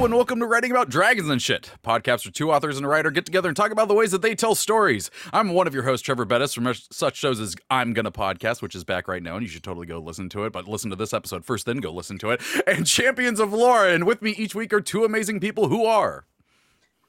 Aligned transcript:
Hello 0.00 0.06
and 0.06 0.14
welcome 0.14 0.40
to 0.40 0.46
Writing 0.46 0.70
About 0.70 0.88
Dragons 0.88 1.28
and 1.28 1.42
Shit, 1.42 1.72
podcast 1.84 2.24
where 2.24 2.32
two 2.32 2.50
authors 2.50 2.78
and 2.78 2.86
a 2.86 2.88
writer 2.88 3.10
get 3.10 3.26
together 3.26 3.50
and 3.50 3.54
talk 3.54 3.70
about 3.70 3.86
the 3.86 3.92
ways 3.92 4.12
that 4.12 4.22
they 4.22 4.34
tell 4.34 4.54
stories. 4.54 5.10
I'm 5.30 5.52
one 5.52 5.66
of 5.66 5.74
your 5.74 5.82
hosts, 5.82 6.02
Trevor 6.06 6.24
Bettis, 6.24 6.54
from 6.54 6.72
such 6.90 7.18
shows 7.18 7.38
as 7.38 7.54
I'm 7.68 7.92
Gonna 7.92 8.10
Podcast, 8.10 8.62
which 8.62 8.74
is 8.74 8.82
back 8.82 9.08
right 9.08 9.22
now, 9.22 9.36
and 9.36 9.42
you 9.42 9.48
should 9.50 9.62
totally 9.62 9.86
go 9.86 9.98
listen 9.98 10.30
to 10.30 10.46
it, 10.46 10.54
but 10.54 10.66
listen 10.66 10.88
to 10.88 10.96
this 10.96 11.12
episode 11.12 11.44
first, 11.44 11.66
then 11.66 11.80
go 11.80 11.92
listen 11.92 12.16
to 12.20 12.30
it. 12.30 12.40
And 12.66 12.86
Champions 12.86 13.40
of 13.40 13.52
Lore, 13.52 13.86
and 13.86 14.06
with 14.06 14.22
me 14.22 14.30
each 14.30 14.54
week 14.54 14.72
are 14.72 14.80
two 14.80 15.04
amazing 15.04 15.38
people 15.38 15.68
who 15.68 15.84
are. 15.84 16.24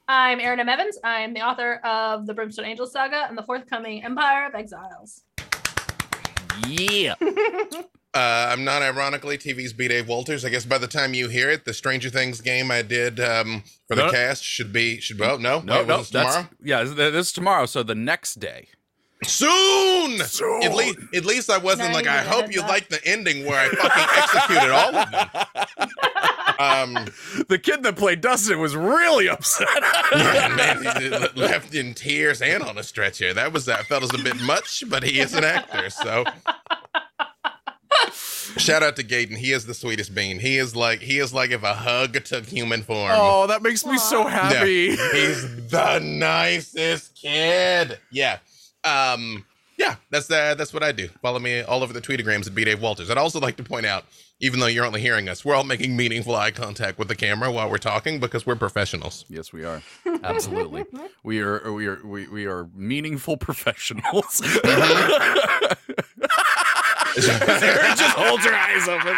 I'm 0.06 0.38
Erin 0.38 0.60
M. 0.60 0.68
Evans. 0.68 0.98
I'm 1.02 1.32
the 1.32 1.40
author 1.40 1.76
of 1.76 2.26
the 2.26 2.34
Brimstone 2.34 2.66
Angels 2.66 2.92
Saga 2.92 3.24
and 3.26 3.38
the 3.38 3.42
forthcoming 3.42 4.04
Empire 4.04 4.46
of 4.46 4.54
Exiles. 4.54 5.22
Yeah. 6.68 7.14
Uh, 8.14 8.48
I'm 8.50 8.62
not 8.64 8.82
ironically 8.82 9.38
TV's 9.38 9.72
B. 9.72 9.88
Dave 9.88 10.06
Walters. 10.06 10.44
I 10.44 10.50
guess 10.50 10.66
by 10.66 10.76
the 10.78 10.86
time 10.86 11.14
you 11.14 11.28
hear 11.28 11.48
it, 11.48 11.64
the 11.64 11.72
Stranger 11.72 12.10
Things 12.10 12.40
game 12.42 12.70
I 12.70 12.82
did 12.82 13.18
um, 13.20 13.62
for 13.88 13.94
the 13.94 14.04
No. 14.06 14.10
cast 14.10 14.44
should 14.44 14.70
be 14.72 15.00
should 15.00 15.18
well 15.18 15.38
no 15.38 15.60
No, 15.60 15.78
wait, 15.78 15.86
no, 15.88 15.96
was 15.98 16.10
that's 16.10 16.34
tomorrow 16.34 16.48
yeah. 16.62 16.82
This 16.84 16.94
this 16.94 17.26
is 17.28 17.32
tomorrow, 17.32 17.64
so 17.66 17.82
the 17.82 17.94
next 17.94 18.34
day. 18.38 18.68
soon. 19.24 20.18
Soon. 20.18 20.62
At 20.62 20.74
least 20.74 20.98
at 21.14 21.24
least 21.24 21.48
I 21.50 21.56
wasn't 21.56 21.88
Not 21.88 21.94
like 21.94 22.06
I 22.06 22.18
hope 22.22 22.52
you 22.52 22.60
like 22.60 22.88
the 22.90 23.00
ending 23.06 23.46
where 23.46 23.58
I 23.58 23.68
fucking 23.70 24.08
executed 24.22 24.70
all 24.70 24.94
of 24.94 25.10
them. 25.10 25.28
Um, 26.58 26.94
The 27.48 27.58
kid 27.58 27.82
that 27.82 27.96
played 27.96 28.20
Dustin 28.20 28.60
was 28.60 28.76
really 28.76 29.28
upset. 29.28 29.66
yeah, 30.14 30.48
man, 30.56 31.00
he 31.00 31.08
left 31.40 31.74
in 31.74 31.94
tears 31.94 32.40
and 32.42 32.62
on 32.62 32.78
a 32.78 32.82
stretcher. 32.84 33.32
That 33.34 33.52
was 33.52 33.64
that 33.66 33.86
felt 33.86 34.02
as 34.04 34.12
a 34.14 34.22
bit 34.22 34.40
much, 34.42 34.84
but 34.88 35.02
he 35.02 35.18
is 35.18 35.34
an 35.34 35.42
actor, 35.44 35.88
so. 35.90 36.24
Shout 38.58 38.82
out 38.82 38.96
to 38.96 39.04
Gaten. 39.04 39.36
He 39.36 39.52
is 39.52 39.66
the 39.66 39.74
sweetest 39.74 40.14
bean. 40.14 40.38
He 40.38 40.58
is 40.58 40.74
like 40.76 41.00
he 41.00 41.18
is 41.18 41.32
like 41.32 41.50
if 41.50 41.62
a 41.62 41.74
hug 41.74 42.22
took 42.24 42.44
human 42.44 42.82
form. 42.82 43.12
oh, 43.14 43.46
that 43.46 43.62
makes 43.62 43.86
me 43.86 43.96
so 43.98 44.24
Aw. 44.24 44.28
happy. 44.28 44.90
He's 44.90 45.68
the 45.70 46.00
nicest 46.00 47.14
kid. 47.14 47.98
Yeah. 48.10 48.38
Um, 48.84 49.44
yeah, 49.78 49.96
that's 50.10 50.30
uh, 50.30 50.54
that's 50.54 50.72
what 50.74 50.82
I 50.82 50.92
do. 50.92 51.08
Follow 51.22 51.38
me 51.38 51.62
all 51.62 51.82
over 51.82 51.92
the 51.92 52.00
tweetagrams 52.00 52.46
at 52.46 52.54
B 52.54 52.64
Dave 52.64 52.80
Walters. 52.80 53.10
I'd 53.10 53.18
also 53.18 53.40
like 53.40 53.56
to 53.56 53.64
point 53.64 53.86
out, 53.86 54.04
even 54.40 54.60
though 54.60 54.66
you're 54.66 54.84
only 54.84 55.00
hearing 55.00 55.28
us, 55.28 55.44
we're 55.44 55.54
all 55.54 55.64
making 55.64 55.96
meaningful 55.96 56.36
eye 56.36 56.50
contact 56.50 56.98
with 56.98 57.08
the 57.08 57.16
camera 57.16 57.50
while 57.50 57.70
we're 57.70 57.78
talking 57.78 58.20
because 58.20 58.44
we're 58.46 58.54
professionals. 58.54 59.24
Yes, 59.28 59.52
we 59.52 59.64
are. 59.64 59.82
Absolutely. 60.22 60.84
we 61.24 61.40
are 61.40 61.72
we 61.72 61.86
are 61.86 62.00
we, 62.04 62.28
we 62.28 62.46
are 62.46 62.68
meaningful 62.74 63.36
professionals. 63.36 64.42
Sarah 67.20 67.94
just 67.96 68.16
holds 68.16 68.44
her 68.44 68.54
eyes 68.54 68.88
open. 68.88 69.16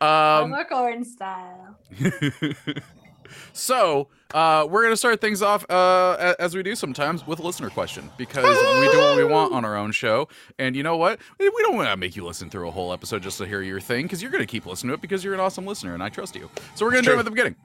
Um, 0.00 0.50
Popcorn 0.50 1.04
style. 1.04 1.78
so 3.52 4.08
uh, 4.32 4.66
we're 4.68 4.82
gonna 4.82 4.96
start 4.96 5.20
things 5.20 5.42
off 5.42 5.68
uh, 5.70 6.34
as 6.38 6.54
we 6.54 6.62
do 6.62 6.74
sometimes 6.74 7.26
with 7.26 7.40
a 7.40 7.42
listener 7.42 7.70
question 7.70 8.10
because 8.16 8.44
we 8.80 8.90
do 8.90 8.98
what 8.98 9.16
we 9.16 9.24
want 9.24 9.52
on 9.52 9.64
our 9.64 9.76
own 9.76 9.92
show, 9.92 10.28
and 10.58 10.76
you 10.76 10.82
know 10.82 10.96
what? 10.96 11.18
We 11.38 11.48
we 11.48 11.62
don't 11.62 11.76
want 11.76 11.88
to 11.88 11.96
make 11.96 12.16
you 12.16 12.24
listen 12.24 12.48
through 12.50 12.68
a 12.68 12.70
whole 12.70 12.92
episode 12.92 13.22
just 13.22 13.38
to 13.38 13.46
hear 13.46 13.62
your 13.62 13.80
thing 13.80 14.04
because 14.04 14.22
you're 14.22 14.30
gonna 14.30 14.46
keep 14.46 14.66
listening 14.66 14.90
to 14.90 14.94
it 14.94 15.00
because 15.00 15.24
you're 15.24 15.34
an 15.34 15.40
awesome 15.40 15.66
listener 15.66 15.94
and 15.94 16.02
I 16.02 16.08
trust 16.08 16.36
you. 16.36 16.48
So 16.74 16.84
we're 16.84 16.92
gonna 16.92 17.02
do 17.02 17.12
it 17.12 17.18
at 17.18 17.24
the 17.24 17.30
beginning. 17.30 17.56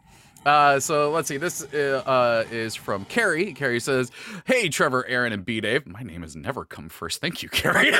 Uh, 0.45 0.79
so 0.79 1.11
let's 1.11 1.27
see. 1.27 1.37
This 1.37 1.63
uh, 1.73 2.01
uh, 2.05 2.43
is 2.51 2.73
from 2.75 3.05
Carrie. 3.05 3.53
Carrie 3.53 3.79
says, 3.79 4.11
"Hey, 4.45 4.69
Trevor, 4.69 5.05
Erin, 5.05 5.33
and 5.33 5.45
B. 5.45 5.59
Dave. 5.61 5.85
My 5.85 6.01
name 6.01 6.21
has 6.21 6.35
never 6.35 6.65
come 6.65 6.89
first. 6.89 7.19
Thank 7.21 7.43
you, 7.43 7.49
Carrie. 7.49 7.91
uh, 7.93 7.99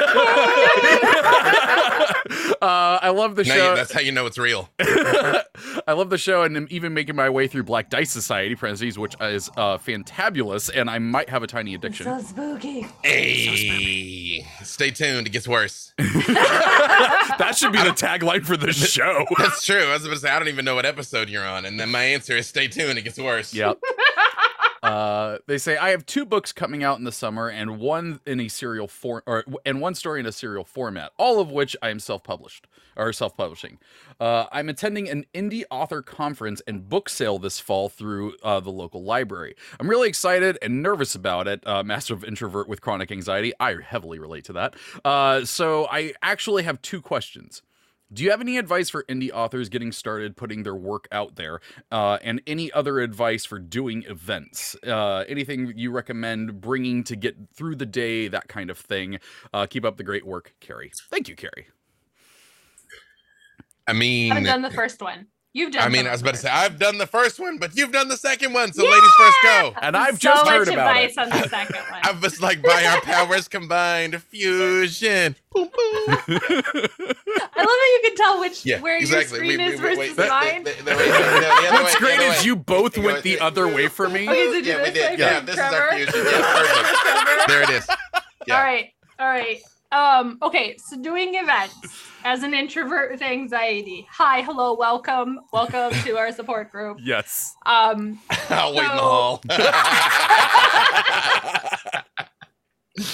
I 2.61 3.09
love 3.09 3.35
the 3.35 3.43
Now 3.43 3.53
show. 3.55 3.69
you, 3.71 3.75
that's 3.75 3.91
how 3.91 3.99
you 3.99 4.11
know 4.11 4.25
it's 4.25 4.37
real. 4.37 4.69
I 5.89 5.93
love 5.93 6.11
the 6.11 6.19
show, 6.19 6.43
and 6.43 6.55
I'm 6.55 6.67
even 6.69 6.93
making 6.93 7.15
my 7.15 7.31
way 7.31 7.47
through 7.47 7.63
Black 7.63 7.89
Dice 7.89 8.11
Society, 8.11 8.53
parentheses, 8.53 8.99
which 8.99 9.15
is 9.19 9.49
uh, 9.57 9.79
fantabulous, 9.79 10.69
and 10.71 10.87
I 10.87 10.99
might 10.99 11.29
have 11.29 11.41
a 11.41 11.47
tiny 11.47 11.73
addiction. 11.73 12.07
It's 12.07 12.27
So 12.27 12.33
spooky. 12.35 12.85
Hey, 13.03 14.45
stay 14.63 14.91
tuned. 14.91 15.25
It 15.25 15.31
gets 15.31 15.47
worse. 15.47 15.95
that 15.97 17.55
should 17.57 17.71
be 17.71 17.79
the 17.79 17.89
tagline 17.89 18.45
for 18.45 18.55
this 18.55 18.75
show. 18.91 19.25
That's 19.39 19.65
true. 19.65 19.81
I 19.81 19.93
was 19.93 20.05
about 20.05 20.13
to 20.13 20.19
say 20.19 20.29
I 20.29 20.37
don't 20.37 20.47
even 20.47 20.63
know 20.63 20.75
what 20.75 20.85
episode 20.85 21.27
you're 21.27 21.43
on, 21.43 21.65
and 21.65 21.79
then 21.79 21.89
my 21.89 22.03
answer 22.03 22.37
is 22.37 22.45
stay 22.45 22.67
tuned. 22.67 22.99
It 22.99 23.01
gets 23.01 23.17
worse. 23.17 23.51
Yep. 23.51 23.79
Uh, 24.89 25.37
they 25.45 25.57
say 25.57 25.77
I 25.77 25.89
have 25.89 26.05
two 26.05 26.25
books 26.25 26.51
coming 26.51 26.83
out 26.83 26.97
in 26.97 27.03
the 27.03 27.11
summer, 27.11 27.47
and 27.47 27.79
one 27.79 28.19
in 28.25 28.39
a 28.39 28.47
serial 28.47 28.87
form, 28.87 29.21
or 29.27 29.45
and 29.65 29.81
one 29.81 29.93
story 29.93 30.19
in 30.19 30.25
a 30.25 30.31
serial 30.31 30.63
format, 30.63 31.11
all 31.17 31.39
of 31.39 31.51
which 31.51 31.75
I 31.81 31.89
am 31.89 31.99
self-published 31.99 32.67
or 32.97 33.13
self-publishing. 33.13 33.77
Uh, 34.19 34.45
I'm 34.51 34.67
attending 34.67 35.07
an 35.07 35.25
indie 35.33 35.63
author 35.69 36.01
conference 36.01 36.61
and 36.67 36.89
book 36.89 37.07
sale 37.07 37.37
this 37.37 37.59
fall 37.59 37.87
through 37.87 38.35
uh, 38.43 38.59
the 38.59 38.71
local 38.71 39.03
library. 39.03 39.55
I'm 39.79 39.89
really 39.89 40.09
excited 40.09 40.57
and 40.61 40.81
nervous 40.81 41.15
about 41.15 41.47
it. 41.47 41.65
Uh, 41.65 41.83
master 41.83 42.13
of 42.13 42.23
introvert 42.23 42.67
with 42.67 42.81
chronic 42.81 43.11
anxiety, 43.11 43.53
I 43.59 43.75
heavily 43.81 44.19
relate 44.19 44.45
to 44.45 44.53
that. 44.53 44.75
Uh, 45.05 45.45
so 45.45 45.87
I 45.89 46.13
actually 46.21 46.63
have 46.63 46.81
two 46.81 47.01
questions. 47.01 47.61
Do 48.11 48.23
you 48.23 48.31
have 48.31 48.41
any 48.41 48.57
advice 48.57 48.89
for 48.89 49.03
indie 49.03 49.31
authors 49.31 49.69
getting 49.69 49.91
started 49.91 50.35
putting 50.35 50.63
their 50.63 50.75
work 50.75 51.07
out 51.11 51.35
there? 51.35 51.59
Uh, 51.91 52.17
and 52.23 52.41
any 52.47 52.71
other 52.71 52.99
advice 52.99 53.45
for 53.45 53.59
doing 53.59 54.03
events? 54.07 54.75
Uh, 54.85 55.25
anything 55.27 55.73
you 55.75 55.91
recommend 55.91 56.59
bringing 56.59 57.03
to 57.03 57.15
get 57.15 57.35
through 57.53 57.75
the 57.75 57.85
day, 57.85 58.27
that 58.27 58.47
kind 58.47 58.71
of 58.71 58.79
thing? 58.79 59.19
Uh, 59.53 59.67
keep 59.67 59.85
up 59.85 59.97
the 59.97 60.03
great 60.03 60.25
work, 60.25 60.55
Carrie. 60.59 60.91
Thank 61.11 61.29
you, 61.29 61.35
Carrie. 61.35 61.67
I 63.87 63.93
mean, 63.93 64.31
I 64.31 64.35
mean, 64.35 64.45
haven't 64.45 64.61
done 64.63 64.71
the 64.71 64.75
first 64.75 65.01
one. 65.01 65.27
You've 65.51 65.71
done. 65.71 65.81
I 65.81 65.89
mean, 65.89 66.05
I 66.05 66.11
was 66.11 66.21
of 66.21 66.25
about 66.27 66.35
to 66.35 66.41
say 66.41 66.49
I've 66.49 66.77
done 66.77 66.99
the 66.99 67.07
first 67.07 67.39
one, 67.39 67.57
but 67.57 67.75
you've 67.75 67.91
done 67.91 68.07
the 68.07 68.17
second 68.17 68.53
one. 68.53 68.71
So 68.71 68.83
ladies 68.83 69.09
first 69.17 69.37
go. 69.43 69.73
And 69.81 69.97
I've 69.97 70.21
so 70.21 70.29
just 70.29 70.45
much 70.45 70.53
heard 70.53 70.67
about 70.67 70.95
advice 70.95 71.11
it. 71.13 71.17
on 71.17 71.29
the 71.29 71.49
second 71.49 71.75
one. 71.89 71.99
I 72.03 72.11
was 72.21 72.39
like, 72.39 72.61
by 72.61 72.85
our 72.85 73.01
powers 73.01 73.47
combined, 73.47 74.21
fusion. 74.29 75.35
Boom, 75.51 75.63
boom. 75.67 75.71
I 76.07 77.63
love 77.63 77.65
how 77.65 77.65
you 77.65 77.99
can 78.03 78.15
tell 78.15 78.39
which 78.39 78.63
Yeah, 78.65 78.79
where 78.79 78.97
exactly. 78.97 79.39
your 79.39 79.55
screen 79.57 79.59
is 79.73 79.79
versus 79.79 79.97
wait, 79.97 80.17
wait, 80.17 80.29
mine. 80.29 80.63
the- 80.65 80.71
the- 80.71 80.83
the- 80.83 81.69
What's 81.71 81.95
way, 81.95 81.99
great 81.99 82.19
is 82.19 82.45
you 82.45 82.55
both 82.55 82.95
You 82.95 83.03
went 83.03 83.23
the 83.23 83.39
other 83.39 83.67
way 83.67 83.87
for 83.87 84.07
me. 84.07 84.29
Okay, 84.29 84.45
so 84.51 84.57
Yeah, 84.57 84.77
we 84.77 84.83
this 84.91 84.93
did. 84.93 85.19
Yeah, 85.19 85.39
for 85.39 85.45
this 85.47 85.55
is 85.55 85.61
our 85.61 85.91
fusion. 85.95 86.13
Yeah, 86.25 86.53
perfect. 86.53 87.47
There 87.47 87.61
it 87.63 87.69
is. 87.71 87.87
Yeah. 88.45 88.55
All 88.57 88.63
right, 88.63 88.91
all 89.19 89.27
right. 89.27 89.61
Um, 89.91 90.37
okay, 90.43 90.77
so 90.77 91.01
doing 91.01 91.33
events 91.33 91.75
as 92.23 92.43
an 92.43 92.53
introvert 92.53 93.11
with 93.11 93.21
anxiety. 93.21 94.07
Hi, 94.11 94.41
hello, 94.41 94.75
welcome, 94.75 95.39
welcome 95.53 95.91
to 96.03 96.17
our 96.17 96.31
support 96.31 96.71
group. 96.71 96.99
Yes. 97.09 97.55
Um, 97.65 98.19
I'll 98.49 98.75
wait 98.75 98.83
in 98.83 98.95
the 98.95 99.01
hall. 99.01 99.41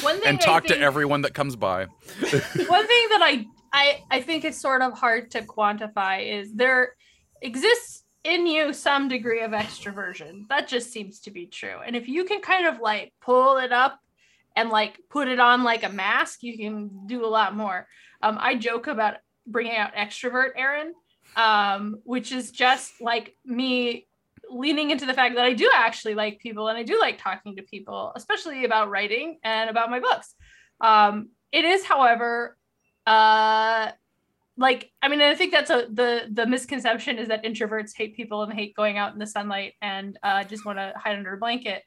one 0.01 0.15
thing 0.19 0.27
And 0.27 0.37
I 0.37 0.41
talk 0.41 0.65
to 0.65 0.77
everyone 0.77 1.21
that 1.21 1.33
comes 1.33 1.55
by. 1.55 1.85
one 1.85 2.27
thing 2.27 3.07
that 3.09 3.21
I, 3.21 3.45
I 3.71 4.03
I 4.11 4.21
think 4.21 4.43
is 4.43 4.59
sort 4.59 4.81
of 4.81 4.93
hard 4.93 5.31
to 5.31 5.41
quantify 5.41 6.27
is 6.39 6.53
there 6.53 6.95
exists 7.41 8.03
in 8.23 8.47
you 8.47 8.73
some 8.73 9.07
degree 9.07 9.41
of 9.41 9.51
extroversion. 9.51 10.47
That 10.49 10.67
just 10.67 10.91
seems 10.91 11.19
to 11.21 11.31
be 11.31 11.45
true. 11.45 11.77
And 11.85 11.95
if 11.95 12.09
you 12.09 12.25
can 12.25 12.41
kind 12.41 12.65
of 12.65 12.79
like 12.79 13.13
pull 13.21 13.57
it 13.57 13.71
up 13.71 13.99
and 14.55 14.69
like 14.69 14.99
put 15.09 15.27
it 15.27 15.39
on 15.39 15.63
like 15.63 15.83
a 15.83 15.89
mask, 15.89 16.41
you 16.43 16.57
can 16.57 17.05
do 17.05 17.23
a 17.25 17.27
lot 17.27 17.55
more. 17.55 17.87
Um, 18.21 18.37
I 18.39 18.55
joke 18.55 18.87
about 18.87 19.15
bringing 19.47 19.75
out 19.75 19.93
extrovert 19.93 20.49
Erin, 20.55 20.93
um, 21.35 21.99
which 22.03 22.31
is 22.31 22.51
just 22.51 23.01
like 23.01 23.35
me 23.45 24.07
leaning 24.49 24.91
into 24.91 25.05
the 25.05 25.13
fact 25.13 25.35
that 25.35 25.45
I 25.45 25.53
do 25.53 25.69
actually 25.73 26.15
like 26.15 26.39
people 26.39 26.67
and 26.67 26.77
I 26.77 26.83
do 26.83 26.99
like 26.99 27.17
talking 27.17 27.55
to 27.55 27.63
people, 27.63 28.11
especially 28.15 28.65
about 28.65 28.89
writing 28.89 29.39
and 29.43 29.69
about 29.69 29.89
my 29.89 29.99
books. 29.99 30.35
Um, 30.81 31.29
it 31.51 31.65
is, 31.65 31.85
however, 31.85 32.57
uh, 33.07 33.91
like 34.57 34.91
I 35.01 35.09
mean, 35.09 35.21
I 35.21 35.35
think 35.35 35.51
that's 35.51 35.69
a 35.69 35.87
the 35.91 36.27
the 36.31 36.45
misconception 36.45 37.17
is 37.17 37.27
that 37.27 37.43
introverts 37.43 37.95
hate 37.95 38.15
people 38.15 38.43
and 38.43 38.53
hate 38.53 38.75
going 38.75 38.97
out 38.97 39.13
in 39.13 39.19
the 39.19 39.27
sunlight 39.27 39.73
and 39.81 40.17
uh, 40.23 40.43
just 40.43 40.65
want 40.65 40.79
to 40.79 40.93
hide 40.95 41.17
under 41.17 41.33
a 41.33 41.37
blanket. 41.37 41.83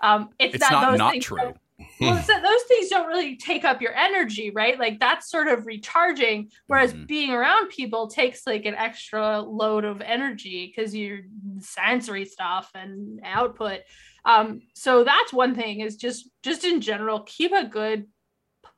Um, 0.00 0.30
it's, 0.38 0.56
It's 0.56 0.70
not 0.70 0.98
not 0.98 1.12
things 1.12 1.24
true. 1.24 1.54
Well, 2.00 2.14
that 2.26 2.42
those 2.42 2.62
things 2.68 2.88
don't 2.88 3.06
really 3.06 3.36
take 3.36 3.64
up 3.64 3.80
your 3.80 3.94
energy, 3.94 4.50
right? 4.50 4.78
Like 4.78 4.98
that's 5.00 5.30
sort 5.30 5.48
of 5.48 5.66
recharging. 5.66 6.50
Whereas 6.66 6.92
Mhm. 6.92 7.06
being 7.06 7.30
around 7.30 7.68
people 7.68 8.08
takes 8.08 8.46
like 8.46 8.64
an 8.66 8.74
extra 8.74 9.40
load 9.40 9.84
of 9.84 10.00
energy 10.00 10.72
because 10.74 10.94
you're 10.94 11.20
sensory 11.60 12.24
stuff 12.24 12.70
and 12.74 13.20
output. 13.24 13.80
Um, 14.24 14.62
so 14.74 15.04
that's 15.04 15.32
one 15.32 15.54
thing 15.54 15.80
is 15.80 15.96
just 15.96 16.30
just 16.42 16.64
in 16.64 16.80
general, 16.80 17.20
keep 17.20 17.52
a 17.52 17.64
good 17.64 18.06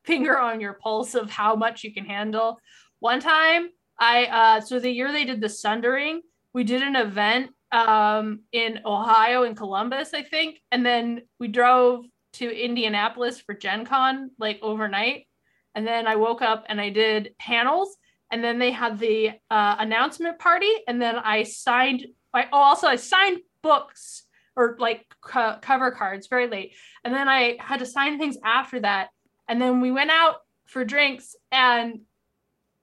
finger 0.04 0.38
on 0.38 0.60
your 0.60 0.74
pulse 0.74 1.14
of 1.14 1.30
how 1.30 1.56
much 1.56 1.84
you 1.84 1.92
can 1.92 2.04
handle. 2.04 2.58
One 3.00 3.20
time, 3.20 3.68
I 3.98 4.26
uh, 4.26 4.60
so 4.60 4.78
the 4.78 4.90
year 4.90 5.12
they 5.12 5.24
did 5.24 5.40
the 5.40 5.48
Sundering, 5.48 6.20
we 6.52 6.64
did 6.64 6.82
an 6.82 6.96
event 6.96 7.50
um, 7.72 8.40
in 8.52 8.80
Ohio 8.84 9.44
in 9.44 9.54
Columbus, 9.54 10.12
I 10.14 10.22
think, 10.22 10.60
and 10.72 10.84
then 10.84 11.22
we 11.38 11.48
drove 11.48 12.04
to 12.34 12.50
Indianapolis 12.50 13.40
for 13.40 13.54
Gen 13.54 13.84
Con 13.84 14.30
like 14.38 14.58
overnight. 14.62 15.26
And 15.74 15.86
then 15.86 16.06
I 16.06 16.16
woke 16.16 16.42
up 16.42 16.64
and 16.68 16.80
I 16.80 16.90
did 16.90 17.34
panels. 17.38 17.96
And 18.32 18.44
then 18.44 18.58
they 18.58 18.70
had 18.70 18.98
the 18.98 19.30
uh, 19.50 19.76
announcement 19.78 20.38
party. 20.38 20.70
And 20.86 21.02
then 21.02 21.16
I 21.16 21.42
signed 21.42 22.06
I 22.32 22.44
oh, 22.52 22.58
also 22.58 22.86
I 22.86 22.96
signed 22.96 23.40
books 23.62 24.24
or 24.56 24.76
like 24.78 25.06
co- 25.20 25.58
cover 25.60 25.90
cards 25.90 26.26
very 26.26 26.46
late, 26.46 26.74
and 27.04 27.14
then 27.14 27.28
I 27.28 27.56
had 27.60 27.78
to 27.80 27.86
sign 27.86 28.18
things 28.18 28.36
after 28.44 28.80
that, 28.80 29.08
and 29.48 29.60
then 29.60 29.80
we 29.80 29.90
went 29.90 30.10
out 30.10 30.36
for 30.66 30.84
drinks, 30.84 31.34
and 31.50 32.00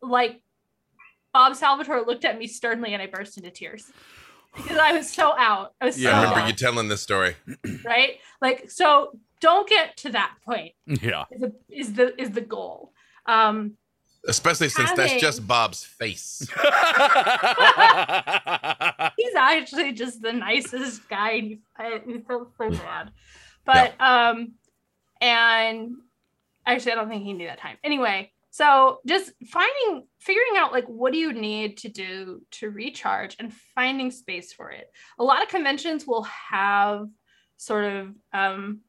like 0.02 0.42
Bob 1.34 1.56
Salvatore 1.56 2.06
looked 2.06 2.26
at 2.26 2.38
me 2.38 2.48
sternly, 2.48 2.94
and 2.94 3.02
I 3.02 3.08
burst 3.08 3.38
into 3.38 3.52
tears 3.52 3.92
because 4.56 4.78
I 4.78 4.94
was 4.94 5.10
so 5.10 5.34
out. 5.38 5.74
I 5.80 5.86
was 5.86 6.02
Yeah. 6.02 6.12
I 6.12 6.22
remember 6.22 6.40
out, 6.42 6.48
you 6.48 6.54
telling 6.54 6.88
this 6.88 7.02
story. 7.02 7.36
right? 7.86 8.18
Like 8.42 8.70
so, 8.70 9.18
don't 9.42 9.68
get 9.68 9.98
to 9.98 10.12
that 10.12 10.36
point. 10.46 10.74
Yeah. 10.86 11.26
Is 11.32 11.42
the 11.42 11.54
is 11.70 11.94
the 11.94 12.22
is 12.22 12.32
the 12.32 12.42
goal. 12.42 12.94
Um, 13.26 13.74
Especially 14.28 14.70
since 14.70 14.92
that's 14.92 15.22
just 15.22 15.48
Bob's 15.48 15.86
face. 15.86 16.46
he's 19.18 19.36
actually 19.36 19.94
just 19.94 20.22
the 20.22 20.34
nicest 20.34 21.08
guy 21.10 21.32
and 21.32 21.48
he, 21.48 21.60
I, 21.78 22.02
he 22.06 22.20
feels 22.20 22.48
so 22.58 22.70
bad 22.70 23.12
but 23.66 24.00
um 24.00 24.54
and 25.22 25.96
actually 26.66 26.94
i 26.94 26.96
don't 26.96 27.10
think 27.10 27.24
he 27.24 27.34
knew 27.34 27.48
that 27.48 27.60
time 27.60 27.78
anyway 27.84 28.32
so 28.50 29.00
just 29.06 29.32
finding 29.48 30.08
figuring 30.20 30.58
out 30.58 30.72
like 30.72 30.86
what 30.86 31.14
do 31.14 31.20
you 31.20 31.34
need 31.34 31.78
to 31.78 31.90
do 31.90 32.42
to 32.52 32.70
recharge 32.70 33.36
and 33.40 33.54
finding 33.76 34.12
space 34.12 34.54
for 34.54 34.72
it 34.72 34.90
a 35.20 35.24
lot 35.24 35.44
of 35.44 35.50
conventions 35.50 36.08
will 36.08 36.24
have 36.24 37.08
sort 37.58 37.86
of 37.86 38.10
um 38.34 38.82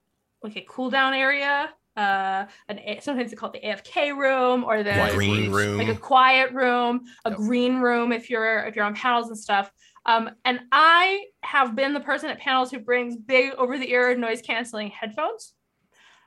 like 0.42 0.56
a 0.56 0.64
cool 0.68 0.90
down 0.90 1.14
area 1.14 1.70
uh 1.96 2.46
an 2.68 2.78
sometimes 3.00 3.30
they 3.30 3.36
call 3.36 3.50
it 3.50 3.60
the 3.60 3.66
afk 3.68 4.16
room 4.16 4.62
or 4.64 4.82
the 4.82 4.92
Quiet 4.92 5.14
Green 5.16 5.50
rooms. 5.50 5.54
room. 5.56 5.78
like 5.78 5.88
a 5.88 5.94
quiet 5.98 6.52
room, 6.52 7.00
a 7.24 7.30
Yep. 7.30 7.38
green 7.38 7.78
room 7.80 8.12
if 8.12 8.30
you're 8.30 8.60
if 8.66 8.76
you're 8.76 8.84
on 8.84 8.94
panels 8.94 9.28
and 9.28 9.38
stuff. 9.38 9.70
Um, 10.06 10.30
and 10.44 10.60
I 10.72 11.24
have 11.42 11.74
been 11.74 11.92
the 11.92 12.00
person 12.00 12.30
at 12.30 12.38
panels 12.38 12.70
who 12.70 12.78
brings 12.78 13.16
big 13.16 13.52
over 13.54 13.76
the 13.78 13.90
ear 13.90 14.16
noise 14.16 14.40
canceling 14.42 14.88
headphones. 14.90 15.54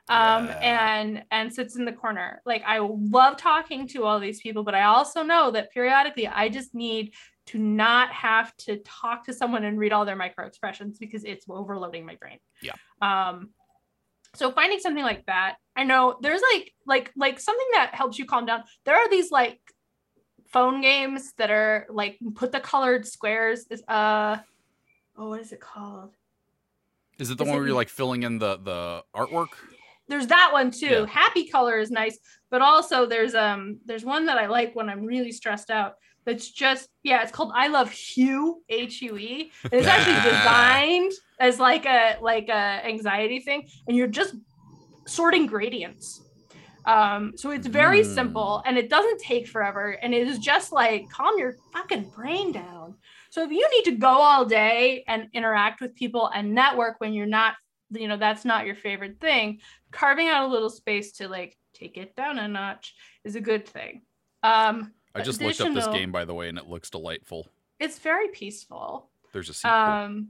Um, 0.08 0.48
Yeah. 0.48 0.58
and 0.60 1.24
and 1.30 1.52
sits 1.54 1.76
in 1.76 1.84
the 1.86 1.92
corner. 1.92 2.42
Like 2.44 2.62
I 2.66 2.78
love 2.80 3.36
talking 3.38 3.86
to 3.88 4.04
all 4.04 4.20
these 4.20 4.40
people, 4.42 4.64
but 4.64 4.74
I 4.74 4.82
also 4.82 5.22
know 5.22 5.50
that 5.52 5.72
periodically 5.72 6.26
I 6.28 6.48
just 6.50 6.74
need 6.74 7.14
to 7.46 7.58
not 7.58 8.10
have 8.12 8.54
to 8.58 8.76
talk 8.84 9.24
to 9.26 9.32
someone 9.32 9.64
and 9.64 9.78
read 9.78 9.92
all 9.92 10.04
their 10.04 10.16
micro 10.16 10.46
expressions 10.46 10.98
because 10.98 11.24
it's 11.24 11.46
overloading 11.48 12.04
my 12.04 12.16
brain. 12.16 12.38
Yeah. 12.60 12.74
Um, 13.00 13.50
so 14.34 14.50
finding 14.50 14.78
something 14.80 15.04
like 15.04 15.24
that 15.26 15.56
i 15.76 15.84
know 15.84 16.16
there's 16.22 16.40
like 16.52 16.72
like 16.86 17.10
like 17.16 17.38
something 17.40 17.66
that 17.74 17.94
helps 17.94 18.18
you 18.18 18.24
calm 18.24 18.46
down 18.46 18.62
there 18.84 18.96
are 18.96 19.08
these 19.10 19.30
like 19.30 19.60
phone 20.48 20.80
games 20.80 21.32
that 21.38 21.50
are 21.50 21.86
like 21.90 22.18
put 22.34 22.52
the 22.52 22.60
colored 22.60 23.06
squares 23.06 23.66
is 23.70 23.82
uh 23.88 24.36
oh 25.16 25.28
what 25.28 25.40
is 25.40 25.52
it 25.52 25.60
called 25.60 26.14
Is 27.18 27.30
it 27.30 27.38
the 27.38 27.44
Is 27.44 27.48
one 27.48 27.56
it- 27.56 27.58
where 27.60 27.66
you're 27.68 27.76
like 27.76 27.88
filling 27.88 28.22
in 28.22 28.38
the 28.38 28.56
the 28.58 29.04
artwork? 29.14 29.48
there's 30.08 30.26
that 30.26 30.50
one 30.52 30.70
too 30.70 30.86
Yeah. 30.86 31.06
happy 31.06 31.46
color 31.46 31.78
is 31.78 31.90
nice 31.90 32.18
but 32.50 32.60
also 32.60 33.06
there's 33.06 33.34
um 33.34 33.78
there's 33.86 34.04
one 34.04 34.26
that 34.26 34.36
i 34.36 34.46
like 34.46 34.74
when 34.74 34.88
i'm 34.90 35.04
really 35.06 35.32
stressed 35.32 35.70
out 35.70 35.94
that's 36.26 36.50
just 36.50 36.88
yeah 37.02 37.22
it's 37.22 37.32
called 37.32 37.52
i 37.54 37.68
love 37.68 37.90
hue 37.90 38.62
h-u-e 38.68 39.50
and 39.64 39.72
it's 39.72 39.86
actually 39.88 40.20
designed 40.30 41.12
as 41.42 41.58
like 41.58 41.84
a 41.86 42.16
like 42.22 42.48
a 42.48 42.62
anxiety 42.86 43.40
thing 43.40 43.66
and 43.86 43.96
you're 43.96 44.06
just 44.20 44.34
sorting 45.06 45.46
gradients 45.46 46.22
um 46.86 47.32
so 47.36 47.50
it's 47.50 47.66
very 47.66 48.02
Mm. 48.02 48.14
simple 48.14 48.62
and 48.66 48.78
it 48.78 48.88
doesn't 48.88 49.20
take 49.20 49.46
forever 49.48 49.90
and 50.02 50.14
it 50.14 50.26
is 50.28 50.38
just 50.38 50.72
like 50.72 51.08
calm 51.10 51.34
your 51.38 51.54
fucking 51.72 52.04
brain 52.14 52.52
down 52.52 52.94
so 53.30 53.42
if 53.42 53.50
you 53.50 53.68
need 53.74 53.84
to 53.90 53.96
go 53.96 54.08
all 54.08 54.44
day 54.44 55.04
and 55.08 55.28
interact 55.32 55.80
with 55.80 55.94
people 55.94 56.30
and 56.34 56.54
network 56.54 56.94
when 57.00 57.12
you're 57.12 57.26
not 57.40 57.54
you 57.90 58.08
know 58.08 58.16
that's 58.16 58.44
not 58.44 58.66
your 58.66 58.74
favorite 58.76 59.20
thing 59.20 59.58
carving 59.90 60.28
out 60.28 60.44
a 60.48 60.52
little 60.52 60.70
space 60.70 61.12
to 61.12 61.28
like 61.28 61.56
take 61.74 61.96
it 61.96 62.14
down 62.16 62.38
a 62.38 62.46
notch 62.48 62.94
is 63.24 63.34
a 63.36 63.40
good 63.40 63.66
thing 63.66 64.02
um 64.44 64.92
I 65.14 65.20
just 65.22 65.42
looked 65.42 65.60
up 65.60 65.74
this 65.74 65.86
game 65.88 66.10
by 66.10 66.24
the 66.24 66.34
way, 66.34 66.48
and 66.48 66.56
it 66.56 66.66
looks 66.68 66.88
delightful. 66.90 67.46
it's 67.78 67.98
very 67.98 68.28
peaceful 68.28 69.10
There's 69.32 69.50
a 69.50 69.54
sequel. 69.54 69.72
um 69.72 70.28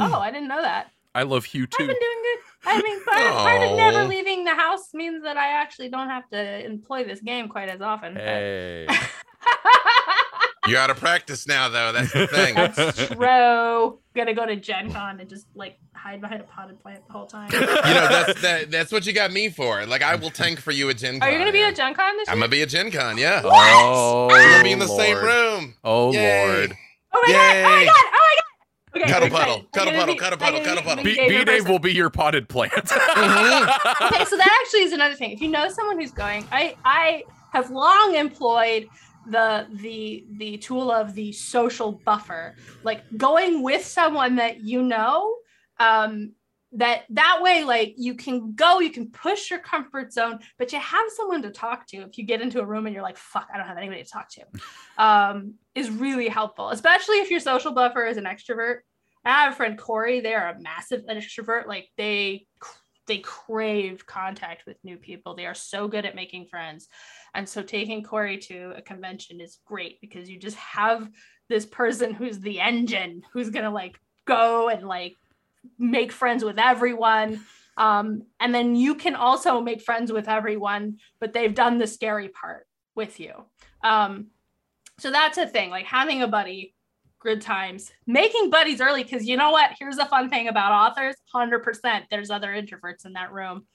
oh 0.00 0.18
i 0.20 0.30
didn't 0.30 0.48
know 0.48 0.62
that 0.62 0.88
I 1.14 1.24
love 1.24 1.44
Hue 1.44 1.64
i've 1.64 1.70
too. 1.70 1.86
been 1.86 1.88
doing 1.88 1.98
good 2.22 2.38
i 2.66 2.82
mean 2.82 3.04
part, 3.04 3.32
part 3.32 3.62
of 3.62 3.76
never 3.76 4.04
leaving 4.04 4.44
the 4.44 4.54
house 4.54 4.92
means 4.94 5.22
that 5.24 5.36
i 5.36 5.48
actually 5.60 5.88
don't 5.88 6.08
have 6.08 6.28
to 6.30 6.64
employ 6.64 7.04
this 7.04 7.20
game 7.20 7.48
quite 7.48 7.68
as 7.68 7.80
often 7.80 8.16
Hey. 8.16 8.86
You're 10.68 10.78
out 10.78 10.90
of 10.90 10.98
practice 10.98 11.48
now, 11.48 11.70
though. 11.70 11.90
That's 11.90 12.12
the 12.12 12.26
thing. 12.26 12.54
that's 12.54 13.08
true 13.08 13.98
gonna 14.14 14.34
go 14.34 14.44
to 14.44 14.56
gen 14.56 14.92
con 14.92 15.20
and 15.20 15.28
just 15.30 15.46
like 15.54 15.78
hide 15.94 16.20
behind 16.20 16.40
a 16.40 16.44
potted 16.44 16.78
plant 16.80 17.00
the 17.06 17.12
whole 17.12 17.26
time 17.26 17.48
you 17.52 17.60
know, 17.60 17.66
that's 18.08 18.42
that, 18.42 18.70
that's 18.70 18.92
what 18.92 19.06
you 19.06 19.12
got 19.12 19.32
me 19.32 19.48
for. 19.48 19.86
Like, 19.86 20.02
I 20.02 20.16
will 20.16 20.30
tank 20.30 20.60
for 20.60 20.72
you 20.72 20.90
at 20.90 20.98
Gen 20.98 21.20
Con. 21.20 21.28
are 21.28 21.32
you 21.32 21.38
gonna 21.38 21.52
be 21.52 21.58
yeah. 21.60 21.68
at 21.68 21.76
gen 21.76 21.94
con 21.94 22.16
this 22.16 22.26
year 22.28 22.32
I'm 22.32 22.38
gonna 22.40 22.48
be 22.50 22.62
at 22.62 22.68
Gen 22.68 22.90
Con, 22.90 23.16
yeah. 23.18 23.40
Oh, 23.44 24.26
We're 24.28 24.50
gonna 24.50 24.64
be 24.64 24.72
in 24.72 24.78
the 24.78 24.86
Lord. 24.86 25.00
same 25.00 25.16
room. 25.18 25.74
Oh 25.84 26.12
Yay. 26.12 26.46
lord. 26.46 26.76
oh 27.14 27.24
my 27.26 27.32
god 27.32 27.56
oh 27.56 27.62
my 27.62 27.84
god 27.84 27.94
oh 27.96 28.10
my 28.12 28.34
god 28.36 28.44
okay, 28.96 29.04
Cuddle 29.10 29.24
I'm 29.26 29.30
puddle, 29.30 29.54
excited. 29.56 29.72
cuddle 29.72 29.92
puddle, 29.92 30.14
cuddle 30.16 30.38
puddle, 30.38 30.60
cuddle 30.60 30.82
puddle. 30.82 31.04
be 31.04 31.14
B 31.28 31.44
Dave 31.44 31.68
will 31.68 31.78
be 31.78 31.92
your 31.92 32.10
potted 32.10 32.48
plant. 32.48 32.72
Mhm. 32.72 34.02
okay, 34.12 34.24
so 34.24 34.36
that 34.36 34.60
actually 34.64 34.82
is 34.82 34.92
another 34.92 35.14
thing. 35.14 35.30
If 35.30 35.40
you 35.40 35.48
know 35.48 35.68
someone 35.68 35.98
who's 36.00 36.12
going, 36.12 36.46
I 36.52 36.76
I 36.84 37.24
have 37.52 37.70
long 37.70 38.14
employed 38.16 38.88
the 39.26 39.66
the 39.74 40.24
the 40.38 40.56
tool 40.58 40.90
of 40.90 41.14
the 41.14 41.32
social 41.32 41.92
buffer, 41.92 42.56
like 42.82 43.02
going 43.16 43.62
with 43.62 43.84
someone 43.84 44.36
that 44.36 44.60
you 44.62 44.82
know. 44.82 45.34
Um, 45.78 46.32
that 46.72 47.02
that 47.10 47.40
way, 47.42 47.64
like 47.64 47.94
you 47.96 48.14
can 48.14 48.52
go, 48.54 48.78
you 48.78 48.90
can 48.90 49.10
push 49.10 49.50
your 49.50 49.58
comfort 49.58 50.12
zone, 50.12 50.38
but 50.56 50.72
you 50.72 50.78
have 50.78 51.04
someone 51.16 51.42
to 51.42 51.50
talk 51.50 51.84
to. 51.88 51.96
If 52.02 52.16
you 52.16 52.24
get 52.24 52.40
into 52.40 52.60
a 52.60 52.64
room 52.64 52.86
and 52.86 52.94
you're 52.94 53.02
like, 53.02 53.16
"Fuck, 53.16 53.48
I 53.52 53.56
don't 53.58 53.66
have 53.66 53.76
anybody 53.76 54.04
to 54.04 54.08
talk 54.08 54.28
to," 54.30 54.42
um, 54.96 55.54
is 55.80 55.90
really 55.90 56.28
helpful, 56.28 56.70
especially 56.70 57.16
if 57.16 57.30
your 57.30 57.40
social 57.40 57.72
buffer 57.72 58.06
is 58.06 58.16
an 58.16 58.24
extrovert. 58.24 58.78
I 59.24 59.30
have 59.30 59.52
a 59.52 59.56
friend 59.56 59.76
Corey. 59.76 60.20
They 60.20 60.34
are 60.34 60.50
a 60.50 60.60
massive 60.60 61.02
extrovert. 61.06 61.66
Like 61.66 61.88
they 61.96 62.46
they 63.06 63.18
crave 63.18 64.06
contact 64.06 64.66
with 64.66 64.76
new 64.84 64.96
people. 64.96 65.34
They 65.34 65.46
are 65.46 65.54
so 65.54 65.88
good 65.88 66.06
at 66.06 66.14
making 66.14 66.46
friends. 66.46 66.86
And 67.34 67.48
so 67.48 67.60
taking 67.60 68.04
Corey 68.04 68.38
to 68.38 68.72
a 68.76 68.82
convention 68.82 69.40
is 69.40 69.58
great 69.66 70.00
because 70.00 70.30
you 70.30 70.38
just 70.38 70.56
have 70.56 71.10
this 71.48 71.66
person 71.66 72.14
who's 72.14 72.38
the 72.38 72.60
engine 72.60 73.22
who's 73.32 73.50
to 73.50 73.70
like 73.70 73.98
go 74.26 74.68
and 74.68 74.86
like 74.86 75.16
make 75.76 76.12
friends 76.12 76.44
with 76.44 76.58
everyone. 76.58 77.40
Um, 77.76 78.26
and 78.38 78.54
then 78.54 78.76
you 78.76 78.94
can 78.94 79.16
also 79.16 79.60
make 79.60 79.82
friends 79.82 80.12
with 80.12 80.28
everyone, 80.28 80.98
but 81.18 81.32
they've 81.32 81.54
done 81.54 81.78
the 81.78 81.88
scary 81.88 82.28
part 82.28 82.66
with 82.94 83.18
you. 83.18 83.32
Um, 83.82 84.28
so 85.00 85.10
that's 85.10 85.38
a 85.38 85.46
thing, 85.46 85.70
like 85.70 85.86
having 85.86 86.22
a 86.22 86.28
buddy, 86.28 86.74
good 87.20 87.40
times, 87.40 87.92
making 88.06 88.50
buddies 88.50 88.80
early. 88.80 89.04
Cause 89.04 89.24
you 89.24 89.36
know 89.36 89.50
what? 89.50 89.70
Here's 89.78 89.96
the 89.96 90.06
fun 90.06 90.28
thing 90.28 90.48
about 90.48 90.72
authors 90.72 91.16
100% 91.34 92.02
there's 92.10 92.30
other 92.30 92.48
introverts 92.48 93.06
in 93.06 93.14
that 93.14 93.32
room. 93.32 93.66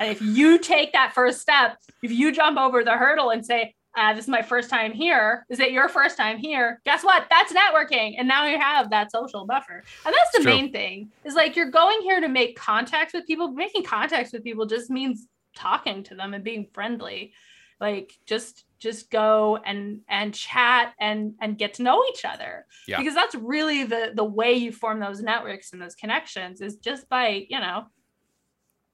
And 0.00 0.10
if 0.10 0.20
you 0.20 0.58
take 0.58 0.92
that 0.92 1.14
first 1.14 1.40
step, 1.40 1.76
if 2.02 2.10
you 2.10 2.32
jump 2.32 2.58
over 2.58 2.84
the 2.84 2.92
hurdle 2.92 3.30
and 3.30 3.44
say, 3.44 3.74
ah, 3.96 4.12
this 4.14 4.24
is 4.24 4.30
my 4.30 4.42
first 4.42 4.70
time 4.70 4.92
here. 4.92 5.44
Is 5.48 5.60
it 5.60 5.72
your 5.72 5.88
first 5.88 6.16
time 6.16 6.38
here? 6.38 6.80
Guess 6.84 7.02
what? 7.02 7.26
That's 7.30 7.52
networking. 7.52 8.14
And 8.18 8.28
now 8.28 8.46
you 8.46 8.58
have 8.58 8.90
that 8.90 9.10
social 9.10 9.46
buffer. 9.46 9.82
And 10.06 10.14
that's 10.14 10.36
the 10.36 10.42
true. 10.42 10.52
main 10.52 10.72
thing 10.72 11.10
is 11.24 11.34
like 11.34 11.56
you're 11.56 11.70
going 11.70 12.00
here 12.02 12.20
to 12.20 12.28
make 12.28 12.56
contacts 12.56 13.12
with 13.12 13.26
people. 13.26 13.52
Making 13.52 13.84
contacts 13.84 14.32
with 14.32 14.44
people 14.44 14.66
just 14.66 14.90
means 14.90 15.26
talking 15.56 16.04
to 16.04 16.14
them 16.14 16.34
and 16.34 16.44
being 16.44 16.68
friendly. 16.72 17.32
Like 17.80 18.18
just 18.26 18.64
just 18.78 19.10
go 19.10 19.58
and 19.64 20.00
and 20.08 20.34
chat 20.34 20.94
and 21.00 21.34
and 21.40 21.58
get 21.58 21.74
to 21.74 21.82
know 21.82 22.02
each 22.10 22.24
other. 22.24 22.66
Yeah. 22.86 22.98
Because 22.98 23.14
that's 23.14 23.34
really 23.34 23.84
the 23.84 24.12
the 24.14 24.24
way 24.24 24.54
you 24.54 24.72
form 24.72 25.00
those 25.00 25.20
networks 25.20 25.72
and 25.72 25.80
those 25.82 25.94
connections 25.94 26.60
is 26.60 26.76
just 26.76 27.08
by, 27.08 27.46
you 27.48 27.60
know, 27.60 27.86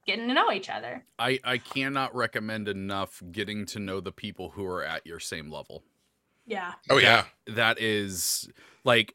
getting 0.07 0.29
to 0.29 0.35
know 0.35 0.51
each 0.53 0.71
other. 0.71 1.05
I 1.19 1.39
I 1.45 1.59
cannot 1.59 2.15
recommend 2.15 2.69
enough 2.69 3.23
getting 3.31 3.67
to 3.67 3.79
know 3.79 4.01
the 4.01 4.13
people 4.13 4.51
who 4.51 4.65
are 4.67 4.85
at 4.85 5.07
your 5.07 5.21
same 5.21 5.51
level. 5.51 5.83
Yeah. 6.47 6.73
Oh 6.91 6.99
yeah. 6.99 7.25
That 7.47 7.81
is 7.81 8.51
like 8.85 9.15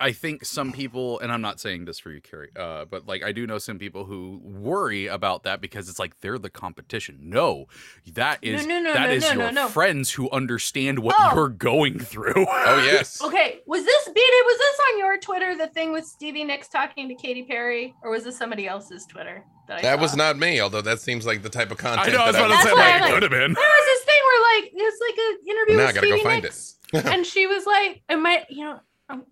I 0.00 0.12
think 0.12 0.44
some 0.44 0.72
people, 0.72 1.20
and 1.20 1.30
I'm 1.30 1.42
not 1.42 1.60
saying 1.60 1.84
this 1.84 1.98
for 1.98 2.10
you, 2.10 2.20
Carrie, 2.20 2.50
uh, 2.58 2.86
but 2.86 3.06
like 3.06 3.22
I 3.22 3.32
do 3.32 3.46
know 3.46 3.58
some 3.58 3.78
people 3.78 4.06
who 4.06 4.40
worry 4.42 5.06
about 5.06 5.42
that 5.42 5.60
because 5.60 5.88
it's 5.88 5.98
like 5.98 6.18
they're 6.20 6.38
the 6.38 6.48
competition. 6.50 7.18
No, 7.20 7.66
that 8.14 8.38
is 8.42 8.66
no, 8.66 8.80
no, 8.80 8.92
that 8.94 9.08
no, 9.08 9.12
is 9.14 9.22
no, 9.24 9.28
your 9.32 9.38
no, 9.52 9.62
no. 9.64 9.68
friends 9.68 10.10
who 10.12 10.30
understand 10.30 10.98
what 11.00 11.14
Oh. 11.18 11.34
you're 11.34 11.48
going 11.48 11.98
through. 11.98 12.46
Oh 12.70 12.82
yes. 12.84 13.22
Okay, 13.22 13.60
was 13.66 13.84
this 13.84 14.04
B. 14.08 14.12
Dave? 14.14 14.44
Was 14.46 14.58
this 14.58 14.80
on 14.92 14.98
your 14.98 15.18
Twitter? 15.18 15.56
The 15.56 15.66
thing 15.68 15.92
with 15.92 16.04
Stevie 16.06 16.44
Nicks 16.44 16.68
talking 16.68 17.08
to 17.08 17.14
Katy 17.14 17.42
Perry, 17.44 17.94
or 18.02 18.10
was 18.10 18.24
this 18.24 18.36
somebody 18.38 18.66
else's 18.66 19.04
Twitter? 19.06 19.44
That, 19.68 19.78
I 19.78 19.82
That 19.82 19.96
saw? 19.96 20.02
was 20.02 20.16
not 20.16 20.38
me, 20.38 20.60
although 20.60 20.80
that 20.82 21.00
seems 21.00 21.26
like 21.26 21.42
the 21.42 21.48
type 21.48 21.70
of 21.70 21.78
content. 21.78 22.08
I 22.08 22.12
know. 22.12 22.22
I 22.22 22.26
was 22.28 22.36
about 22.36 22.48
to 22.48 22.56
say 22.56 22.62
That's 22.64 22.74
why 22.76 22.80
like 22.80 22.92
I'm 22.94 22.98
it 22.98 23.04
like- 23.04 23.12
could 23.14 23.22
have 23.22 23.30
been. 23.30 23.52
There 23.54 23.62
was 23.62 23.84
this 23.86 24.04
thing 24.04 24.22
where 24.24 24.56
like 24.56 24.70
it's 24.74 25.00
like 25.00 25.18
an 25.18 25.48
interview 25.48 25.76
Now 25.76 25.82
I 25.82 25.86
with 25.86 25.94
gotta 25.94 26.06
go 26.06 26.12
Stevie 26.16 26.24
find 26.24 26.44
it. 26.44 26.48
Nicks, 26.48 26.76
and 27.06 27.26
she 27.26 27.46
was 27.46 27.66
like, 27.66 28.02
"Am 28.08 28.24
I? 28.26 28.44
You 28.50 28.64
know, 28.64 28.70
I'm- 28.70 28.80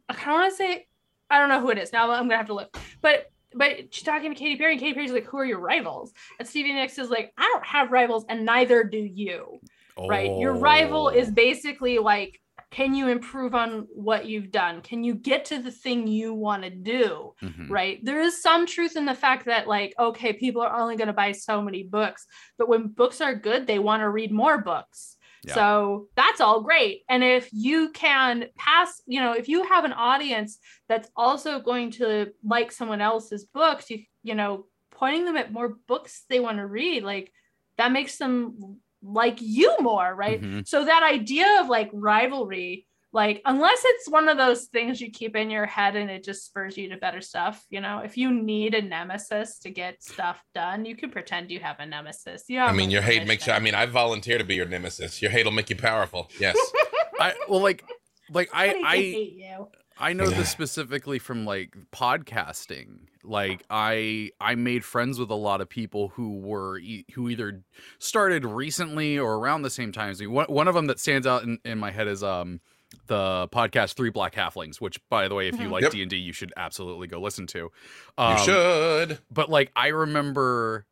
I 0.09 0.15
kind 0.15 0.31
of 0.31 0.41
want 0.41 0.53
to 0.53 0.57
say 0.57 0.87
I 1.31 1.39
don't 1.39 1.49
know 1.49 1.61
who 1.61 1.71
it 1.71 1.79
is. 1.79 1.93
Now 1.93 2.11
I'm 2.11 2.25
gonna 2.25 2.37
have 2.37 2.47
to 2.47 2.55
look. 2.55 2.77
But 3.03 3.27
but 3.55 3.95
she's 3.95 4.05
talking 4.05 4.31
to 4.33 4.39
Katy 4.39 4.57
Perry, 4.57 4.73
and 4.73 4.81
Katy 4.81 4.95
Perry's 4.95 5.13
like, 5.13 5.27
"Who 5.27 5.39
are 5.39 5.45
your 5.45 5.61
rivals?" 5.61 6.13
And 6.39 6.47
Stevie 6.47 6.73
Nicks 6.75 6.99
is 6.99 7.11
like, 7.11 7.33
"I 7.39 7.43
don't 7.53 7.65
have 7.67 7.91
rivals, 7.93 8.25
and 8.29 8.45
neither 8.45 8.85
do 8.85 8.99
you." 8.99 9.61
Right? 10.09 10.31
Your 10.39 10.55
rival 10.55 11.09
is 11.09 11.29
Oh. 11.29 11.33
basically 11.33 11.99
like, 11.99 12.41
"Can 12.71 12.95
you 12.95 13.09
improve 13.09 13.55
on 13.55 13.87
what 13.93 14.27
you've 14.27 14.51
done? 14.53 14.81
Can 14.83 15.03
you 15.03 15.15
get 15.15 15.45
to 15.47 15.59
the 15.61 15.71
thing 15.73 16.07
you 16.07 16.35
want 16.35 16.63
to 16.63 16.71
do?" 16.71 17.35
Mhm. 17.43 17.69
right? 17.71 17.99
There 18.05 18.21
is 18.21 18.41
some 18.43 18.65
truth 18.67 18.97
in 18.97 19.07
the 19.07 19.15
fact 19.15 19.47
that, 19.47 19.67
like, 19.67 19.95
okay, 19.99 20.33
people 20.35 20.63
are 20.63 20.79
only 20.81 20.97
going 20.97 21.09
to 21.09 21.13
buy 21.15 21.33
so 21.33 21.61
many 21.63 21.83
books, 21.83 22.27
but 22.59 22.69
when 22.69 22.89
books 22.89 23.21
are 23.21 23.35
good, 23.35 23.67
they 23.67 23.79
want 23.79 24.03
to 24.03 24.11
read 24.11 24.31
more 24.31 24.59
books. 24.59 25.17
Yeah. 25.45 25.55
So 25.55 26.09
that's 26.17 26.41
all 26.41 26.63
great. 26.63 27.03
And 27.09 27.23
if 27.23 27.49
you 27.53 27.91
can 27.91 28.47
pass, 28.57 29.01
you 29.07 29.21
know, 29.21 29.33
if 29.33 29.49
you 29.49 29.63
have 29.65 29.85
an 29.85 29.93
audience 29.93 30.59
that's 30.89 31.09
also 31.17 31.61
going 31.61 31.93
to 31.93 32.33
like 32.43 32.73
someone 32.73 33.01
else's 33.01 33.45
books, 33.45 33.89
you, 33.91 34.03
you 34.25 34.35
know, 34.35 34.67
pointing 34.91 35.25
them 35.27 35.37
at 35.37 35.53
more 35.53 35.77
books 35.87 36.25
they 36.29 36.41
want 36.41 36.59
to 36.59 36.67
read, 36.67 37.05
like 37.05 37.33
that 37.77 37.93
makes 37.93 38.17
them 38.19 38.81
like 39.01 39.39
you 39.41 39.77
more, 39.81 40.13
right? 40.13 40.43
Mhm. 40.43 40.67
So 40.67 40.85
that 40.85 41.05
idea 41.05 41.61
of 41.61 41.69
like 41.69 41.91
rivalry, 41.93 42.88
like 43.13 43.41
unless 43.47 43.81
it's 43.85 44.09
one 44.11 44.29
of 44.29 44.37
those 44.37 44.65
things 44.67 45.01
you 45.01 45.11
keep 45.11 45.35
in 45.35 45.49
your 45.51 45.65
head 45.65 45.97
and 45.97 46.11
it 46.11 46.23
just 46.25 46.45
spurs 46.45 46.77
you 46.77 46.91
to 46.91 46.97
better 46.99 47.21
stuff, 47.23 47.65
you 47.71 47.81
know, 47.81 48.01
if 48.01 48.17
you 48.19 48.31
need 48.31 48.75
a 48.75 48.83
nemesis 48.83 49.59
to 49.61 49.71
get 49.71 50.03
stuff 50.03 50.43
done, 50.55 50.85
you 50.85 50.95
can 50.95 51.11
pretend 51.11 51.51
you 51.51 51.59
have 51.61 51.81
a 51.81 51.87
nemesis. 51.87 52.45
yeah 52.49 52.67
I 52.67 52.73
mean, 52.73 52.91
a 52.91 52.93
your 52.93 53.03
hate 53.03 53.27
makes 53.27 53.47
you. 53.47 53.53
I 53.55 53.61
mean, 53.61 53.75
I 53.75 53.87
volunteer 53.87 54.37
to 54.39 54.45
be 54.45 54.55
your 54.57 54.67
nemesis. 54.67 55.23
Your 55.23 55.31
hate 55.31 55.45
will 55.47 55.53
make 55.53 55.71
you 55.71 55.77
powerful. 55.77 56.31
Yes. 56.39 56.57
I 57.21 57.35
well 57.49 57.61
like 57.63 57.83
like 58.31 58.51
I 58.53 58.69
Somebody 58.73 58.85
I 58.87 58.95
can 58.95 59.03
hate 59.13 59.33
you. 59.33 59.69
I 60.01 60.13
know 60.13 60.25
Yeah. 60.29 60.37
this 60.37 60.51
specifically 60.59 61.19
from 61.19 61.45
like 61.47 61.75
podcasting. 61.93 63.07
Like 63.25 63.65
I 63.71 64.31
I 64.41 64.55
made 64.55 64.85
friends 64.85 65.19
with 65.19 65.31
a 65.31 65.35
lot 65.35 65.61
of 65.61 65.69
people 65.69 66.09
who 66.09 66.39
were 66.39 66.79
e- 66.79 67.05
who 67.15 67.29
either 67.29 67.63
started 67.99 68.45
recently 68.45 69.19
or 69.19 69.35
around 69.37 69.63
the 69.63 69.71
same 69.71 69.93
time 69.93 70.11
as 70.11 70.21
me. 70.21 70.27
One, 70.27 70.47
one 70.47 70.69
of 70.69 70.75
them 70.75 70.87
that 70.87 71.01
stands 71.01 71.27
out 71.27 71.43
in, 71.43 71.59
in 71.65 71.79
my 71.79 71.91
head 71.91 72.07
is 72.09 72.23
um 72.23 72.61
the 73.07 73.49
podcast 73.53 73.95
Three 73.95 74.11
Black 74.11 74.35
Halflings, 74.35 74.77
which 74.81 74.99
by 75.09 75.29
the 75.29 75.35
way, 75.35 75.49
if 75.49 75.59
you 75.61 75.69
Mhm. 75.69 75.73
like 75.73 75.91
D 75.91 76.01
and 76.03 76.11
D, 76.11 76.17
you 76.17 76.33
should 76.33 76.53
absolutely 76.57 77.07
go 77.07 77.21
listen 77.21 77.47
to. 77.49 77.59
you 77.59 77.71
Um, 78.19 78.39
should. 78.39 79.19
but 79.31 79.51
like 79.51 79.71
I 79.77 79.89
remember 79.89 80.87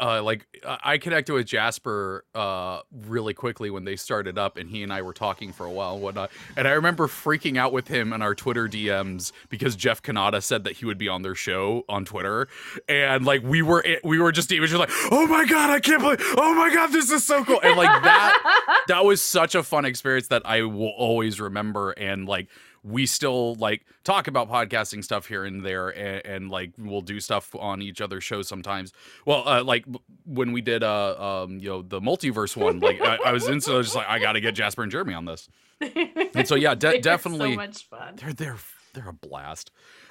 uh 0.00 0.22
like 0.22 0.46
I 0.64 0.98
connected 0.98 1.32
with 1.32 1.46
Jasper 1.46 2.24
uh 2.34 2.80
really 3.06 3.34
quickly 3.34 3.70
when 3.70 3.84
they 3.84 3.96
started 3.96 4.38
up 4.38 4.56
and 4.56 4.68
he 4.68 4.82
and 4.82 4.92
I 4.92 5.02
were 5.02 5.12
talking 5.12 5.52
for 5.52 5.66
a 5.66 5.70
while 5.70 5.94
and 5.94 6.02
whatnot. 6.02 6.30
And 6.56 6.66
I 6.66 6.72
remember 6.72 7.06
freaking 7.06 7.56
out 7.56 7.72
with 7.72 7.88
him 7.88 8.12
in 8.12 8.22
our 8.22 8.34
Twitter 8.34 8.68
DMs 8.68 9.32
because 9.48 9.76
Jeff 9.76 10.02
Kanata 10.02 10.42
said 10.42 10.64
that 10.64 10.74
he 10.74 10.84
would 10.84 10.98
be 10.98 11.08
on 11.08 11.22
their 11.22 11.34
show 11.34 11.84
on 11.88 12.04
Twitter. 12.04 12.48
And 12.88 13.24
like 13.24 13.42
we 13.42 13.62
were 13.62 13.84
we 14.04 14.18
were 14.18 14.32
just 14.32 14.50
was 14.50 14.70
just 14.70 14.80
like, 14.80 14.90
Oh 15.10 15.26
my 15.26 15.44
god, 15.44 15.70
I 15.70 15.80
can't 15.80 16.00
believe 16.00 16.20
oh 16.36 16.54
my 16.54 16.72
god, 16.74 16.92
this 16.92 17.10
is 17.10 17.24
so 17.24 17.44
cool. 17.44 17.60
And 17.62 17.76
like 17.76 18.02
that 18.02 18.84
that 18.88 19.04
was 19.04 19.20
such 19.20 19.54
a 19.54 19.62
fun 19.62 19.84
experience 19.84 20.28
that 20.28 20.42
I 20.44 20.62
will 20.62 20.92
always 20.96 21.40
remember. 21.40 21.90
And 21.92 22.26
like, 22.26 22.48
we 22.84 23.06
still 23.06 23.54
like 23.56 23.84
talk 24.04 24.26
about 24.26 24.48
podcasting 24.50 25.04
stuff 25.04 25.26
here 25.26 25.44
and 25.44 25.64
there, 25.64 25.88
and, 25.90 26.26
and 26.26 26.50
like 26.50 26.72
we'll 26.78 27.00
do 27.00 27.20
stuff 27.20 27.54
on 27.54 27.80
each 27.82 28.00
other's 28.00 28.24
shows 28.24 28.48
sometimes. 28.48 28.92
Well, 29.24 29.46
uh, 29.46 29.62
like 29.62 29.84
when 30.24 30.52
we 30.52 30.60
did, 30.60 30.82
uh, 30.82 31.42
um, 31.44 31.58
you 31.58 31.68
know, 31.68 31.82
the 31.82 32.00
multiverse 32.00 32.56
one, 32.56 32.80
like 32.80 33.00
I, 33.00 33.18
I 33.26 33.32
was 33.32 33.48
instantly 33.48 33.82
just 33.84 33.94
like, 33.94 34.08
I 34.08 34.18
got 34.18 34.32
to 34.32 34.40
get 34.40 34.54
Jasper 34.54 34.82
and 34.82 34.90
Jeremy 34.90 35.14
on 35.14 35.24
this. 35.26 35.48
And 35.80 36.46
so, 36.46 36.54
yeah, 36.54 36.74
de- 36.76 36.92
They're 36.92 37.00
definitely- 37.00 37.52
so 37.52 37.56
much 37.56 37.88
fun. 37.88 38.16
They're 38.16 38.32
they're 38.32 38.58
they're 38.94 39.08
a 39.08 39.12
blast. 39.12 39.70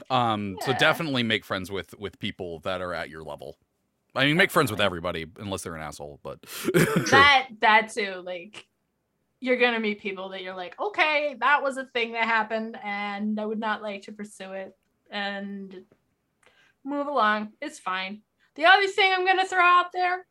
Um, 0.09 0.57
so 0.61 0.73
definitely 0.73 1.23
make 1.23 1.45
friends 1.45 1.71
with 1.71 1.97
with 1.99 2.19
people 2.19 2.59
that 2.59 2.81
are 2.81 2.93
at 2.93 3.09
your 3.09 3.23
level. 3.23 3.57
I 4.15 4.25
mean, 4.25 4.35
make 4.37 4.51
friends 4.51 4.71
with 4.71 4.81
everybody 4.81 5.25
unless 5.39 5.61
they're 5.63 5.75
an 5.75 5.81
asshole, 5.81 6.19
but 6.23 6.41
That 7.11 7.47
that 7.61 7.89
too, 7.93 8.21
like 8.25 8.65
you're 9.41 9.57
gonna 9.57 9.79
meet 9.79 9.99
people 9.99 10.29
that 10.29 10.43
you're 10.43 10.55
like, 10.55 10.79
okay, 10.79 11.35
that 11.39 11.61
was 11.61 11.75
a 11.77 11.85
thing 11.85 12.13
that 12.13 12.25
happened, 12.25 12.77
and 12.83 13.37
I 13.39 13.45
would 13.45 13.59
not 13.59 13.81
like 13.81 14.03
to 14.03 14.11
pursue 14.11 14.53
it, 14.53 14.77
and 15.09 15.83
move 16.85 17.07
along. 17.07 17.49
It's 17.59 17.79
fine. 17.79 18.21
The 18.55 18.65
other 18.65 18.87
thing 18.87 19.11
I'm 19.13 19.25
gonna 19.25 19.45
throw 19.47 19.59
out 19.61 19.91
there, 19.91 20.25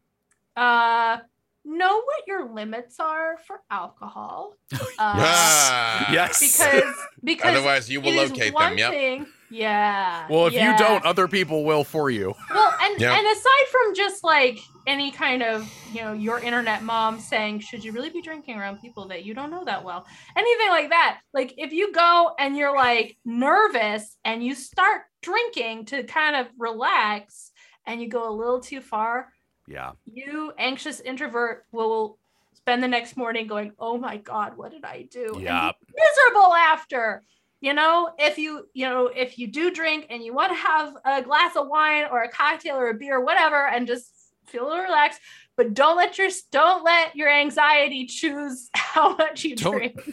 uh, 0.57 1.19
know 1.65 1.97
what 1.97 2.27
your 2.27 2.49
limits 2.53 2.99
are 3.01 3.37
for 3.47 3.61
alcohol. 3.71 4.55
Uh, 5.03 6.05
yes. 6.13 6.39
because 6.39 6.95
because 7.25 7.57
Otherwise, 7.57 7.91
you 7.91 8.01
will 8.01 8.09
it 8.09 8.17
is 8.17 8.31
locate 8.31 8.53
one 8.55 8.77
them. 8.77 8.79
Yep. 8.79 8.91
thing- 8.93 9.27
Yeah. 9.51 10.27
well, 10.31 10.47
if 10.47 10.53
yeah. 10.53 10.73
you 10.73 10.79
don't, 10.79 11.05
other 11.05 11.27
people 11.29 11.65
will 11.65 11.85
for 11.85 12.11
you. 12.11 12.35
Well, 12.51 12.75
and 12.83 13.01
Yeah. 13.01 13.17
and 13.19 13.27
aside 13.27 13.67
from 13.71 13.95
just 13.95 14.23
like 14.25 14.59
any 14.87 15.11
kind 15.11 15.43
of 15.43 15.71
you 15.93 16.03
know 16.03 16.13
your 16.13 16.39
internet 16.39 16.83
mom 16.83 17.19
saying, 17.21 17.61
should 17.61 17.85
you 17.85 17.93
really 17.93 18.11
be 18.11 18.23
drinking 18.23 18.57
around 18.59 18.81
people 18.81 19.09
that 19.09 19.25
you 19.25 19.35
don't 19.35 19.51
know 19.51 19.65
that 19.65 19.85
well, 19.85 20.07
anything 20.37 20.69
like 20.69 20.91
that, 20.91 21.21
like 21.35 21.55
if 21.59 21.73
you 21.73 21.93
go 21.93 22.33
and 22.39 22.57
you're 22.57 22.75
like 22.75 23.17
nervous 23.25 24.17
and 24.25 24.43
you 24.45 24.55
start 24.55 25.03
drinking 25.23 25.85
to 25.87 26.03
kind 26.05 26.37
of 26.37 26.47
relax 26.59 27.51
and 27.87 28.01
you 28.01 28.09
go 28.09 28.29
a 28.29 28.35
little 28.35 28.61
too 28.61 28.81
far, 28.81 29.33
Yeah. 29.67 29.93
you 30.05 30.53
anxious 30.59 31.01
introvert 31.01 31.67
will 31.73 32.19
spend 32.55 32.83
the 32.83 32.89
next 32.89 33.17
morning 33.17 33.47
going, 33.47 33.73
oh 33.79 33.99
my 33.99 34.17
god, 34.19 34.57
what 34.57 34.71
did 34.71 34.85
I 34.85 35.09
do? 35.11 35.39
Yeah. 35.41 35.73
miserable 35.97 36.55
after 36.55 37.23
you 37.61 37.75
know 37.75 38.11
if 38.19 38.39
you 38.39 38.67
you 38.73 38.89
know 38.89 39.07
if 39.09 39.39
you 39.39 39.47
do 39.47 39.71
drink 39.71 40.07
and 40.11 40.23
you 40.25 40.33
want 40.35 40.51
to 40.51 40.57
have 40.57 40.95
a 41.05 41.23
glass 41.23 41.57
of 41.57 41.69
wine 41.69 42.07
or 42.11 42.23
a 42.23 42.29
cocktail 42.29 42.77
or 42.77 42.91
a 42.91 42.95
beer 42.95 43.21
whatever 43.21 43.67
and 43.69 43.87
just 43.87 44.13
feel 44.47 44.67
a 44.67 44.69
little 44.69 44.85
relaxed 44.85 45.21
but 45.57 45.75
don't 45.75 45.97
let 45.97 46.19
your 46.19 46.29
don't 46.51 46.83
let 46.85 47.15
your 47.15 47.29
anxiety 47.29 48.07
choose 48.07 48.71
how 48.75 49.15
much 49.17 49.45
you 49.45 49.57
Don't- 49.57 49.73
drink 49.73 50.01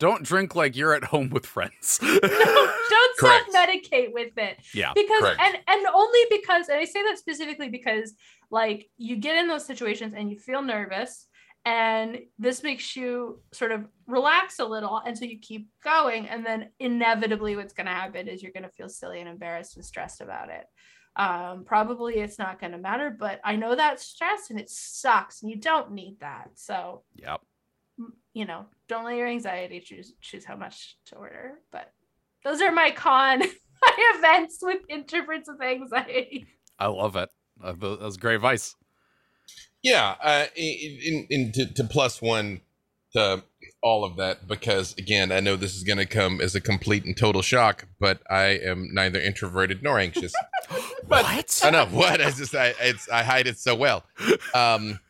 Don't 0.00 0.24
drink 0.24 0.56
like 0.56 0.74
you're 0.76 0.92
at 0.92 1.04
home 1.04 1.30
with 1.30 1.46
friends. 1.46 1.98
don't 2.02 3.16
self-medicate 3.18 4.12
with 4.12 4.36
it 4.36 4.58
yeah. 4.74 4.92
because 4.92 5.20
Correct. 5.20 5.40
and 5.40 5.56
and 5.68 5.86
only 5.94 6.18
because 6.30 6.68
and 6.68 6.78
i 6.78 6.84
say 6.84 7.00
that 7.04 7.16
specifically 7.18 7.68
because 7.68 8.14
like 8.50 8.88
you 8.96 9.16
get 9.16 9.36
in 9.36 9.46
those 9.46 9.64
situations 9.64 10.14
and 10.16 10.30
you 10.30 10.36
feel 10.38 10.62
nervous 10.62 11.27
and 11.68 12.18
this 12.38 12.62
makes 12.62 12.96
you 12.96 13.40
sort 13.52 13.72
of 13.72 13.84
relax 14.06 14.58
a 14.58 14.64
little 14.64 15.02
and 15.04 15.18
so 15.18 15.26
you 15.26 15.38
keep 15.38 15.68
going 15.84 16.26
and 16.26 16.44
then 16.44 16.70
inevitably 16.80 17.56
what's 17.56 17.74
going 17.74 17.86
to 17.86 17.92
happen 17.92 18.26
is 18.26 18.42
you're 18.42 18.52
going 18.52 18.62
to 18.62 18.70
feel 18.70 18.88
silly 18.88 19.20
and 19.20 19.28
embarrassed 19.28 19.76
and 19.76 19.84
stressed 19.84 20.22
about 20.22 20.48
it 20.48 20.64
um, 21.16 21.64
probably 21.66 22.14
it's 22.14 22.38
not 22.38 22.58
going 22.58 22.72
to 22.72 22.78
matter 22.78 23.14
but 23.18 23.38
i 23.44 23.54
know 23.54 23.76
that 23.76 24.00
stress 24.00 24.48
and 24.48 24.58
it 24.58 24.70
sucks 24.70 25.42
and 25.42 25.50
you 25.50 25.58
don't 25.58 25.92
need 25.92 26.16
that 26.20 26.48
so 26.54 27.02
Yep. 27.16 27.40
you 28.32 28.46
know 28.46 28.64
don't 28.88 29.04
let 29.04 29.16
your 29.16 29.28
anxiety 29.28 29.80
choose 29.80 30.14
choose 30.22 30.44
how 30.46 30.56
much 30.56 30.96
to 31.06 31.16
order 31.16 31.54
but 31.70 31.92
those 32.44 32.62
are 32.62 32.72
my 32.72 32.90
con 32.90 33.40
my 33.82 34.12
events 34.16 34.58
with 34.62 34.80
introverts 34.88 35.48
with 35.48 35.60
anxiety 35.62 36.46
I 36.78 36.86
love 36.86 37.16
it. 37.16 37.28
That 37.60 37.80
was 37.80 38.16
great 38.16 38.36
advice. 38.36 38.76
Yeah, 39.88 40.16
uh, 40.22 40.46
in, 40.54 41.26
in, 41.30 41.52
to, 41.52 41.66
to 41.74 41.84
plus 41.84 42.20
one 42.20 42.60
to 43.14 43.42
all 43.82 44.04
of 44.04 44.16
that 44.16 44.46
because 44.46 44.94
again, 44.98 45.32
I 45.32 45.40
know 45.40 45.56
this 45.56 45.74
is 45.74 45.82
going 45.82 45.98
to 45.98 46.06
come 46.06 46.40
as 46.40 46.54
a 46.54 46.60
complete 46.60 47.04
and 47.04 47.16
total 47.16 47.42
shock, 47.42 47.86
but 47.98 48.20
I 48.28 48.58
am 48.58 48.88
neither 48.92 49.20
introverted 49.20 49.82
nor 49.82 49.98
anxious. 49.98 50.32
But- 51.08 51.24
what? 51.24 51.60
I 51.64 51.70
know 51.70 51.86
what 51.86 52.20
I 52.20 52.30
just 52.30 52.54
I 52.54 52.74
it's 52.80 53.08
I 53.08 53.22
hide 53.22 53.46
it 53.46 53.58
so 53.58 53.74
well. 53.74 54.04
Um, 54.52 55.00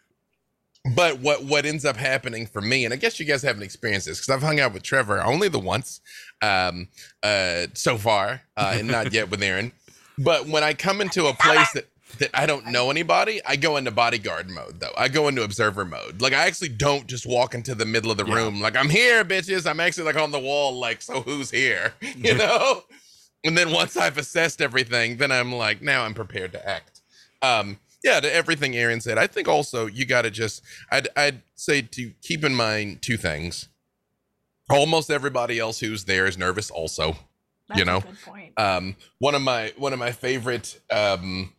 but 0.95 1.19
what 1.19 1.43
what 1.43 1.67
ends 1.67 1.85
up 1.85 1.97
happening 1.97 2.47
for 2.47 2.61
me, 2.61 2.85
and 2.85 2.95
I 2.95 2.97
guess 2.97 3.19
you 3.19 3.27
guys 3.27 3.43
haven't 3.43 3.65
experienced 3.65 4.07
this 4.07 4.21
because 4.21 4.33
I've 4.33 4.43
hung 4.47 4.61
out 4.61 4.73
with 4.73 4.85
Trevor 4.85 5.21
only 5.21 5.49
the 5.49 5.59
once, 5.59 6.01
um, 6.41 6.87
uh, 7.25 7.67
so 7.75 7.99
far, 7.99 8.43
uh, 8.57 8.75
and 8.77 8.87
not 8.87 9.13
yet 9.13 9.29
with 9.29 9.43
Erin. 9.43 9.73
But 10.19 10.47
when 10.47 10.63
I 10.63 10.75
come 10.75 11.01
into 11.01 11.27
a 11.27 11.35
place 11.35 11.73
that 11.73 11.87
that 12.19 12.31
I 12.35 12.47
don't 12.47 12.67
know 12.67 12.91
anybody, 12.91 13.41
I 13.47 13.57
go 13.57 13.77
into 13.77 13.91
bodyguard 13.91 14.49
mode 14.51 14.81
though. 14.81 14.93
I 14.97 15.09
go 15.09 15.29
into 15.29 15.43
observer 15.43 15.85
mode. 15.85 16.21
Like 16.21 16.33
I 16.33 16.47
actually 16.47 16.71
don't 16.71 17.07
just 17.07 17.27
walk 17.27 17.55
into 17.55 17.75
the 17.75 17.85
middle 17.87 18.11
of 18.11 18.17
the 18.17 18.25
Yeah. 18.27 18.35
room 18.35 18.61
like 18.61 18.77
I'm 18.77 18.89
here, 18.89 19.25
bitches. 19.25 19.69
I'm 19.69 19.81
actually 19.81 20.05
like 20.05 20.17
on 20.17 20.31
the 20.31 20.39
wall, 20.39 20.79
like 20.79 21.03
so 21.03 21.21
who's 21.23 21.51
here, 21.51 21.95
you 22.17 22.35
know? 22.35 22.83
And 23.45 23.57
then 23.57 23.71
once 23.71 23.97
I've 23.97 24.19
assessed 24.19 24.61
everything, 24.61 25.19
then 25.19 25.31
I'm 25.31 25.53
like, 25.53 25.81
now 25.81 26.03
I'm 26.05 26.15
prepared 26.15 26.53
to 26.53 26.69
act. 26.69 27.01
Um, 27.41 27.79
yeah, 28.03 28.19
to 28.21 28.33
everything 28.35 28.75
Erin 28.77 29.01
said, 29.01 29.17
I 29.19 29.27
think 29.29 29.47
also 29.49 29.87
you 29.87 30.05
got 30.07 30.23
to 30.23 30.31
just, 30.31 30.63
I'd, 30.91 31.09
I'd 31.17 31.43
say 31.55 31.83
to 31.83 32.13
keep 32.23 32.45
in 32.45 32.55
mind 32.55 33.03
two 33.03 33.17
things. 33.17 33.69
Almost 34.71 35.11
everybody 35.11 35.59
else 35.59 35.81
who's 35.81 36.05
there 36.05 36.27
is 36.27 36.37
nervous 36.37 36.71
also. 36.71 37.17
That's 37.69 37.79
You 37.79 37.85
know, 37.85 37.99
a 37.99 38.01
good 38.01 38.23
point 38.25 38.53
Um, 38.59 38.97
one 39.19 39.35
of 39.35 39.43
my 39.43 39.73
one 39.77 39.93
of 39.93 39.99
my 39.99 40.13
favorite 40.13 40.79
um, 40.91 41.53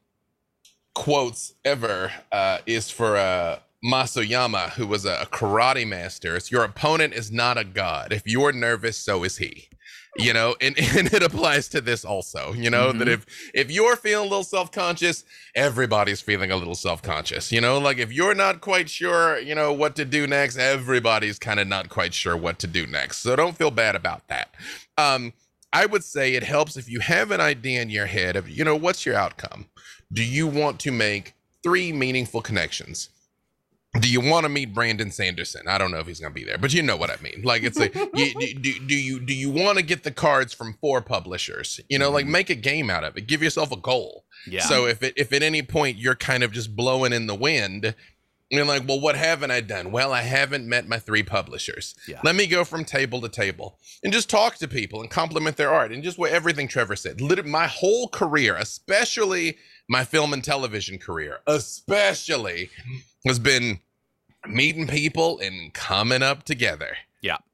quotes 0.96 1.53
ever 1.65 2.12
uh, 2.31 2.60
is 2.65 2.89
for 2.89 3.15
uh, 3.17 3.60
Mas 3.84 4.17
Oyama, 4.17 4.69
who 4.75 4.86
was 4.88 5.05
a 5.05 5.27
karate 5.31 5.88
master. 5.88 6.36
It's, 6.36 6.51
Your 6.51 6.63
opponent 6.63 7.13
is 7.13 7.31
not 7.31 7.58
a 7.58 7.63
god. 7.63 8.12
If 8.12 8.24
you're 8.25 8.51
nervous, 8.51 8.98
so 8.98 9.24
is 9.24 9.38
he. 9.38 9.69
you 10.17 10.34
know 10.34 10.55
and, 10.60 10.75
and 10.98 11.13
it 11.13 11.22
applies 11.22 11.67
to 11.69 11.79
this 11.79 12.03
also 12.03 12.51
you 12.53 12.69
know 12.69 12.91
that 12.91 13.08
Mhm. 13.08 13.13
if 13.13 13.25
if 13.53 13.69
you're 13.72 13.96
feeling 13.96 14.25
a 14.25 14.29
little 14.29 14.43
self-conscious 14.43 15.24
everybody's 15.55 16.19
feeling 16.19 16.50
a 16.51 16.55
little 16.58 16.74
self-conscious 16.74 17.51
you 17.51 17.62
know 17.62 17.77
like 17.77 18.00
if 18.00 18.12
you're 18.12 18.34
not 18.34 18.60
quite 18.60 18.89
sure 18.89 19.38
you 19.39 19.53
know 19.53 19.72
what 19.72 19.96
to 19.96 20.05
do 20.05 20.25
next 20.25 20.58
everybody's 20.58 21.38
kind 21.38 21.60
of 21.60 21.67
not 21.67 21.89
quite 21.89 22.13
sure 22.15 22.36
what 22.36 22.58
to 22.58 22.65
do 22.65 22.88
next 22.88 23.19
so 23.19 23.36
don't 23.36 23.55
feel 23.55 23.69
bad 23.69 23.96
about 23.96 24.27
that 24.29 24.50
um 24.98 25.31
i 25.74 25.86
would 25.86 26.03
say 26.03 26.34
it 26.34 26.43
helps 26.43 26.75
if 26.75 26.89
you 26.89 27.00
have 27.00 27.29
an 27.29 27.39
idea 27.39 27.79
in 27.79 27.91
your 27.91 28.08
head 28.08 28.36
of 28.36 28.50
you 28.50 28.63
know 28.65 28.75
what's 28.75 29.05
your 29.05 29.15
outcome 29.15 29.67
do 30.12 30.24
you 30.24 30.48
want 30.48 30.80
to 30.82 30.92
make 30.92 31.34
three 31.63 31.92
meaningful 31.92 32.42
connections 32.42 33.10
do 34.00 34.08
you 34.08 34.22
want 34.22 34.44
to 34.44 34.50
meet 34.50 34.72
Brandon 34.72 35.10
Sanderson? 35.10 35.68
I 35.68 35.80
don't 35.80 35.89
know 35.89 35.98
if 35.98 36.06
he's 36.06 36.20
gonna 36.20 36.32
be 36.32 36.44
there, 36.44 36.60
but 36.60 36.72
you 36.72 36.84
know 36.84 36.96
what 36.96 37.10
I 37.10 37.16
mean. 37.24 37.42
Like 37.44 37.63
it's 37.63 37.80
like, 37.80 37.96
you, 38.13 38.34
do, 38.36 38.54
do, 38.54 38.80
do 38.86 38.96
you 38.96 39.20
do 39.20 39.34
you 39.34 39.50
want 39.50 39.80
to 39.80 39.84
get 39.84 40.04
the 40.04 40.12
cards 40.12 40.54
from 40.54 40.75
four 40.80 41.01
publishers? 41.01 41.80
You 41.89 41.98
know, 41.98 42.12
like 42.12 42.28
Mhm. 42.28 42.30
make 42.30 42.50
a 42.51 42.56
game 42.56 42.92
out 42.92 43.04
of 43.04 43.18
it. 43.18 43.25
Give 43.25 43.42
yourself 43.42 43.72
a 43.72 43.75
goal. 43.78 44.25
Yeah. 44.46 44.62
So 44.62 44.86
if 44.86 45.01
it, 45.01 45.16
if 45.18 45.34
at 45.34 45.42
any 45.42 45.63
point 45.63 45.98
you're 45.98 46.13
kind 46.16 46.44
of 46.44 46.51
just 46.51 46.75
blowing 46.75 47.13
in 47.13 47.25
the 47.25 47.34
wind, 47.34 47.96
you're 48.58 48.65
like, 48.65 48.88
well, 48.88 49.00
what 49.00 49.15
haven't 49.15 49.51
I 49.51 49.62
done? 49.62 49.91
Well, 49.91 50.12
I 50.12 50.22
haven't 50.22 50.68
met 50.68 50.88
my 50.88 50.98
three 50.98 51.22
publishers. 51.24 51.96
Yeah. 52.08 52.20
Let 52.24 52.36
me 52.36 52.48
go 52.48 52.63
from 52.63 52.84
table 52.84 53.22
to 53.22 53.29
table 53.29 53.77
and 54.03 54.12
just 54.12 54.29
talk 54.29 54.56
to 54.56 54.68
people 54.68 55.01
and 55.01 55.10
compliment 55.10 55.58
their 55.58 55.72
art 55.72 55.91
and 55.91 56.03
just 56.03 56.18
what 56.18 56.32
everything 56.32 56.68
Trevor 56.68 56.96
said. 56.96 57.22
Lit- 57.22 57.46
my 57.46 57.68
whole 57.68 58.08
career, 58.08 58.56
especially 58.56 59.58
my 59.88 60.03
film 60.03 60.34
and 60.34 60.44
television 60.44 60.98
career, 60.98 61.39
especially 61.46 62.70
has 63.25 63.39
been 63.39 63.79
meeting 64.48 64.88
people 64.88 65.39
and 65.39 65.74
coming 65.74 66.24
up 66.24 66.44
together. 66.44 66.98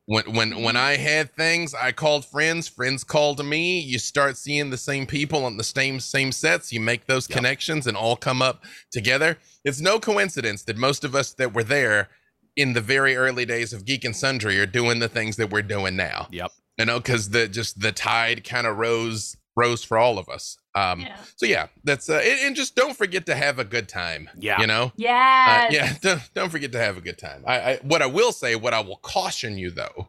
When 0.08 0.24
when 0.34 0.62
when 0.62 0.76
mm-hmm. 0.76 0.78
I 0.78 0.98
had 0.98 1.36
things, 1.36 1.74
I 1.74 1.92
called 1.92 2.26
friends. 2.26 2.68
Friends 2.68 3.04
called 3.04 3.44
me. 3.44 3.80
You 3.80 3.98
start 3.98 4.38
seeing 4.38 4.70
the 4.70 4.78
same 4.78 5.08
people 5.08 5.46
on 5.46 5.58
the 5.58 5.64
same 5.64 6.00
same 6.00 6.32
sets. 6.32 6.72
You 6.72 6.80
make 6.80 7.08
those 7.08 7.28
Yep. 7.30 7.38
connections 7.38 7.88
and 7.88 7.98
all 7.98 8.16
come 8.16 8.42
up 8.42 8.64
together. 8.92 9.40
It's 9.64 9.82
no 9.82 10.00
coincidence 10.00 10.64
that 10.64 10.78
most 10.78 11.04
of 11.04 11.16
us 11.16 11.34
that 11.34 11.54
were 11.54 11.64
there 11.64 12.10
in 12.56 12.74
the 12.74 12.82
very 12.82 13.16
early 13.16 13.46
days 13.46 13.74
of 13.74 13.84
Geek 13.86 14.06
and 14.06 14.16
Sundry 14.16 14.60
are 14.60 14.66
doing 14.68 15.00
the 15.00 15.10
things 15.10 15.38
that 15.38 15.50
we're 15.50 15.62
doing 15.62 15.96
now. 15.96 16.28
Yep. 16.32 16.52
You 16.78 16.86
know, 16.86 17.00
because 17.00 17.30
the 17.30 17.48
just 17.48 17.80
the 17.80 17.92
tide 17.92 18.44
kind 18.44 18.68
of 18.68 18.78
rose 18.78 19.36
rose 19.56 19.84
for 19.84 19.98
all 19.98 20.18
of 20.18 20.28
us. 20.30 20.58
Um, 20.76 21.02
Yeah. 21.02 21.18
So 21.38 21.46
yeah, 21.46 21.68
that's 21.84 22.10
uh, 22.10 22.22
and, 22.24 22.40
and 22.48 22.56
just 22.56 22.76
don't 22.76 22.96
forget 22.98 23.26
to 23.28 23.36
have 23.36 23.58
a 23.60 23.64
good 23.64 23.88
time. 23.88 24.30
Yeah. 24.38 24.60
You 24.62 24.68
know. 24.68 24.84
Uh, 24.86 24.92
Yes. 24.98 25.72
yeah, 25.74 25.94
don't, 26.02 26.22
don't 26.34 26.50
forget 26.50 26.72
to 26.74 26.80
have 26.80 26.98
a 26.98 27.02
good 27.02 27.18
time. 27.18 27.44
I, 27.48 27.60
I 27.60 27.76
what 27.84 28.02
I 28.02 28.06
will 28.08 28.32
say, 28.32 28.56
what 28.56 28.74
I 28.74 28.82
will 28.82 28.98
caution 28.98 29.58
you 29.58 29.72
though, 29.72 30.08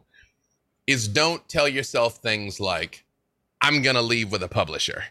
is 0.85 1.07
don't 1.07 1.47
tell 1.49 1.67
yourself 1.67 2.17
things 2.17 2.59
like, 2.59 3.05
"I'm 3.61 3.81
gonna 3.81 4.01
leave 4.01 4.31
with 4.31 4.43
a 4.43 4.47
publisher," 4.47 5.03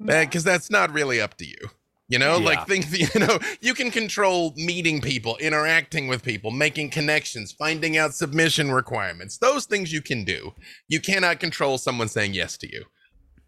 Yeah. 0.00 0.24
because 0.24 0.44
that's 0.44 0.70
not 0.70 0.92
really 0.92 1.20
up 1.20 1.36
to 1.38 1.46
you. 1.46 1.70
You 2.08 2.18
know, 2.18 2.36
Yeah. 2.38 2.44
like 2.44 2.66
think 2.66 2.86
you 3.14 3.20
know 3.20 3.38
you 3.60 3.74
can 3.74 3.90
control 3.90 4.52
meeting 4.56 5.00
people, 5.00 5.36
interacting 5.38 6.06
with 6.08 6.22
people, 6.22 6.50
making 6.50 6.90
connections, 6.90 7.52
finding 7.52 7.96
out 7.96 8.14
submission 8.14 8.70
requirements. 8.72 9.38
Those 9.38 9.64
things 9.66 9.92
you 9.92 10.02
can 10.02 10.24
do. 10.24 10.52
You 10.88 11.00
cannot 11.00 11.40
control 11.40 11.78
someone 11.78 12.08
saying 12.08 12.34
yes 12.34 12.56
to 12.58 12.70
you. 12.70 12.84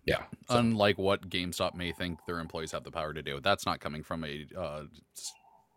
Yeah. 0.07 0.23
So- 0.49 0.59
Unlike 0.59 0.99
what 0.99 1.29
GameStop 1.29 1.75
may 1.75 1.93
think 1.93 2.25
their 2.27 2.39
employees 2.39 2.73
have 2.73 2.85
the 2.85 2.91
power 2.91 3.13
to 3.13 3.23
do. 3.23 3.41
That's 3.41 3.67
not 3.67 3.81
coming 3.81 4.03
from 4.03 4.25
a 4.25 4.47
uh, 4.57 4.83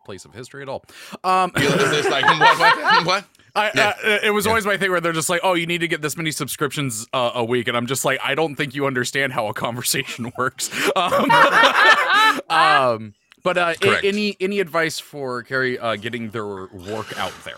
place 0.06 0.24
of 0.24 0.32
history 0.32 0.62
at 0.62 0.68
all. 0.68 0.84
Um, 1.24 1.52
like 1.54 1.64
what? 2.38 2.58
What? 2.58 3.06
what? 3.06 3.24
I, 3.56 3.70
Yeah. 3.74 3.92
uh, 4.04 4.18
it 4.22 4.30
was 4.30 4.44
Yeah. 4.46 4.50
always 4.50 4.64
my 4.64 4.76
thing 4.76 4.90
where 4.92 5.00
they're 5.00 5.12
just 5.12 5.28
like, 5.28 5.40
"Oh, 5.42 5.54
you 5.54 5.66
need 5.66 5.80
to 5.80 5.88
get 5.88 6.00
this 6.02 6.16
many 6.16 6.30
subscriptions 6.30 7.06
uh, 7.12 7.32
a 7.34 7.44
week," 7.44 7.66
and 7.66 7.76
I'm 7.76 7.86
just 7.86 8.04
like, 8.04 8.20
"I 8.22 8.36
don't 8.36 8.54
think 8.54 8.74
you 8.76 8.86
understand 8.86 9.32
how 9.32 9.48
a 9.48 9.54
conversation 9.54 10.32
works." 10.38 10.70
Um, 10.94 11.30
um, 12.48 13.14
but 13.42 13.58
uh, 13.58 13.74
any 14.04 14.36
any 14.40 14.60
advice 14.60 14.98
for 15.00 15.42
Carrie 15.42 15.78
uh, 15.78 15.96
getting 15.96 16.30
their 16.30 16.46
work 16.46 17.18
out 17.18 17.32
there? 17.44 17.56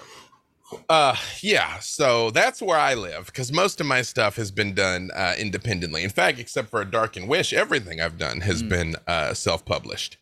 Uh, 0.89 1.17
yeah. 1.41 1.79
So 1.81 2.31
that's 2.31 2.61
where 2.63 2.79
I 2.79 2.95
live 2.95 3.27
because 3.27 3.53
most 3.53 3.81
of 3.81 3.87
my 3.87 4.03
stuff 4.03 4.37
has 4.37 4.51
been 4.51 4.75
done 4.75 5.11
uh, 5.15 5.35
independently. 5.39 6.03
In 6.05 6.11
fact, 6.11 6.39
except 6.39 6.69
for 6.71 6.81
a 6.81 6.91
Dark 6.91 7.17
and 7.17 7.29
Wish, 7.29 7.53
everything 7.53 8.01
I've 8.01 8.19
done 8.19 8.41
has 8.41 8.63
Mm. 8.63 8.69
been 8.69 8.97
uh, 9.07 9.35
self-published. 9.35 10.17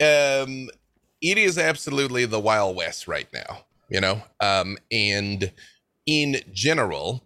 Um, 0.00 0.68
it 1.20 1.38
is 1.38 1.58
absolutely 1.58 2.24
the 2.24 2.40
Wild 2.40 2.76
West 2.76 3.06
right 3.06 3.28
now, 3.32 3.64
you 3.88 4.00
know. 4.00 4.22
Um, 4.40 4.78
and 4.90 5.52
in 6.06 6.40
general, 6.52 7.24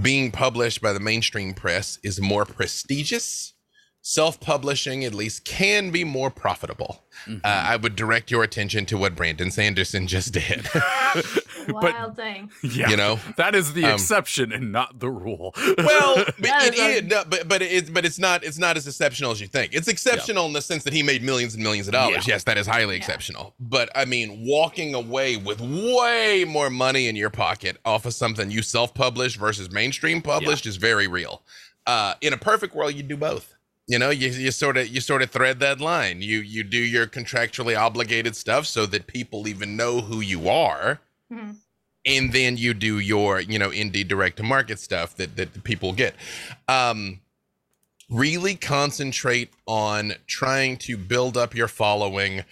being 0.00 0.30
published 0.30 0.80
by 0.80 0.92
the 0.92 1.00
mainstream 1.00 1.54
press 1.54 1.98
is 2.02 2.20
more 2.20 2.44
prestigious. 2.44 3.54
Self-publishing, 4.08 5.04
at 5.04 5.14
least, 5.14 5.44
can 5.44 5.90
be 5.90 6.04
more 6.04 6.30
profitable. 6.30 7.02
Mhm. 7.26 7.40
Uh, 7.42 7.48
I 7.48 7.74
would 7.74 7.96
direct 7.96 8.30
your 8.30 8.44
attention 8.44 8.86
to 8.86 8.96
what 8.96 9.16
Brandon 9.16 9.50
Sanderson 9.50 10.06
just 10.06 10.32
did. 10.32 10.68
but- 11.66 11.82
Wild 11.82 12.14
thing. 12.14 12.48
yeah, 12.62 12.88
you 12.88 12.96
know, 12.96 13.18
that 13.36 13.56
is 13.56 13.72
the 13.72 13.84
Um, 13.84 13.94
exception 13.94 14.52
and 14.52 14.70
not 14.70 15.00
the 15.00 15.10
rule. 15.10 15.52
well, 15.78 16.14
but 16.24 16.36
That 16.38 16.68
it 16.68 16.74
is 16.74 16.80
a- 16.80 16.96
is, 16.98 17.02
no, 17.04 17.24
but 17.28 17.48
but 17.48 17.62
it's 17.62 17.90
but 17.90 18.04
it's 18.04 18.20
not 18.20 18.44
it's 18.44 18.58
not 18.58 18.76
as 18.76 18.86
exceptional 18.86 19.32
as 19.32 19.40
you 19.40 19.48
think. 19.48 19.74
It's 19.74 19.88
exceptional 19.88 20.46
in 20.46 20.52
the 20.52 20.62
sense 20.62 20.84
that 20.84 20.92
he 20.92 21.02
made 21.02 21.24
millions 21.24 21.54
and 21.54 21.62
millions 21.64 21.88
of 21.88 21.92
dollars. 21.92 22.28
Yeah. 22.28 22.34
Yes, 22.34 22.44
that 22.44 22.58
is 22.58 22.68
highly 22.68 22.94
Yeah. 22.94 22.98
exceptional. 23.00 23.56
But 23.58 23.90
I 23.96 24.04
mean, 24.04 24.44
walking 24.46 24.94
away 24.94 25.36
with 25.36 25.60
way 25.60 26.44
more 26.46 26.70
money 26.70 27.08
in 27.08 27.16
your 27.16 27.30
pocket 27.30 27.78
off 27.84 28.06
of 28.06 28.14
something 28.14 28.52
you 28.52 28.62
self-published 28.62 29.36
versus 29.36 29.68
mainstream 29.72 30.22
published 30.22 30.64
is 30.64 30.76
very 30.76 31.08
real. 31.08 31.42
Uh, 31.88 32.14
in 32.20 32.32
a 32.32 32.36
perfect 32.36 32.72
world, 32.76 32.94
you 32.94 33.02
do 33.02 33.16
both. 33.16 33.54
You 33.88 33.98
know, 34.00 34.10
you, 34.10 34.28
you 34.30 34.50
sort 34.50 34.76
of 34.76 34.88
you 34.88 35.00
sort 35.00 35.22
of 35.22 35.30
thread 35.30 35.60
that 35.60 35.80
line. 35.80 36.20
You 36.22 36.40
you 36.40 36.64
do 36.64 36.78
your 36.78 37.06
contractually 37.06 37.78
obligated 37.78 38.34
stuff 38.34 38.66
so 38.66 38.84
that 38.86 39.06
people 39.06 39.46
even 39.46 39.76
know 39.76 40.00
who 40.00 40.20
you 40.20 40.48
are 40.48 41.00
Mhm. 41.32 41.56
and 42.06 42.32
then 42.32 42.56
you 42.56 42.72
do 42.74 42.98
your 43.00 43.40
you 43.40 43.58
know 43.58 43.70
indie 43.70 44.06
direct 44.06 44.36
to 44.36 44.42
market 44.44 44.78
stuff 44.78 45.16
that 45.16 45.36
that 45.36 45.54
the 45.54 45.60
people 45.60 45.92
get 45.92 46.14
um 46.68 47.20
really 48.08 48.54
concentrate 48.54 49.50
on 49.66 50.12
trying 50.28 50.76
to 50.76 50.96
build 50.96 51.36
up 51.36 51.54
your 51.54 51.66
following 51.68 52.44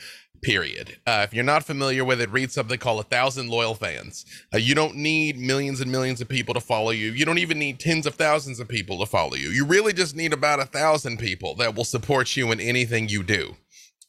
period. 0.44 0.96
Uh, 1.06 1.22
if 1.24 1.34
you're 1.34 1.44
not 1.44 1.64
familiar 1.64 2.04
with 2.04 2.20
it 2.20 2.30
read 2.30 2.52
something 2.52 2.78
called 2.78 3.00
a 3.00 3.08
thousand 3.08 3.48
loyal 3.48 3.74
fans. 3.74 4.24
Uh, 4.54 4.58
you 4.58 4.74
don't 4.74 4.94
need 4.94 5.38
millions 5.38 5.80
and 5.80 5.90
millions 5.90 6.20
of 6.20 6.28
people 6.28 6.54
to 6.54 6.60
follow 6.60 6.90
you. 6.90 7.10
You 7.10 7.24
don't 7.24 7.38
even 7.38 7.58
need 7.58 7.80
tens 7.80 8.06
of 8.06 8.14
thousands 8.14 8.60
of 8.60 8.68
people 8.68 8.98
to 9.00 9.06
follow 9.06 9.34
you. 9.34 9.48
You 9.48 9.64
really 9.64 9.92
just 9.92 10.14
need 10.14 10.32
about 10.32 10.60
a 10.60 10.66
thousand 10.66 11.18
people 11.18 11.56
that 11.56 11.74
will 11.74 11.84
support 11.84 12.36
you 12.36 12.52
in 12.52 12.60
anything 12.60 13.08
you 13.08 13.22
do 13.22 13.56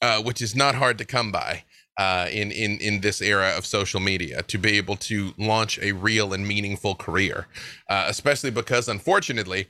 uh, 0.02 0.22
which 0.22 0.42
is 0.42 0.56
not 0.56 0.76
hard 0.76 0.98
to 0.98 1.06
come 1.06 1.32
by 1.32 1.64
uh, 1.98 2.28
in 2.32 2.52
in 2.52 2.78
in 2.80 3.02
this 3.02 3.22
era 3.22 3.54
of 3.58 3.66
social 3.66 4.00
media 4.00 4.42
to 4.44 4.58
be 4.58 4.78
able 4.78 4.96
to 4.96 5.34
launch 5.38 5.80
a 5.80 5.94
real 5.94 6.34
and 6.34 6.48
meaningful 6.48 6.96
career, 6.96 7.48
uh, 7.90 8.06
especially 8.08 8.52
because 8.52 8.88
unfortunately, 8.88 9.68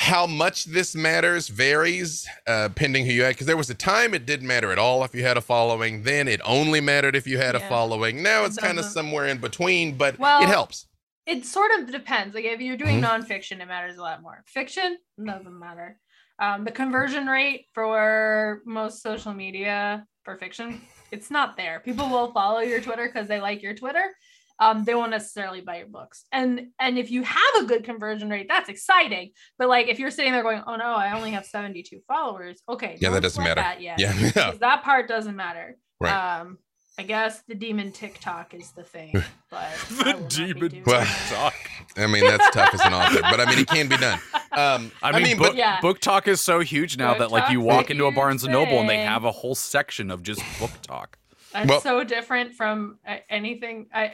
how 0.00 0.26
much 0.26 0.64
this 0.64 0.94
matters 0.94 1.48
varies 1.48 2.26
uh, 2.46 2.70
pending 2.74 3.04
who 3.04 3.12
you 3.12 3.22
had. 3.22 3.34
Because 3.34 3.46
there 3.46 3.56
was 3.58 3.68
a 3.68 3.74
time 3.74 4.14
it 4.14 4.24
didn't 4.24 4.46
matter 4.46 4.72
at 4.72 4.78
all 4.78 5.04
if 5.04 5.14
you 5.14 5.22
had 5.22 5.36
a 5.36 5.42
following. 5.42 6.04
Then 6.04 6.26
it 6.26 6.40
only 6.42 6.80
mattered 6.80 7.14
if 7.14 7.26
you 7.26 7.36
had 7.36 7.54
a 7.54 7.60
following. 7.60 8.22
Now 8.22 8.46
it's 8.46 8.56
kind 8.56 8.78
of 8.78 8.86
somewhere 8.86 9.26
in 9.26 9.36
between, 9.38 9.98
but 9.98 10.18
Well, 10.18 10.42
it 10.42 10.48
helps. 10.48 10.86
It 11.26 11.44
sort 11.44 11.70
of 11.78 11.92
depends. 11.92 12.34
Like 12.34 12.46
if 12.46 12.62
you're 12.62 12.78
doing 12.78 13.02
Mhm. 13.02 13.26
nonfiction, 13.26 13.60
it 13.60 13.66
matters 13.68 13.98
a 13.98 14.00
lot 14.00 14.22
more. 14.22 14.42
Fiction 14.46 14.96
doesn't 15.22 15.58
matter. 15.58 15.98
Um, 16.38 16.64
the 16.64 16.72
conversion 16.72 17.26
rate 17.26 17.66
for 17.74 18.62
most 18.64 19.02
social 19.02 19.34
media 19.34 20.06
for 20.24 20.38
fiction, 20.38 20.80
it's 21.12 21.30
not 21.30 21.58
there. 21.58 21.80
People 21.80 22.08
will 22.08 22.32
follow 22.32 22.60
your 22.60 22.80
Twitter 22.80 23.06
because 23.06 23.28
they 23.28 23.38
like 23.38 23.62
your 23.62 23.74
Twitter. 23.74 24.14
Um, 24.60 24.84
they 24.84 24.94
won't 24.94 25.10
necessarily 25.10 25.62
buy 25.62 25.78
your 25.78 25.86
books. 25.86 26.24
And 26.30 26.68
and 26.78 26.98
if 26.98 27.10
you 27.10 27.22
have 27.22 27.54
a 27.60 27.64
good 27.64 27.82
conversion 27.82 28.28
rate, 28.28 28.46
that's 28.48 28.68
exciting. 28.68 29.30
But 29.58 29.68
like 29.68 29.88
if 29.88 29.98
you're 29.98 30.10
sitting 30.10 30.32
there 30.32 30.42
going, 30.42 30.62
"Oh 30.66 30.76
no, 30.76 30.84
I 30.84 31.16
only 31.16 31.30
have 31.30 31.46
72 31.46 32.00
followers," 32.06 32.62
okay, 32.68 32.98
Yeah, 33.00 33.10
that 33.10 33.22
doesn't 33.22 33.42
matter. 33.42 33.62
That 33.62 33.80
yet. 33.80 33.98
Yeah, 33.98 34.12
yeah. 34.36 34.52
that 34.60 34.82
part 34.84 35.08
doesn't 35.08 35.34
matter. 35.36 35.76
Right. 35.98 36.40
Um, 36.40 36.58
I 36.98 37.02
guess 37.02 37.40
the 37.48 37.54
demon 37.54 37.92
TikTok 37.92 38.52
is 38.52 38.72
the 38.72 38.82
thing, 38.84 39.14
but 39.50 39.70
the 39.88 40.04
will 40.04 40.04
not 40.04 40.28
be 40.28 40.36
demon 40.36 40.68
doing 40.68 40.82
Well, 40.86 41.00
that. 41.00 41.52
I 41.96 42.06
mean, 42.06 42.26
that's 42.26 42.50
tough 42.50 42.74
as 42.74 42.80
an 42.82 42.92
author, 42.92 43.22
but 43.22 43.40
I 43.40 43.46
mean, 43.46 43.58
it 43.60 43.68
can 43.68 43.88
be 43.88 43.96
done. 43.96 44.20
Um, 44.52 44.92
I 45.02 45.18
mean, 45.18 45.38
book, 45.38 45.48
but- 45.48 45.56
Yeah. 45.56 45.80
book 45.80 46.00
talk 46.00 46.28
is 46.28 46.42
so 46.42 46.60
huge 46.60 46.98
now 46.98 47.12
Book 47.12 47.18
that 47.20 47.30
like 47.30 47.50
you 47.50 47.62
walk 47.62 47.90
into 47.90 48.04
a 48.04 48.08
huge 48.08 48.16
Barnes 48.16 48.44
and 48.44 48.52
Noble 48.52 48.80
and 48.80 48.88
they 48.88 48.98
have 48.98 49.24
a 49.24 49.30
whole 49.30 49.54
section 49.54 50.10
of 50.10 50.22
just 50.22 50.42
book 50.58 50.72
talk. 50.82 51.16
That's 51.52 51.68
Well- 51.68 51.80
so 51.80 52.04
different 52.04 52.54
from 52.54 52.98
uh, 53.06 53.16
anything. 53.28 53.88
I 53.92 54.04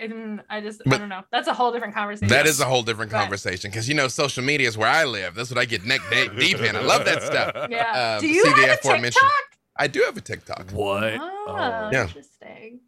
I 0.48 0.60
just 0.60 0.80
I 0.90 0.96
don't 0.98 1.08
know. 1.08 1.22
That's 1.30 1.48
a 1.48 1.54
whole 1.54 1.70
different 1.72 1.94
conversation. 1.94 2.28
That 2.28 2.46
is 2.46 2.60
a 2.60 2.64
whole 2.64 2.82
different 2.82 3.12
Right. 3.12 3.20
conversation 3.20 3.70
because 3.70 3.88
you 3.88 3.94
know 3.94 4.08
social 4.08 4.42
media 4.42 4.68
is 4.68 4.78
where 4.78 4.88
I 4.88 5.04
live. 5.04 5.34
That's 5.34 5.50
what 5.50 5.58
I 5.58 5.64
get 5.66 5.84
neck 5.84 6.00
de- 6.10 6.28
deep 6.38 6.58
in. 6.60 6.74
I 6.76 6.80
love 6.80 7.04
that 7.04 7.22
stuff. 7.22 7.66
yeah. 7.70 8.14
um, 8.16 8.20
Do 8.20 8.28
you 8.28 8.42
see 8.42 8.48
have 8.62 8.78
a 8.78 9.00
TikTok? 9.00 9.32
I 9.78 9.86
do 9.88 10.00
have 10.06 10.16
a 10.16 10.20
TikTok. 10.22 10.70
What? 10.70 11.18
Oh. 11.20 11.90
Yeah. 11.92 12.04
interesting. 12.06 12.80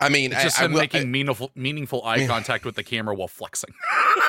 I 0.00 0.08
mean, 0.08 0.32
It's 0.32 0.42
just 0.42 0.60
I, 0.60 0.64
I 0.64 0.66
will- 0.66 0.78
making 0.78 1.10
meaningful 1.10 1.52
meaningful 1.54 2.02
eye 2.02 2.16
Yeah. 2.16 2.26
contact 2.26 2.64
with 2.64 2.74
the 2.74 2.82
camera 2.82 3.14
while 3.14 3.28
flexing. 3.28 3.72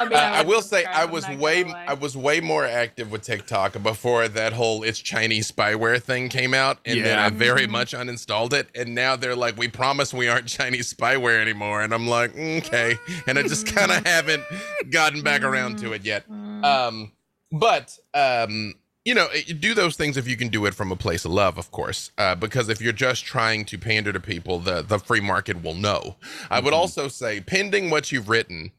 I, 0.00 0.04
mean, 0.04 0.12
Uh, 0.14 0.16
I 0.16 0.42
will 0.42 0.62
say 0.62 0.84
I 0.84 1.04
was 1.04 1.28
way. 1.28 1.64
I 1.64 1.94
was 1.94 2.16
way 2.16 2.40
more 2.40 2.64
active 2.64 3.10
with 3.10 3.22
TikTok 3.22 3.82
before 3.82 4.28
that 4.28 4.52
whole 4.52 4.82
it's 4.82 4.98
Chinese 4.98 5.50
spyware 5.50 6.02
thing 6.02 6.28
came 6.28 6.54
out, 6.54 6.78
and 6.84 7.04
then 7.04 7.18
I 7.18 7.28
very 7.30 7.66
Mhm. 7.66 7.70
much 7.70 7.92
uninstalled 7.92 8.52
it. 8.52 8.68
And 8.74 8.94
now 8.94 9.16
they're 9.16 9.36
like, 9.36 9.56
"We 9.56 9.68
promise 9.68 10.14
we 10.14 10.28
aren't 10.28 10.46
Chinese 10.46 10.92
spyware 10.92 11.40
anymore," 11.40 11.82
and 11.82 11.92
I'm 11.92 12.06
like, 12.06 12.36
"Okay," 12.36 12.96
and 13.26 13.38
I 13.38 13.42
just 13.42 13.66
kind 13.66 13.90
of 13.90 14.06
haven't 14.06 14.44
gotten 14.90 15.22
back 15.22 15.42
around 15.42 15.78
to 15.80 15.92
it 15.92 16.04
yet. 16.04 16.28
Mm. 16.30 16.64
Um, 16.64 17.12
but 17.50 17.98
um, 18.14 18.74
you 19.04 19.14
know, 19.14 19.26
eh, 19.28 19.52
do 19.58 19.72
those 19.74 19.96
things 19.96 20.16
if 20.18 20.28
you 20.28 20.36
can 20.36 20.48
do 20.48 20.66
it 20.66 20.74
from 20.74 20.92
a 20.92 20.96
place 20.96 21.24
of 21.24 21.30
love, 21.30 21.56
of 21.56 21.70
course. 21.70 22.10
Uh, 22.18 22.34
because 22.34 22.68
if 22.68 22.80
you're 22.80 22.92
just 22.92 23.24
trying 23.24 23.64
to 23.64 23.78
pander 23.78 24.12
to 24.12 24.20
people, 24.20 24.58
the 24.58 24.82
the 24.82 24.98
free 24.98 25.20
market 25.20 25.62
will 25.62 25.74
know. 25.74 26.16
I 26.50 26.60
would 26.60 26.74
also 26.74 27.08
say, 27.08 27.40
pending 27.40 27.88
what 27.90 28.12
you've 28.12 28.28
written, 28.28 28.72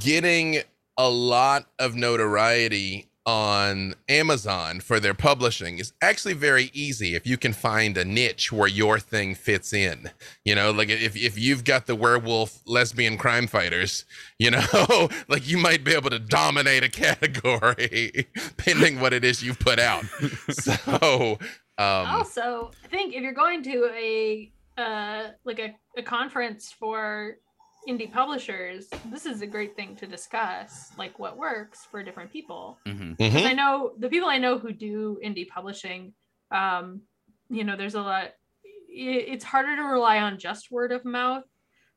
getting 0.00 0.62
a 0.96 1.08
lot 1.08 1.66
of 1.78 1.94
notoriety 1.94 3.08
on 3.28 3.94
Amazon 4.08 4.80
for 4.80 4.98
their 4.98 5.12
publishing 5.12 5.78
is 5.78 5.92
actually 6.00 6.32
very 6.32 6.70
easy 6.72 7.14
if 7.14 7.26
you 7.26 7.36
can 7.36 7.52
find 7.52 7.98
a 7.98 8.04
niche 8.04 8.50
where 8.50 8.66
your 8.66 8.98
thing 8.98 9.34
fits 9.34 9.74
in. 9.74 10.10
You 10.46 10.54
know, 10.54 10.70
like 10.70 10.88
if, 10.88 11.14
if 11.14 11.38
you've 11.38 11.62
got 11.62 11.86
the 11.86 11.94
werewolf 11.94 12.62
lesbian 12.64 13.18
crime 13.18 13.46
fighters, 13.46 14.06
you 14.38 14.50
know, 14.50 15.10
like 15.28 15.46
you 15.46 15.58
might 15.58 15.84
be 15.84 15.92
able 15.92 16.08
to 16.08 16.18
dominate 16.18 16.82
a 16.82 16.88
category 16.88 18.28
pending 18.56 18.98
what 18.98 19.12
it 19.12 19.24
is 19.24 19.42
you've 19.42 19.58
put 19.58 19.78
out. 19.78 20.04
So, 20.50 21.38
um, 21.78 22.06
also, 22.06 22.70
I 22.84 22.88
think 22.88 23.14
if 23.14 23.22
you're 23.22 23.32
going 23.32 23.62
to 23.64 23.90
a 23.94 24.50
uh, 24.78 25.28
like 25.44 25.58
a, 25.58 25.74
a 25.96 26.02
conference 26.02 26.72
for 26.72 27.36
indie 27.88 28.12
publishers, 28.12 28.88
this 29.06 29.26
is 29.26 29.40
a 29.42 29.46
great 29.46 29.74
thing 29.74 29.96
to 29.96 30.06
discuss, 30.06 30.92
like 30.98 31.18
what 31.18 31.36
works 31.38 31.86
for 31.90 32.02
different 32.02 32.30
people. 32.30 32.78
Mhm. 32.86 33.16
mhm. 33.16 33.32
'Cause 33.32 33.44
I 33.44 33.52
know 33.54 33.94
the 33.98 34.08
people 34.08 34.28
I 34.28 34.38
know 34.38 34.58
who 34.58 34.72
do 34.72 35.18
indie 35.24 35.48
publishing, 35.48 36.14
um, 36.50 37.02
you 37.48 37.64
know, 37.64 37.76
there's 37.76 37.94
a 37.94 38.02
lot. 38.02 38.32
It's 38.90 39.44
harder 39.44 39.76
to 39.76 39.82
rely 39.82 40.18
on 40.20 40.38
just 40.38 40.70
word 40.70 40.92
of 40.92 41.04
mouth 41.04 41.44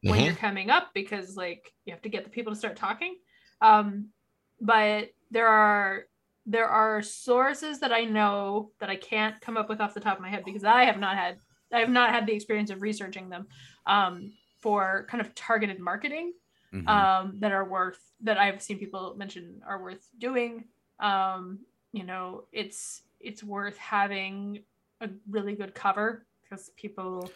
when 0.02 0.20
Mhm. 0.20 0.26
you're 0.26 0.36
coming 0.36 0.70
up 0.70 0.94
because 0.94 1.36
like 1.36 1.74
you 1.86 1.94
have 1.94 2.02
to 2.04 2.10
get 2.10 2.24
the 2.24 2.30
people 2.30 2.54
to 2.54 2.60
start 2.60 2.76
talking. 2.76 3.18
Um, 3.62 4.14
but 4.60 5.10
there 5.30 5.48
are 5.48 6.06
there 6.48 6.68
are 6.68 7.04
sources 7.04 7.80
that 7.82 7.94
I 7.94 8.04
know 8.06 8.72
that 8.80 8.90
I 8.90 8.96
can't 8.96 9.40
come 9.42 9.58
up 9.58 9.70
with 9.70 9.80
off 9.80 9.94
the 9.94 10.00
top 10.00 10.16
of 10.18 10.22
my 10.24 10.30
head 10.30 10.44
because 10.44 10.64
I 10.64 10.86
have 10.86 10.98
not 11.00 11.16
had 11.16 11.38
I 11.72 11.80
have 11.80 11.90
not 11.90 12.10
had 12.10 12.26
the 12.26 12.34
experience 12.34 12.72
of 12.72 12.82
researching 12.82 13.30
them 13.30 13.48
um, 13.86 14.34
for 14.62 15.06
kind 15.10 15.22
of 15.22 15.34
targeted 15.36 15.80
marketing 15.80 16.34
Mhm. 16.74 16.88
um, 16.88 17.40
that 17.40 17.52
are 17.52 17.66
worth 17.68 18.00
that 18.22 18.38
I've 18.38 18.62
seen 18.62 18.78
people 18.80 19.16
mention 19.18 19.62
are 19.68 19.82
worth 19.82 20.08
doing. 20.18 20.66
Um, 21.00 21.60
you 21.92 22.04
know, 22.06 22.46
it's 22.52 23.02
it's 23.20 23.44
worth 23.44 23.78
having 23.78 24.64
a 25.02 25.10
really 25.30 25.56
good 25.56 25.76
cover 25.76 26.26
because 26.44 26.70
people, 26.78 27.30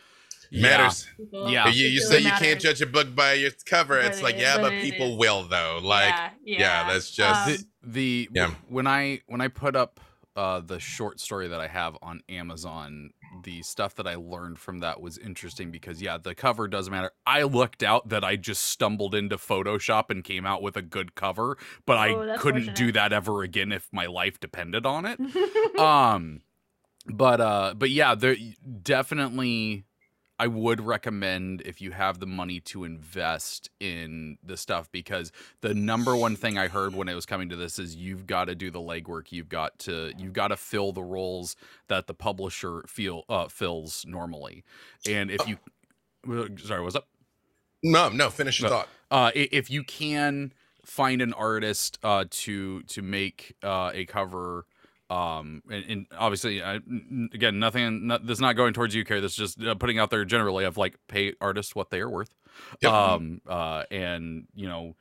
matters. 0.52 1.08
people 1.18 1.50
Yeah. 1.50 1.68
You, 1.68 1.88
it 1.88 1.90
you 1.90 2.00
really 2.00 2.12
say 2.12 2.18
you 2.20 2.24
matters. 2.26 2.48
can't 2.48 2.62
judge 2.62 2.82
a 2.82 2.86
book 2.86 3.14
by 3.16 3.34
its 3.34 3.64
cover. 3.64 4.00
It's 4.00 4.18
But 4.18 4.24
like, 4.24 4.36
it- 4.36 4.42
yeah, 4.42 4.56
but 4.58 4.72
but 4.72 4.82
people 4.82 5.14
is. 5.14 5.18
will 5.20 5.44
though. 5.48 5.80
Like, 5.84 6.14
yeah, 6.44 6.60
yeah, 6.60 6.88
that's 6.94 7.12
just- 7.12 7.50
Um, 7.50 7.56
the, 7.84 7.90
the 7.92 8.30
Yeah. 8.34 8.52
when 8.70 8.88
I 8.88 9.22
when 9.28 9.42
I 9.42 9.48
put 9.50 9.76
up 9.76 10.00
uh, 10.36 10.60
the 10.60 10.80
short 10.80 11.20
story 11.20 11.48
that 11.48 11.60
I 11.62 11.68
have 11.68 11.98
on 12.02 12.22
Amazon, 12.28 13.12
the 13.44 13.62
stuff 13.62 13.96
that 13.96 14.08
I 14.08 14.16
learned 14.16 14.60
from 14.60 14.80
that 14.80 15.00
was 15.00 15.18
interesting 15.18 15.72
because 15.72 16.02
yeah, 16.02 16.18
the 16.18 16.36
cover 16.36 16.68
doesn't 16.68 16.92
matter. 16.92 17.12
I 17.26 17.44
looked 17.44 17.84
out 17.84 18.10
that 18.10 18.24
I 18.24 18.36
just 18.36 18.64
stumbled 18.66 19.16
into 19.16 19.38
Photoshop 19.38 20.10
and 20.10 20.24
came 20.24 20.46
out 20.46 20.62
with 20.62 20.76
a 20.76 20.82
good 20.82 21.16
cover, 21.16 21.58
but 21.86 21.98
Oh, 22.10 22.32
I 22.34 22.38
couldn't 22.38 22.76
do 22.76 22.92
that 22.92 23.14
ever 23.14 23.44
again 23.44 23.72
if 23.72 23.88
my 23.94 24.08
life 24.08 24.40
depended 24.40 24.86
on 24.86 25.06
it. 25.06 25.80
um 25.80 26.42
but 27.08 27.40
uh 27.40 27.74
but 27.78 27.90
yeah 27.92 28.16
there 28.16 28.36
definitely 28.82 29.86
i 30.40 30.48
would 30.48 30.82
recommend 30.82 31.62
if 31.62 31.82
you 31.82 31.92
have 31.92 32.20
the 32.20 32.26
money 32.26 32.60
to 32.60 32.84
invest 32.84 33.70
in 33.80 34.38
the 34.44 34.58
stuff 34.58 34.92
because 34.92 35.32
the 35.62 35.74
number 35.74 36.16
one 36.16 36.36
thing 36.36 36.58
i 36.58 36.68
heard 36.68 36.96
when 36.96 37.08
it 37.08 37.14
was 37.14 37.26
coming 37.26 37.50
to 37.50 37.56
this 37.56 37.80
is 37.80 37.96
you've 37.96 38.28
got 38.28 38.46
to 38.46 38.56
do 38.56 38.70
the 38.70 38.80
legwork 38.80 39.32
you've 39.32 39.50
got 39.50 39.78
to 39.80 40.14
you've 40.18 40.34
got 40.34 40.50
to 40.50 40.58
fill 40.58 40.92
the 40.92 41.04
roles 41.04 41.56
that 41.88 42.08
the 42.08 42.14
publisher 42.14 42.84
feel 42.88 43.24
uh 43.30 43.48
fills 43.48 44.06
normally 44.08 44.64
and 45.10 45.32
if 45.32 45.48
you 45.48 45.58
uh, 46.30 46.48
sorry 46.58 46.82
what's 46.82 46.96
up 46.96 47.08
no, 47.86 48.10
no. 48.10 48.30
Finish 48.32 48.60
your 48.60 48.70
thought. 48.70 48.90
uh, 49.12 49.32
if 49.36 49.70
you 49.70 49.84
can 49.84 50.54
find 50.84 51.22
an 51.22 51.34
artist 51.34 52.00
uh, 52.04 52.26
to 52.30 52.82
to 52.84 53.02
make 53.02 53.56
uh, 53.64 53.92
a 53.94 54.06
cover, 54.06 54.66
um, 55.10 55.62
and, 55.70 55.86
and 55.88 56.06
obviously, 56.18 56.64
I, 56.64 56.76
again, 57.34 57.60
nothing. 57.60 58.08
Not, 58.08 58.26
this 58.26 58.38
is 58.38 58.42
not 58.42 58.54
going 58.54 58.74
towards. 58.74 58.94
This 58.94 59.22
is 59.22 59.36
just 59.36 59.62
uh, 59.62 59.76
putting 59.76 60.00
out 60.00 60.10
there 60.10 60.26
generally 60.26 60.66
of 60.66 60.78
like 60.78 60.98
pay 61.08 61.34
artists 61.40 61.76
what 61.76 61.92
they 61.92 62.00
are 62.00 62.10
worth. 62.10 62.34
Yep. 62.82 62.92
Um, 62.92 63.42
uh, 63.48 63.84
and 63.92 64.48
you 64.56 64.68
know, 64.68 64.96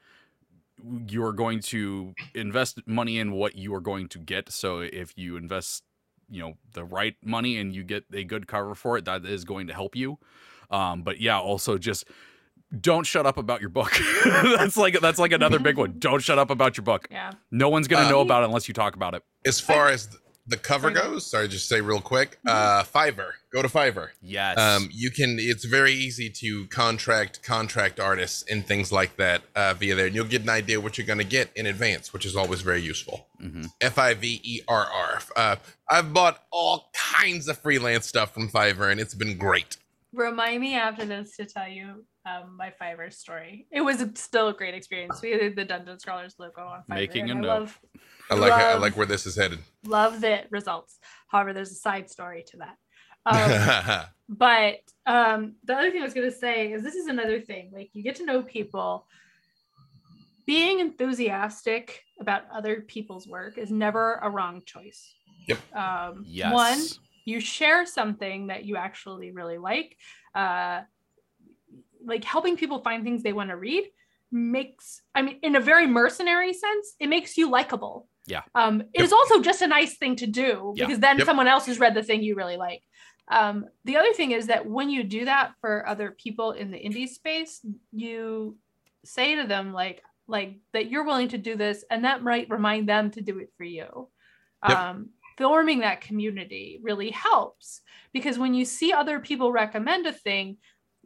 you 1.09 1.25
are 1.25 1.33
going 1.33 1.61
to 1.61 2.15
invest 2.35 2.81
money 2.87 3.19
in 3.19 3.33
what 3.33 3.57
you 3.57 3.75
are 3.75 3.81
going 3.81 4.09
to 4.09 4.19
get. 4.19 4.51
So 4.51 4.81
if 4.81 5.17
you 5.17 5.37
invest, 5.37 5.85
you 6.29 6.41
know, 6.41 6.55
the 6.73 6.85
right 6.85 7.17
money 7.23 7.57
and 7.59 7.75
you 7.75 7.83
get 7.83 8.05
a 8.13 8.25
good 8.25 8.47
cover 8.47 8.75
for 8.75 8.99
it, 8.99 9.07
that 9.07 9.25
is 9.25 9.45
going 9.45 9.69
to 9.69 9.73
help 9.73 9.97
you. 9.97 10.19
Um, 10.71 11.03
but 11.03 11.21
yeah, 11.21 11.39
also 11.39 11.79
just 11.79 12.05
don't 12.81 13.05
shut 13.07 13.27
up 13.27 13.37
about 13.39 13.61
your 13.61 13.71
book. 13.71 13.93
that's 14.25 14.77
like 14.77 15.01
that's 15.01 15.19
like 15.19 15.33
another 15.33 15.59
big 15.59 15.77
one. 15.77 15.95
Don't 15.99 16.21
shut 16.23 16.39
up 16.39 16.51
about 16.51 16.77
your 16.77 16.85
book. 16.85 17.09
yeah. 17.11 17.33
No 17.51 17.69
one's 17.69 17.89
gonna 17.89 18.07
Uh, 18.07 18.11
know 18.11 18.21
about 18.21 18.43
it 18.43 18.47
unless 18.47 18.69
you 18.69 18.75
talk 18.75 18.95
about 18.97 19.15
it. 19.15 19.23
As 19.47 19.61
far 19.61 19.89
as 19.89 20.09
the 20.47 20.57
cover 20.59 20.91
goes, 20.91 21.25
sorry, 21.31 21.49
just 21.49 21.69
say 21.71 21.81
real 21.81 22.03
quick. 22.03 22.39
Uh, 22.47 22.83
Fiverr. 22.83 23.31
Go 23.51 23.63
to 23.63 23.69
Fiverr. 23.69 24.09
Yes. 24.21 24.59
Um, 24.59 24.91
you 24.93 25.11
can. 25.11 25.39
It's 25.39 25.65
very 25.65 25.93
easy 25.93 26.29
to 26.29 26.67
contract 26.67 27.43
contract 27.43 27.99
artists 27.99 28.45
and 28.51 28.67
things 28.67 28.93
like 28.93 29.17
that 29.17 29.41
uh, 29.57 29.73
via 29.73 29.95
there, 29.95 30.07
and 30.07 30.15
you'll 30.15 30.27
get 30.27 30.43
an 30.43 30.51
idea 30.51 30.81
what 30.81 30.99
you're 30.99 31.07
going 31.07 31.19
to 31.19 31.25
get 31.25 31.51
in 31.57 31.65
advance, 31.67 32.13
which 32.13 32.27
is 32.27 32.37
always 32.37 32.61
very 32.61 32.83
useful. 32.83 33.27
Mhm. 33.43 33.71
F 33.81 33.97
I 33.99 34.13
V 34.15 34.41
E 34.45 34.61
R 34.69 34.87
R. 34.93 35.23
Uh, 35.35 35.57
I've 35.89 36.13
bought 36.13 36.43
all 36.51 36.91
kinds 36.93 37.49
of 37.49 37.57
freelance 37.59 38.07
stuff 38.07 38.35
from 38.35 38.51
Fiverr, 38.51 38.91
and 38.93 39.01
it's 39.01 39.15
been 39.15 39.39
great. 39.39 39.79
Remind 40.13 40.61
me 40.61 40.75
after 40.75 41.05
this 41.07 41.37
to 41.39 41.47
tell 41.47 41.69
you 41.69 42.05
um, 42.27 42.57
my 42.57 42.73
Fiverr 42.81 43.13
story. 43.13 43.67
It 43.71 43.83
was 43.83 44.05
still 44.15 44.49
a 44.49 44.53
great 44.53 44.75
experience. 44.75 45.21
We 45.23 45.33
had 45.33 45.57
the 45.57 45.65
Dungeon 45.65 45.99
Scholars 45.99 46.35
logo 46.39 46.63
on 46.63 46.81
Fiverr. 46.81 46.95
Making 46.95 47.31
and 47.31 47.45
a 47.45 47.49
I 47.49 47.55
note. 47.55 47.61
love 47.61 47.81
I 48.31 48.35
like. 48.35 48.53
I 48.53 48.75
like 48.77 48.97
where 48.97 49.07
this 49.07 49.27
is 49.27 49.37
headed. 49.37 49.59
love 49.85 50.21
the 50.21 50.45
results. 50.51 50.99
However, 51.29 51.53
there's 51.53 51.71
a 51.71 51.77
side 51.77 52.11
story 52.11 52.45
to 52.49 52.59
that. 52.59 52.77
Um, 53.27 54.07
but 54.29 54.81
um, 55.07 55.55
the 55.65 55.75
other 55.75 55.91
thing 55.91 56.01
I 56.01 56.05
was 56.05 56.15
going 56.15 56.31
to 56.31 56.37
say 56.37 56.73
is 56.73 56.83
this 56.83 56.95
is 56.95 57.07
another 57.07 57.41
thing. 57.41 57.71
Like 57.73 57.91
you 57.93 58.03
get 58.03 58.17
to 58.17 58.25
know 58.25 58.43
people. 58.43 59.07
Being 60.47 60.81
enthusiastic 60.81 62.03
about 62.21 62.43
other 62.53 62.83
people's 62.83 63.27
work 63.27 63.57
is 63.57 63.71
never 63.71 64.17
a 64.17 64.29
wrong 64.29 64.61
choice. 64.67 65.15
Yep. 65.49 65.75
Um, 65.75 66.25
yes. 66.27 66.53
One, 66.53 66.81
you 67.25 67.41
share 67.41 67.87
something 67.87 68.49
that 68.49 68.65
you 68.67 68.77
actually 68.77 69.31
really 69.31 69.57
like. 69.57 69.97
Uh, 70.35 70.83
like 72.07 72.25
helping 72.25 72.57
people 72.57 72.81
find 72.83 73.03
things 73.05 73.23
they 73.23 73.33
want 73.33 73.51
to 73.51 73.57
read 73.57 73.85
makes, 74.33 75.01
I 75.15 75.23
mean, 75.23 75.39
in 75.43 75.57
a 75.57 75.61
very 75.61 75.87
mercenary 75.87 76.53
sense, 76.53 76.95
it 76.99 77.09
makes 77.09 77.37
you 77.37 77.51
likable. 77.51 78.09
Yeah. 78.27 78.43
Um, 78.55 78.81
it 78.81 78.89
Yep. 78.95 79.05
is 79.05 79.13
also 79.13 79.41
just 79.43 79.63
a 79.63 79.67
nice 79.67 79.97
thing 79.97 80.17
to 80.17 80.27
do 80.27 80.73
Yeah. 80.77 80.87
because 80.87 81.01
then 81.01 81.19
Yep. 81.19 81.27
someone 81.27 81.47
else 81.47 81.67
has 81.67 81.79
read 81.79 81.95
the 81.95 82.03
thing 82.03 82.23
you 82.23 82.35
really 82.35 82.57
like. 82.57 82.83
Um, 83.29 83.67
the 83.85 83.97
other 83.97 84.13
thing 84.13 84.33
is 84.33 84.49
that 84.49 84.67
when 84.67 84.91
you 84.91 85.03
do 85.05 85.25
that 85.27 85.55
for 85.61 85.87
other 85.89 86.11
people 86.11 86.53
in 86.53 86.71
the 86.71 86.79
indie 86.79 87.09
space, 87.09 87.65
you 87.93 88.59
say 89.05 89.37
to 89.37 89.47
them 89.47 89.73
like 89.73 90.03
like 90.27 90.59
that 90.73 90.91
you're 90.91 91.05
willing 91.05 91.29
to 91.29 91.37
do 91.39 91.55
this, 91.55 91.85
and 91.91 92.07
that 92.07 92.23
might 92.23 92.49
remind 92.49 92.89
them 92.89 93.11
to 93.11 93.21
do 93.21 93.39
it 93.41 93.51
for 93.59 93.65
you. 93.65 94.09
Yep. 94.67 94.79
Um, 94.79 95.11
forming 95.37 95.81
that 95.81 96.01
community 96.01 96.81
really 96.83 97.11
helps 97.11 97.83
because 98.15 98.39
when 98.39 98.55
you 98.55 98.65
see 98.65 98.93
other 98.93 99.21
people 99.21 99.53
recommend 99.53 100.07
a 100.07 100.13
thing, 100.13 100.57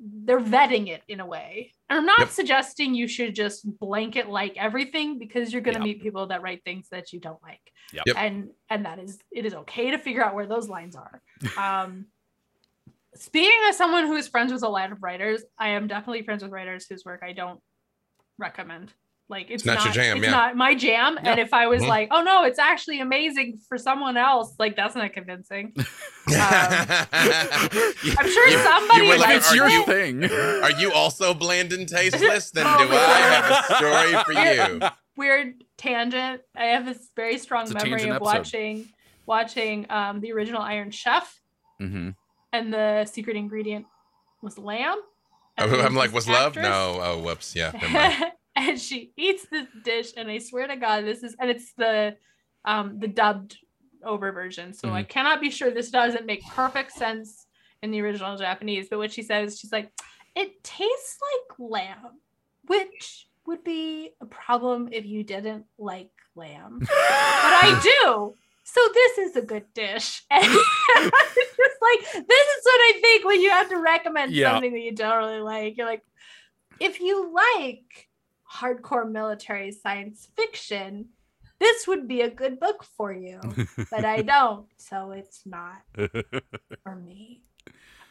they're 0.00 0.40
vetting 0.40 0.88
it 0.88 1.02
in 1.08 1.20
a 1.20 1.26
way. 1.26 1.72
And 1.90 1.98
I'm 1.98 2.06
not 2.06 2.20
Yep. 2.20 2.28
suggesting 2.30 2.94
you 2.94 3.08
should 3.08 3.34
just 3.34 3.66
blanket 3.78 4.28
like 4.28 4.56
everything 4.56 5.18
because 5.18 5.52
you're 5.52 5.62
going 5.62 5.74
to 5.74 5.80
Yep. 5.80 5.84
meet 5.96 6.02
people 6.02 6.26
that 6.28 6.42
write 6.42 6.62
things 6.64 6.88
that 6.90 7.12
you 7.12 7.20
don't 7.20 7.42
like. 7.42 7.60
Yep. 7.92 8.04
Yep. 8.06 8.16
And 8.18 8.50
and 8.70 8.84
that 8.86 8.98
is 8.98 9.18
it 9.30 9.44
is 9.46 9.54
okay 9.54 9.90
to 9.90 9.98
figure 9.98 10.24
out 10.24 10.34
where 10.34 10.46
those 10.46 10.68
lines 10.68 10.94
are. 10.96 11.22
Um 11.58 12.06
speaking 13.14 13.58
as 13.68 13.76
someone 13.76 14.06
who 14.06 14.14
is 14.16 14.28
friends 14.28 14.52
with 14.52 14.62
a 14.62 14.68
lot 14.68 14.92
of 14.92 15.02
writers, 15.02 15.42
I 15.58 15.70
am 15.70 15.88
definitely 15.88 16.22
friends 16.22 16.42
with 16.42 16.52
writers 16.52 16.86
whose 16.88 17.04
work 17.04 17.22
I 17.24 17.32
don't 17.32 17.60
recommend. 18.38 18.92
Like 19.30 19.50
it's, 19.50 19.64
not 19.66 19.74
not, 19.76 19.84
your 19.84 19.92
jam, 19.94 20.16
It's 20.18 20.24
yeah. 20.24 20.30
not 20.30 20.56
my 20.56 20.74
jam. 20.74 21.18
Yeah. 21.22 21.32
And 21.32 21.40
if 21.40 21.52
I 21.52 21.66
was 21.66 21.82
Mhm. 21.82 21.88
like, 21.88 22.08
oh 22.10 22.22
no, 22.22 22.44
it's 22.44 22.58
actually 22.58 23.00
amazing 23.00 23.58
for 23.68 23.76
someone 23.76 24.16
else, 24.16 24.54
like 24.58 24.74
that's 24.74 24.94
not 24.94 25.12
convincing. 25.12 25.74
I'm 26.28 28.28
sure 28.30 28.48
You- 28.48 28.58
somebody 28.58 29.02
you 29.04 29.08
were 29.08 29.16
like, 29.18 29.36
it's 29.36 29.54
your 29.54 29.68
you- 29.68 29.84
thing. 29.84 30.24
Are 30.64 30.70
you 30.72 30.92
also 30.92 31.34
bland 31.34 31.72
and 31.72 31.88
tasteless? 31.88 32.50
Then 32.52 32.66
Oh 32.66 32.78
do 32.78 32.88
I 32.90 32.96
have 32.96 33.50
a 33.50 33.62
story 33.74 34.14
for 34.24 34.32
you? 34.32 34.80
Weird 35.16 35.64
tangent. 35.76 36.42
I 36.56 36.64
have 36.66 36.86
this 36.86 37.10
very 37.16 37.38
strong 37.38 37.64
It's 37.64 37.74
memory 37.74 38.04
of 38.04 38.16
episode. 38.16 38.22
watching 38.24 38.88
watching 39.26 39.86
um 39.90 40.20
the 40.20 40.32
original 40.32 40.62
Iron 40.62 40.90
Chef 40.90 41.40
hmm 41.78 42.10
and 42.52 42.72
the 42.72 43.04
secret 43.04 43.36
ingredient 43.36 43.84
was 44.42 44.56
lamb. 44.58 44.98
Oh, 45.58 45.64
And 45.64 45.72
there 45.72 45.82
I'm 45.84 45.94
like, 45.94 46.10
this 46.12 46.26
was 46.26 46.28
love? 46.28 46.56
No. 46.56 46.98
Oh, 47.02 47.18
whoops. 47.22 47.54
Yeah. 47.54 47.72
And 48.60 48.78
she 48.80 49.12
eats 49.16 49.46
this 49.50 49.66
dish 49.84 50.10
and 50.16 50.28
i 50.28 50.38
swear 50.38 50.66
to 50.66 50.74
god 50.76 51.04
this 51.04 51.22
is 51.22 51.36
and 51.38 51.48
it's 51.48 51.72
the 51.74 52.16
um 52.64 52.98
the 52.98 53.06
dubbed 53.08 53.56
over 54.04 54.32
version. 54.32 54.72
So 54.74 54.90
i 54.90 55.02
cannot 55.04 55.40
be 55.40 55.50
sure 55.50 55.70
this 55.70 55.90
doesn't 55.90 56.26
make 56.26 56.42
perfect 56.54 56.92
sense 56.92 57.46
in 57.82 57.90
the 57.92 58.00
original 58.00 58.36
japanese 58.36 58.88
but 58.90 58.98
what 58.98 59.12
she 59.12 59.22
says 59.22 59.58
she's 59.58 59.70
like 59.72 59.92
it 60.34 60.62
tastes 60.64 61.18
like 61.30 61.58
lamb 61.70 62.18
which 62.66 63.28
would 63.46 63.62
be 63.64 64.10
a 64.20 64.26
problem 64.26 64.88
if 64.92 65.06
you 65.06 65.22
didn't 65.24 65.64
like 65.78 66.10
lamb. 66.34 66.80
But 66.80 66.88
i 66.90 67.80
do. 67.82 68.34
So 68.64 68.80
this 68.92 69.18
is 69.18 69.36
a 69.36 69.42
good 69.42 69.64
dish. 69.74 70.22
And 70.30 70.44
it's 70.44 71.56
just 71.56 71.78
like 71.80 72.00
this 72.26 72.46
is 72.56 72.62
what 72.64 72.80
i 72.88 72.98
think 73.00 73.24
when 73.24 73.40
you 73.40 73.50
have 73.50 73.68
to 73.70 73.78
recommend 73.78 74.32
Yeah. 74.32 74.52
something 74.52 74.72
that 74.72 74.80
you 74.80 74.94
don't 74.94 75.16
really 75.18 75.40
like. 75.40 75.76
You're 75.76 75.86
like 75.86 76.02
if 76.80 77.00
you 77.00 77.32
like 77.32 78.07
hardcore 78.52 79.10
military 79.10 79.72
science 79.72 80.28
fiction, 80.36 81.06
this 81.60 81.86
would 81.86 82.06
be 82.08 82.20
a 82.22 82.30
good 82.30 82.58
book 82.60 82.84
for 82.96 83.12
you. 83.12 83.40
But 83.90 84.04
I 84.04 84.22
don't, 84.34 84.66
so 84.76 85.10
it's 85.12 85.42
not 85.44 85.82
for 86.82 86.96
me. 86.96 87.42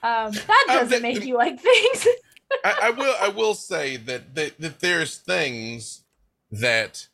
Um, 0.04 0.32
that 0.32 0.66
Um, 0.70 0.76
doesn't 0.76 0.90
the- 0.90 1.00
make 1.02 1.24
you 1.26 1.36
like 1.38 1.60
things. 1.60 2.08
I, 2.64 2.80
I 2.84 2.90
will. 2.92 3.16
I 3.20 3.28
will 3.36 3.54
say 3.56 3.98
that, 3.98 4.36
that 4.36 4.58
that 4.60 4.80
there's 4.80 5.18
things 5.18 6.04
that 6.52 7.08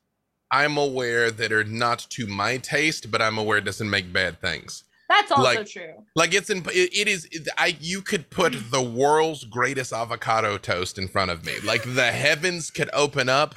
I'm 0.51 0.77
aware 0.77 1.31
that 1.31 1.51
are 1.51 1.63
not 1.63 2.05
to 2.11 2.27
my 2.27 2.57
taste, 2.57 3.09
but 3.09 3.19
I'm 3.21 3.37
aware 3.39 3.57
it 3.57 3.65
doesn't 3.65 3.89
make 3.89 4.13
bad 4.13 4.39
things. 4.41 4.83
That's 5.09 5.31
also 5.31 5.43
like- 5.43 5.67
true. 5.67 5.93
Like 6.15 6.33
it's 6.33 6.49
in 6.49 6.59
it, 6.67 6.89
it 6.93 7.07
is 7.07 7.27
it- 7.31 7.47
I 7.57 7.77
you 7.79 8.01
could 8.01 8.29
put 8.29 8.53
mm. 8.53 8.71
the 8.71 8.81
world's 8.81 9.43
greatest 9.43 9.93
avocado 9.93 10.57
toast 10.57 10.97
in 10.97 11.07
front 11.07 11.31
of 11.31 11.45
me. 11.45 11.53
Like 11.63 11.83
the 11.83 12.11
heavens 12.11 12.71
could 12.71 12.89
open 12.93 13.29
up, 13.29 13.55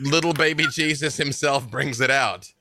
little 0.00 0.32
baby 0.32 0.66
Jesus 0.72 1.16
himself 1.16 1.70
brings 1.70 2.00
it 2.00 2.10
out. 2.10 2.52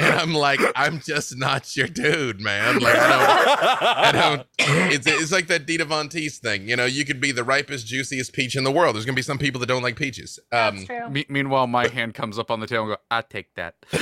And 0.00 0.14
I'm 0.14 0.32
like, 0.34 0.60
I'm 0.76 1.00
just 1.00 1.36
not 1.36 1.76
your 1.76 1.86
dude, 1.88 2.40
man. 2.40 2.78
Like 2.80 2.96
I 2.96 4.12
don't 4.12 4.20
I 4.20 4.36
don't 4.58 4.92
it's 4.92 5.06
it's 5.06 5.30
like 5.32 5.46
that 5.48 5.66
Dita 5.66 5.84
Von 5.84 6.08
Teese 6.08 6.38
thing. 6.38 6.68
You 6.68 6.76
know, 6.76 6.86
you 6.86 7.04
could 7.04 7.20
be 7.20 7.32
the 7.32 7.44
ripest, 7.44 7.86
juiciest 7.86 8.32
peach 8.32 8.56
in 8.56 8.64
the 8.64 8.70
world. 8.72 8.94
There's 8.96 9.04
gonna 9.04 9.16
be 9.16 9.22
some 9.22 9.38
people 9.38 9.58
that 9.60 9.66
don't 9.66 9.82
like 9.82 9.96
peaches. 9.96 10.38
That's 10.50 10.78
Um 10.80 10.86
true. 10.86 11.10
Me- 11.10 11.26
meanwhile, 11.28 11.66
my 11.66 11.86
hand 11.88 12.14
comes 12.14 12.38
up 12.38 12.50
on 12.50 12.60
the 12.60 12.66
table 12.66 12.84
and 12.84 12.92
go, 12.92 12.96
I 13.10 13.22
take 13.22 13.54
that. 13.56 13.74
I 13.92 13.96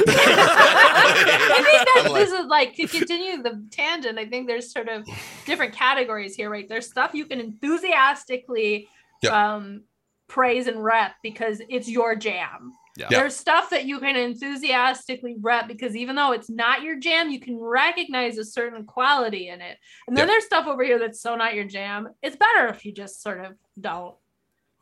think 1.64 1.94
that 1.94 2.10
like- 2.12 2.24
this 2.24 2.32
is 2.32 2.46
like 2.46 2.74
to 2.76 2.86
continue 2.86 3.42
the 3.42 3.66
tangent. 3.70 4.18
I 4.18 4.26
think 4.26 4.46
there's 4.46 4.72
sort 4.72 4.88
of 4.88 5.06
different 5.46 5.74
categories 5.74 6.34
here, 6.34 6.50
right? 6.50 6.68
There's 6.68 6.86
stuff 6.88 7.12
you 7.14 7.26
can 7.26 7.40
enthusiastically 7.40 8.88
Yeah. 9.22 9.54
um, 9.56 9.84
praise 10.28 10.66
and 10.66 10.82
rep 10.84 11.12
because 11.22 11.60
it's 11.68 11.88
your 11.88 12.14
jam. 12.14 12.72
Yeah. 12.98 13.06
Yeah. 13.10 13.18
There's 13.20 13.36
stuff 13.36 13.70
that 13.70 13.84
you 13.84 14.00
can 14.00 14.16
enthusiastically 14.16 15.36
rep 15.40 15.68
because 15.68 15.94
even 15.96 16.16
though 16.16 16.32
it's 16.32 16.50
not 16.50 16.82
your 16.82 16.98
jam, 16.98 17.30
you 17.30 17.38
can 17.40 17.56
recognize 17.58 18.38
a 18.38 18.44
certain 18.44 18.84
quality 18.84 19.48
in 19.48 19.60
it. 19.60 19.78
And 20.08 20.16
then 20.16 20.26
Yeah. 20.26 20.32
there's 20.32 20.44
stuff 20.46 20.66
over 20.66 20.82
here 20.82 20.98
that's 20.98 21.20
so 21.22 21.36
not 21.36 21.54
your 21.54 21.64
jam. 21.64 22.08
It's 22.22 22.36
better 22.36 22.66
if 22.68 22.84
you 22.84 22.92
just 22.92 23.22
sort 23.22 23.44
of 23.44 23.52
don't. 23.80 24.16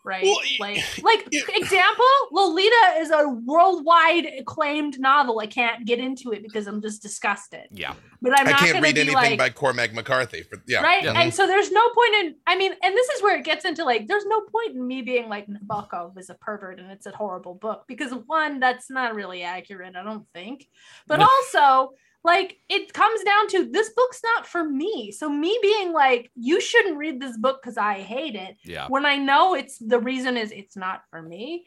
Right. 0.07 0.23
Well, 0.23 0.39
y- 0.39 0.57
like 0.61 1.03
like 1.03 1.29
example, 1.33 2.05
Lolita 2.31 2.95
is 2.99 3.11
a 3.11 3.29
worldwide 3.45 4.27
acclaimed 4.39 5.01
novel. 5.01 5.41
I 5.41 5.49
can't 5.49 5.85
get 5.85 5.99
into 5.99 6.33
it 6.33 6.45
because 6.45 6.69
I'm 6.69 6.81
just 6.81 7.03
disgusted. 7.03 7.67
Yeah. 7.73 7.95
But 8.23 8.39
I'm 8.39 8.47
I 8.47 8.53
not 8.53 8.61
can't 8.61 8.83
read 8.83 8.97
anything 8.97 9.15
like, 9.15 9.39
by 9.39 9.51
Cormac 9.51 9.93
McCarthy. 9.93 10.45
For, 10.45 10.63
yeah. 10.67 10.81
right 10.81 11.03
Yeah. 11.03 11.21
and 11.21 11.35
so 11.35 11.47
there's 11.47 11.71
no 11.71 11.83
point 11.91 12.15
in 12.21 12.35
i 12.47 12.57
mean 12.57 12.73
and 12.83 12.95
this 12.95 13.09
is 13.09 13.23
where 13.23 13.37
it 13.37 13.45
gets 13.45 13.65
into 13.65 13.85
like 13.85 14.07
there's 14.07 14.27
no 14.27 14.41
point 14.43 14.75
in 14.75 14.87
me 14.87 15.03
being 15.03 15.29
like 15.29 15.47
nabokov 15.49 16.19
is 16.19 16.31
a 16.31 16.35
pervert 16.35 16.79
and 16.79 16.91
it's 16.91 17.07
a 17.07 17.11
horrible 17.11 17.55
book 17.55 17.85
because 17.87 18.13
one 18.27 18.61
that's 18.61 18.91
not 18.91 19.15
really 19.15 19.43
accurate 19.43 19.97
i 19.97 20.03
don't 20.03 20.27
think 20.33 20.67
but 21.07 21.21
also 21.21 21.93
like 22.27 22.59
it 22.69 22.93
comes 22.93 23.23
down 23.23 23.47
to 23.49 23.71
this 23.71 23.91
book's 23.97 24.21
not 24.25 24.47
for 24.47 24.63
me. 24.83 25.13
So 25.13 25.31
me 25.31 25.57
being 25.63 25.93
like 25.93 26.31
you 26.35 26.61
shouldn't 26.61 26.99
read 26.99 27.21
this 27.21 27.37
book 27.39 27.61
because 27.63 27.79
i 27.79 27.95
hate 28.15 28.35
it. 28.35 28.57
Yeah. 28.65 28.89
when 28.89 29.07
i 29.07 29.17
know 29.17 29.55
it's 29.55 29.79
the 29.79 30.01
reason 30.01 30.37
is 30.37 30.51
it's 30.53 30.77
not 30.77 31.03
for 31.11 31.23
me 31.23 31.65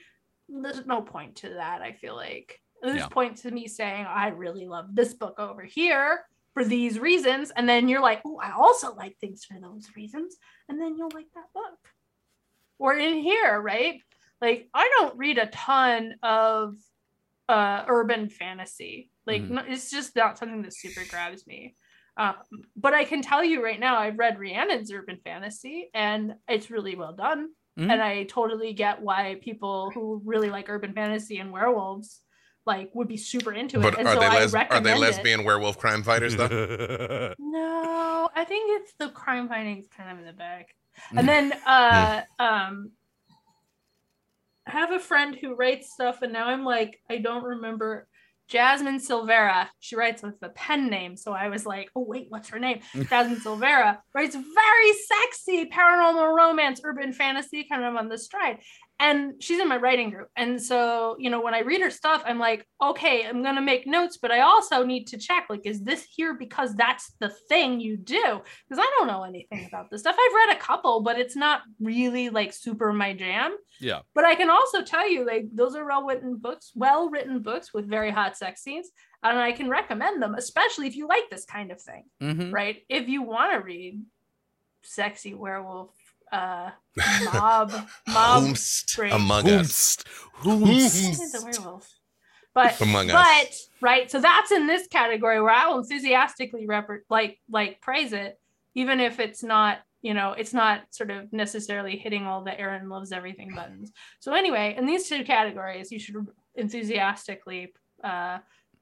there's 0.49 0.85
no 0.85 1.01
point 1.01 1.37
to 1.37 1.49
that 1.61 1.81
i 1.81 1.91
feel 1.93 2.15
like. 2.15 2.59
There's 2.81 2.97
Yeah. 3.05 3.07
point 3.19 3.37
to 3.43 3.51
me 3.57 3.67
saying 3.67 4.05
i 4.23 4.27
really 4.45 4.67
love 4.75 4.87
this 4.99 5.13
book 5.13 5.39
over 5.39 5.63
here 5.63 6.09
for 6.53 6.63
these 6.65 6.99
reasons. 6.99 7.51
And 7.55 7.67
then 7.69 7.87
you're 7.89 8.01
like 8.11 8.21
oh 8.27 8.37
i 8.47 8.51
also 8.51 8.87
like 8.95 9.15
things 9.17 9.45
for 9.45 9.57
those 9.65 9.85
reasons. 9.95 10.37
And 10.67 10.75
then 10.81 10.91
you'll 10.97 11.15
like 11.19 11.31
that 11.35 11.53
book. 11.53 11.79
Or 12.79 12.91
in 12.95 13.15
here 13.29 13.59
right? 13.61 14.01
Like 14.41 14.67
i 14.73 14.85
don't 14.97 15.17
read 15.17 15.37
a 15.37 15.47
ton 15.47 16.15
of 16.23 16.75
uh 17.47 17.83
urban 17.87 18.29
fantasy 18.29 19.09
like 19.31 19.43
Mhm. 19.43 19.49
no, 19.55 19.61
it's 19.67 19.89
just 19.91 20.15
not 20.15 20.37
something 20.37 20.61
that 20.63 20.73
super 20.83 21.03
grabs 21.09 21.45
me 21.47 21.75
um, 22.17 22.35
but 22.75 22.93
i 22.93 23.03
can 23.05 23.21
tell 23.21 23.43
you 23.43 23.63
right 23.63 23.79
now 23.79 23.95
i've 24.03 24.17
read 24.23 24.37
rhiannon's 24.39 24.91
urban 24.91 25.19
fantasy 25.23 25.89
and 25.93 26.33
it's 26.47 26.69
really 26.75 26.95
well 26.95 27.13
done 27.13 27.41
Mhm. 27.77 27.91
and 27.91 28.01
i 28.01 28.23
totally 28.23 28.73
get 28.73 29.01
why 29.01 29.21
people 29.49 29.91
who 29.93 30.21
really 30.25 30.49
like 30.49 30.67
urban 30.69 30.93
fantasy 30.93 31.37
and 31.37 31.51
werewolves 31.51 32.21
like 32.65 32.89
would 32.93 33.07
be 33.07 33.17
super 33.17 33.51
into 33.53 33.79
it 33.79 33.83
But 33.83 33.99
and 33.99 34.07
are 34.07 34.13
so 34.15 34.19
they 34.19 34.25
I 34.25 34.39
les- 34.41 34.53
are 34.53 34.59
they 34.59 34.69
recommend 34.69 34.97
it. 34.97 35.01
lesbian 35.01 35.43
werewolf 35.43 35.77
crime 35.83 36.03
fighters 36.03 36.35
though? 36.35 37.33
No, 37.39 38.29
I 38.35 38.43
think 38.43 38.63
it's 38.81 38.93
the 38.99 39.09
crime 39.09 39.47
findings 39.47 39.87
kind 39.95 40.11
of 40.11 40.19
in 40.19 40.25
the 40.25 40.33
back. 40.33 40.67
Mm. 41.13 41.19
And 41.19 41.29
then 41.29 41.45
uh 41.65 42.21
um 42.37 42.91
I 44.67 44.71
have 44.71 44.91
a 44.91 44.99
friend 44.99 45.35
who 45.39 45.55
writes 45.55 45.93
stuff 45.93 46.21
and 46.21 46.33
now 46.33 46.47
I'm 46.47 46.63
like 46.63 46.99
I 47.09 47.17
don't 47.17 47.43
remember 47.43 48.07
Jasmine 48.49 48.99
Silvera. 48.99 49.67
She 49.79 49.95
writes 49.95 50.23
with 50.23 50.39
the 50.39 50.49
pen 50.49 50.89
name. 50.89 51.15
So 51.15 51.33
I 51.33 51.49
was 51.49 51.65
like, 51.65 51.89
oh 51.95 52.03
wait, 52.03 52.27
what's 52.29 52.49
her 52.49 52.59
name? 52.59 52.79
Jasmine 53.09 53.39
Silvera 53.39 53.99
writes 54.13 54.35
very 54.35 54.93
sexy 54.93 55.69
paranormal 55.69 56.35
romance, 56.35 56.81
urban 56.83 57.13
fantasy, 57.13 57.65
kind 57.69 57.83
of 57.83 57.95
on 57.95 58.09
the 58.09 58.17
stride. 58.17 58.57
And 59.01 59.41
she's 59.41 59.59
in 59.59 59.69
my 59.69 59.77
writing 59.77 60.09
group. 60.09 60.27
And 60.35 60.61
so, 60.61 61.15
you 61.19 61.29
know, 61.29 61.41
when 61.41 61.53
I 61.53 61.59
read 61.59 61.81
her 61.81 61.89
stuff, 61.89 62.21
I'm 62.25 62.37
like, 62.37 62.67
okay, 62.81 63.25
I'm 63.25 63.41
gonna 63.41 63.61
make 63.61 63.87
notes, 63.87 64.17
but 64.21 64.29
I 64.31 64.41
also 64.41 64.83
need 64.83 65.07
to 65.07 65.17
check, 65.17 65.45
like, 65.49 65.61
is 65.65 65.81
this 65.83 66.03
here 66.03 66.33
because 66.33 66.75
that's 66.75 67.13
the 67.19 67.29
thing 67.29 67.79
you 67.79 67.95
do? 67.95 68.41
Because 68.67 68.83
I 68.83 68.91
don't 68.97 69.07
know 69.07 69.23
anything 69.23 69.65
about 69.65 69.89
this 69.89 70.01
stuff. 70.01 70.17
I've 70.19 70.35
read 70.35 70.57
a 70.57 70.59
couple, 70.59 71.01
but 71.01 71.17
it's 71.17 71.35
not 71.37 71.61
really 71.79 72.29
like 72.29 72.51
super 72.51 72.91
my 72.91 73.13
jam. 73.13 73.55
Yeah. 73.79 74.01
But 74.13 74.25
I 74.25 74.35
can 74.35 74.49
also 74.49 74.81
tell 74.83 75.09
you, 75.09 75.25
like, 75.25 75.45
those 75.53 75.75
are 75.75 75.85
well 75.85 76.03
written 76.05 76.35
books, 76.35 76.71
well 76.75 77.09
written 77.09 77.41
books 77.41 77.73
with 77.73 77.87
very 77.89 78.11
hot 78.11 78.35
sex 78.35 78.61
scenes. 78.61 78.89
And 79.23 79.37
I 79.39 79.53
can 79.53 79.69
recommend 79.69 80.21
them, 80.21 80.35
especially 80.35 80.87
if 80.87 80.95
you 80.97 81.07
like 81.07 81.29
this 81.29 81.45
kind 81.45 81.71
of 81.71 81.81
thing, 81.81 82.03
Mhm. 82.21 82.53
right? 82.53 82.83
If 82.89 83.07
you 83.07 83.21
want 83.21 83.53
to 83.53 83.59
read 83.59 84.03
sexy 84.83 85.33
werewolf, 85.33 85.93
uh, 86.31 86.69
mob, 87.33 87.71
mob, 88.07 88.43
Whomst 88.43 88.95
brain. 88.95 89.11
among 89.13 89.49
us. 89.49 89.97
Whomst. 90.41 90.65
He's 91.07 91.35
a 91.35 91.43
werewolf. 91.43 91.89
But 92.53 92.81
Among 92.81 93.11
us. 93.11 93.13
but 93.13 93.55
right, 93.79 94.09
so 94.09 94.19
that's 94.19 94.51
in 94.51 94.65
this 94.67 94.87
category 94.87 95.39
where 95.39 95.51
I 95.53 95.67
will 95.67 95.77
enthusiastically 95.79 96.65
rep- 96.65 96.89
like 97.09 97.39
like 97.49 97.79
praise 97.79 98.11
it, 98.11 98.39
even 98.75 98.99
if 98.99 99.19
it's 99.19 99.43
not 99.43 99.79
you 100.01 100.13
know 100.13 100.31
it's 100.31 100.53
not 100.53 100.81
sort 100.89 101.11
of 101.11 101.31
necessarily 101.31 101.95
hitting 101.95 102.25
all 102.25 102.43
the 102.43 102.59
Erin 102.59 102.89
loves 102.89 103.11
everything 103.11 103.53
buttons. 103.55 103.91
So 104.19 104.33
anyway, 104.33 104.73
in 104.77 104.85
these 104.87 105.07
two 105.07 105.23
categories, 105.23 105.91
you 105.91 105.99
should 105.99 106.15
enthusiastically 106.55 107.73
uh, 108.03 108.39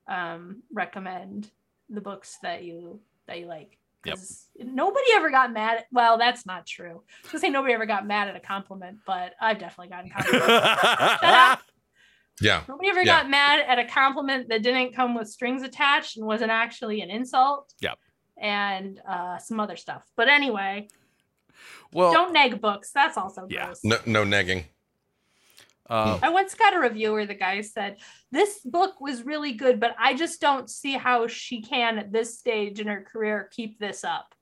um, 0.08 0.64
recommend 0.74 1.50
the 1.90 2.02
books 2.02 2.38
that 2.44 2.64
you 2.64 3.02
that 3.28 3.40
you 3.40 3.48
like. 3.48 3.78
Yep. 4.08 4.16
'Cause 4.18 4.44
Nobody 4.60 5.06
ever 5.14 5.30
got 5.30 5.52
mad. 5.54 5.78
At, 5.80 5.86
well, 5.92 6.18
that's 6.18 6.46
not 6.46 6.66
true. 6.66 7.04
I 7.08 7.22
was 7.24 7.32
gonna 7.32 7.40
say 7.42 7.50
nobody 7.50 7.74
ever 7.76 7.86
got 7.86 8.08
mad 8.08 8.28
at 8.28 8.36
a 8.36 8.40
compliment, 8.40 8.98
but 9.06 9.34
I've 9.40 9.60
definitely 9.60 9.90
gotten 9.90 10.10
compliments. 10.16 11.64
Yeah. 12.42 12.64
Nobody 12.68 12.90
ever 12.90 13.02
Yeah. 13.02 13.22
got 13.22 13.30
mad 13.30 13.60
at 13.68 13.80
a 13.80 13.86
compliment 13.86 14.50
that 14.50 14.62
didn't 14.64 14.94
come 14.96 15.16
with 15.16 15.28
strings 15.30 15.62
attached 15.64 16.18
and 16.18 16.26
wasn't 16.26 16.52
actually 16.52 17.02
an 17.02 17.10
insult. 17.10 17.74
Yep. 17.82 17.98
And 18.40 19.00
uh, 19.08 19.38
some 19.40 19.60
other 19.60 19.76
stuff. 19.76 20.04
But 20.16 20.28
anyway, 20.28 20.88
well, 21.92 22.12
don't 22.14 22.34
neg 22.34 22.62
books. 22.62 22.92
That's 22.92 23.18
also 23.18 23.48
Yeah. 23.50 23.66
gross. 23.66 23.82
No, 23.84 23.98
no 24.06 24.24
negging. 24.24 24.66
Uh, 25.90 26.20
I 26.22 26.30
once 26.30 26.54
got 26.54 26.76
a 26.76 26.80
review 26.80 27.14
where 27.14 27.26
the 27.26 27.34
guy 27.36 27.62
said, 27.62 27.98
This 28.32 28.60
book 28.66 29.00
was 29.00 29.24
really 29.24 29.54
good, 29.54 29.80
but 29.80 29.96
I 29.98 30.14
just 30.16 30.42
don't 30.42 30.70
see 30.70 30.94
how 30.94 31.28
she 31.28 31.62
can 31.62 31.98
at 31.98 32.12
this 32.12 32.38
stage 32.38 32.80
in 32.80 32.88
her 32.88 33.02
career 33.10 33.50
keep 33.52 33.80
this 33.80 34.04
up. 34.04 34.34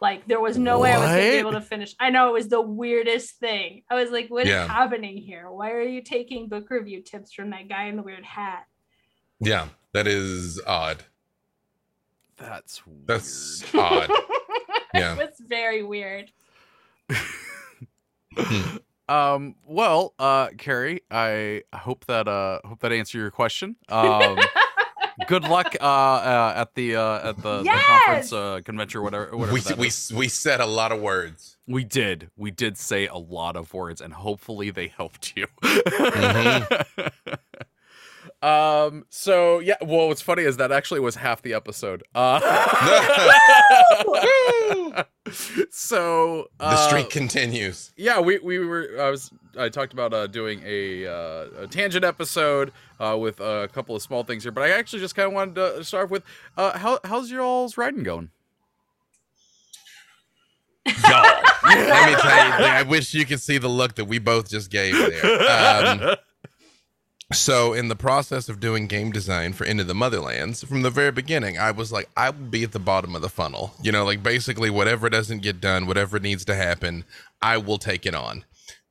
Like 0.00 0.26
there 0.26 0.40
was 0.40 0.56
no 0.56 0.78
way 0.80 0.92
I 0.92 0.98
was 0.98 1.08
gonna 1.08 1.20
be 1.20 1.26
able 1.36 1.52
to 1.52 1.60
finish. 1.60 1.94
I 2.00 2.08
know 2.10 2.28
it 2.30 2.32
was 2.32 2.48
the 2.48 2.60
weirdest 2.60 3.36
thing. 3.38 3.82
I 3.90 3.94
was 3.96 4.10
like, 4.10 4.28
what 4.28 4.44
is 4.46 4.48
Yeah. 4.50 4.66
happening 4.66 5.18
here? 5.18 5.50
Why 5.50 5.72
are 5.72 5.82
you 5.82 6.00
taking 6.02 6.48
book 6.48 6.70
review 6.70 7.02
tips 7.02 7.32
from 7.32 7.50
that 7.50 7.68
guy 7.68 7.84
in 7.84 7.96
the 7.96 8.02
weird 8.02 8.24
hat? 8.24 8.64
Yeah, 9.40 9.68
that 9.92 10.06
is 10.06 10.60
odd. 10.66 11.04
that's 12.36 12.86
weird. 12.86 13.06
That's 13.06 13.74
odd. 13.74 14.10
Yeah. 14.94 15.12
it 15.12 15.18
was 15.18 15.38
very 15.46 15.82
weird. 15.82 16.32
Um. 19.10 19.54
Well, 19.66 20.14
uh, 20.18 20.48
Carrie, 20.58 21.02
I 21.10 21.62
hope 21.74 22.04
that 22.06 22.28
uh 22.28 22.60
hope 22.64 22.80
that 22.80 22.92
answered 22.92 23.18
your 23.18 23.30
question. 23.30 23.76
Um. 23.88 24.38
good 25.28 25.44
luck 25.44 25.76
uh, 25.82 25.84
uh 25.84 26.52
at 26.56 26.74
the 26.74 26.96
uh 26.96 27.28
at 27.28 27.36
the, 27.42 27.62
the 27.62 27.78
conference 27.86 28.32
uh 28.32 28.60
convention 28.64 29.00
or 29.00 29.02
whatever 29.02 29.36
whatever 29.36 29.52
We 29.52 29.60
we 29.76 29.88
is. 29.88 30.10
we 30.16 30.28
said 30.28 30.60
a 30.60 30.66
lot 30.66 30.92
of 30.92 31.00
words. 31.00 31.58
we 31.66 31.84
did 31.84 32.30
we 32.38 32.50
did 32.50 32.78
say 32.78 33.06
a 33.06 33.18
lot 33.18 33.54
of 33.54 33.74
words 33.74 34.00
and 34.00 34.14
hopefully 34.14 34.70
they 34.70 34.86
helped 34.88 35.34
you 35.36 35.46
um 38.42 39.04
so 39.10 39.58
yeah 39.58 39.74
well 39.82 40.08
what's 40.08 40.22
funny 40.22 40.42
is 40.44 40.56
that 40.56 40.72
actually 40.72 40.98
was 40.98 41.14
half 41.16 41.42
the 41.42 41.52
episode 41.52 42.02
uh 42.14 42.40
so 45.70 46.48
The 46.58 46.64
uh, 46.64 46.88
streak 46.88 47.10
continues. 47.10 47.92
yeah 47.96 48.18
we 48.18 48.38
we 48.38 48.58
were 48.58 48.96
i 48.98 49.10
was 49.10 49.30
i 49.58 49.68
talked 49.68 49.92
about 49.92 50.14
uh 50.14 50.26
doing 50.26 50.62
a 50.64 51.06
uh 51.06 51.46
a 51.58 51.66
tangent 51.66 52.02
episode 52.04 52.72
uh 52.98 53.16
with 53.20 53.40
a 53.40 53.68
couple 53.74 53.94
of 53.94 54.00
small 54.02 54.24
things 54.24 54.42
here 54.44 54.52
but 54.52 54.64
i 54.64 54.70
actually 54.70 55.00
just 55.00 55.14
kind 55.14 55.26
of 55.26 55.34
wanted 55.34 55.54
to 55.56 55.84
start 55.84 56.10
with 56.10 56.22
uh 56.56 56.78
how 56.78 56.98
how's 57.04 57.30
your 57.30 57.42
all's 57.42 57.76
riding 57.76 58.02
going 58.02 58.30
Y'all, 60.86 61.22
let 61.64 62.10
me 62.10 62.16
tell 62.20 62.60
you, 62.60 62.66
I 62.66 62.82
wish 62.88 63.12
you 63.14 63.24
could 63.26 63.40
see 63.40 63.58
the 63.58 63.68
look 63.68 63.94
that 63.96 64.06
we 64.06 64.18
both 64.18 64.48
just 64.48 64.70
gave 64.70 64.96
there. 64.96 66.08
Um, 66.10 66.16
so, 67.32 67.72
in 67.72 67.88
the 67.88 67.96
process 67.96 68.48
of 68.48 68.58
doing 68.58 68.86
game 68.88 69.12
design 69.12 69.52
for 69.52 69.64
Into 69.64 69.84
the 69.84 69.94
Motherlands, 69.94 70.66
from 70.66 70.82
the 70.82 70.90
very 70.90 71.12
beginning, 71.12 71.58
I 71.58 71.70
was 71.70 71.92
like, 71.92 72.08
I 72.16 72.30
will 72.30 72.46
be 72.46 72.64
at 72.64 72.72
the 72.72 72.80
bottom 72.80 73.14
of 73.14 73.22
the 73.22 73.28
funnel. 73.28 73.72
You 73.82 73.92
know, 73.92 74.04
like 74.04 74.22
basically, 74.22 74.68
whatever 74.68 75.08
doesn't 75.08 75.42
get 75.42 75.60
done, 75.60 75.86
whatever 75.86 76.18
needs 76.18 76.44
to 76.46 76.54
happen, 76.56 77.04
I 77.40 77.58
will 77.58 77.78
take 77.78 78.04
it 78.04 78.14
on. 78.14 78.44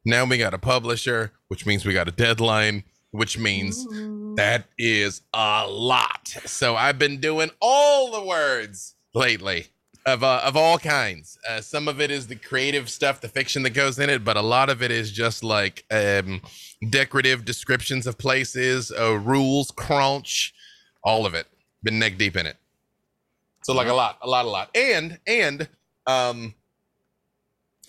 Now 0.05 0.25
we 0.25 0.37
got 0.37 0.53
a 0.53 0.57
publisher, 0.57 1.33
which 1.49 1.65
means 1.65 1.85
we 1.85 1.93
got 1.93 2.07
a 2.07 2.11
deadline, 2.11 2.83
which 3.11 3.37
means 3.37 3.85
Ooh. 3.85 4.35
that 4.37 4.65
is 4.77 5.21
a 5.33 5.67
lot. 5.67 6.29
So 6.45 6.75
I've 6.75 6.97
been 6.97 7.19
doing 7.19 7.51
all 7.61 8.11
the 8.11 8.25
words 8.25 8.95
lately 9.13 9.67
of 10.09 10.23
uh, 10.23 10.41
of 10.43 10.57
all 10.57 10.77
kinds. 10.77 11.37
Uh, 11.47 11.61
some 11.61 11.87
of 11.87 12.01
it 12.01 12.11
is 12.11 12.27
the 12.27 12.35
creative 12.35 12.89
stuff, 12.89 13.21
the 13.21 13.29
fiction 13.29 13.63
that 13.63 13.71
goes 13.71 13.99
in 13.99 14.09
it, 14.09 14.23
but 14.23 14.35
a 14.35 14.41
lot 14.41 14.69
of 14.69 14.83
it 14.83 14.91
is 14.91 15.11
just 15.11 15.43
like 15.43 15.85
um, 15.91 16.41
decorative 16.89 17.45
descriptions 17.45 18.05
of 18.07 18.17
places, 18.17 18.91
uh, 18.91 19.17
rules, 19.17 19.71
crunch, 19.71 20.53
all 21.03 21.25
of 21.25 21.33
it. 21.33 21.47
Been 21.83 21.99
neck 21.99 22.17
deep 22.17 22.35
in 22.35 22.45
it. 22.45 22.57
So 23.63 23.73
like 23.73 23.87
a 23.87 23.93
lot, 23.93 24.17
a 24.21 24.27
lot, 24.27 24.45
a 24.45 24.49
lot, 24.49 24.69
and 24.75 25.19
and 25.27 25.67
um, 26.07 26.53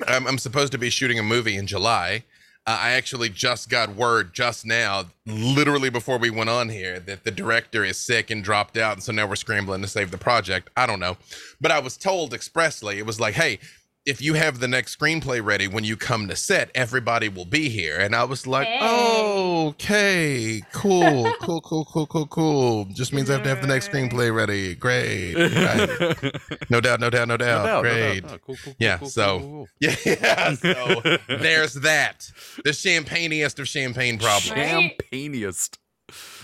I'm, 0.06 0.26
I'm 0.26 0.38
supposed 0.38 0.72
to 0.72 0.78
be 0.78 0.90
shooting 0.90 1.18
a 1.18 1.22
movie 1.22 1.56
in 1.56 1.66
July. 1.66 2.24
Uh, 2.66 2.79
I 2.79 2.90
actually 2.90 3.31
just 3.31 3.70
got 3.70 3.96
word 3.96 4.35
just 4.35 4.66
now, 4.66 5.07
literally 5.27 5.88
before 5.88 6.18
we 6.18 6.29
went 6.29 6.51
on 6.51 6.68
here, 6.68 7.01
that 7.01 7.25
the 7.25 7.31
director 7.31 7.85
is 7.85 7.96
sick 7.96 8.31
and 8.31 8.44
dropped 8.44 8.77
out, 8.77 8.92
and 8.92 9.03
so 9.03 9.12
now 9.12 9.27
we're 9.27 9.37
scrambling 9.37 9.81
to 9.83 9.88
save 9.88 10.11
the 10.11 10.18
project. 10.18 10.68
I 10.77 10.87
don't 10.87 11.01
know, 11.01 11.16
but 11.61 11.70
I 11.70 11.79
was 11.79 11.96
told 11.96 12.35
expressly 12.35 12.99
it 12.99 13.07
was 13.07 13.18
like, 13.18 13.35
"Hey, 13.35 13.61
if 14.07 14.23
you 14.23 14.35
have 14.35 14.61
the 14.61 14.67
next 14.69 14.99
screenplay 14.99 15.45
ready 15.45 15.69
when 15.69 15.85
you 15.85 15.97
come 15.97 16.27
to 16.29 16.37
set, 16.37 16.71
everybody 16.75 17.29
will 17.29 17.45
be 17.45 17.69
here." 17.69 17.99
And 17.99 18.15
I 18.17 18.25
was 18.25 18.47
like, 18.47 18.67
Hey. 18.67 18.79
"Oh, 18.81 19.69
okay, 19.69 20.63
cool, 20.73 21.33
cool, 21.41 21.61
cool, 21.61 21.85
cool, 21.85 22.07
cool, 22.07 22.27
cool. 22.27 22.85
Just 22.87 23.13
means 23.13 23.29
I 23.31 23.35
have 23.35 23.43
to 23.43 23.49
have 23.51 23.61
the 23.61 23.67
next 23.67 23.91
screenplay 23.91 24.35
ready. 24.35 24.75
Great, 24.75 25.35
right. 25.35 26.41
no 26.71 26.81
doubt, 26.81 27.01
no 27.01 27.11
doubt, 27.11 27.29
no 27.29 27.37
doubt. 27.37 27.37
No 27.37 27.37
doubt, 27.37 27.67
no 27.67 27.67
doubt. 27.67 27.83
Great." 27.83 28.23
Cool, 28.27 28.39
cool, 28.47 28.57
cool, 28.65 28.75
Yeah, 28.79 28.99
cool, 28.99 29.09
so- 29.09 29.39
cool, 29.39 29.51
cool. 29.51 29.67
Yeah, 30.07 30.55
so 30.55 31.19
there's 31.29 31.75
that. 31.75 32.31
The 32.65 32.73
champagneest 32.73 33.59
of 33.59 33.69
champagne 33.69 34.19
problems. 34.19 34.51
Right? 34.53 34.97
Champagneist. 35.13 35.79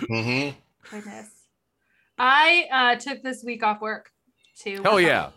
hmm 0.08 0.48
Goodness. 0.90 1.30
I 2.18 2.66
uh, 2.72 2.96
took 3.00 3.22
this 3.22 3.42
week 3.44 3.62
off 3.62 3.80
work 3.80 4.10
to 4.60 4.82
Hell 4.82 5.00
yeah. 5.00 5.30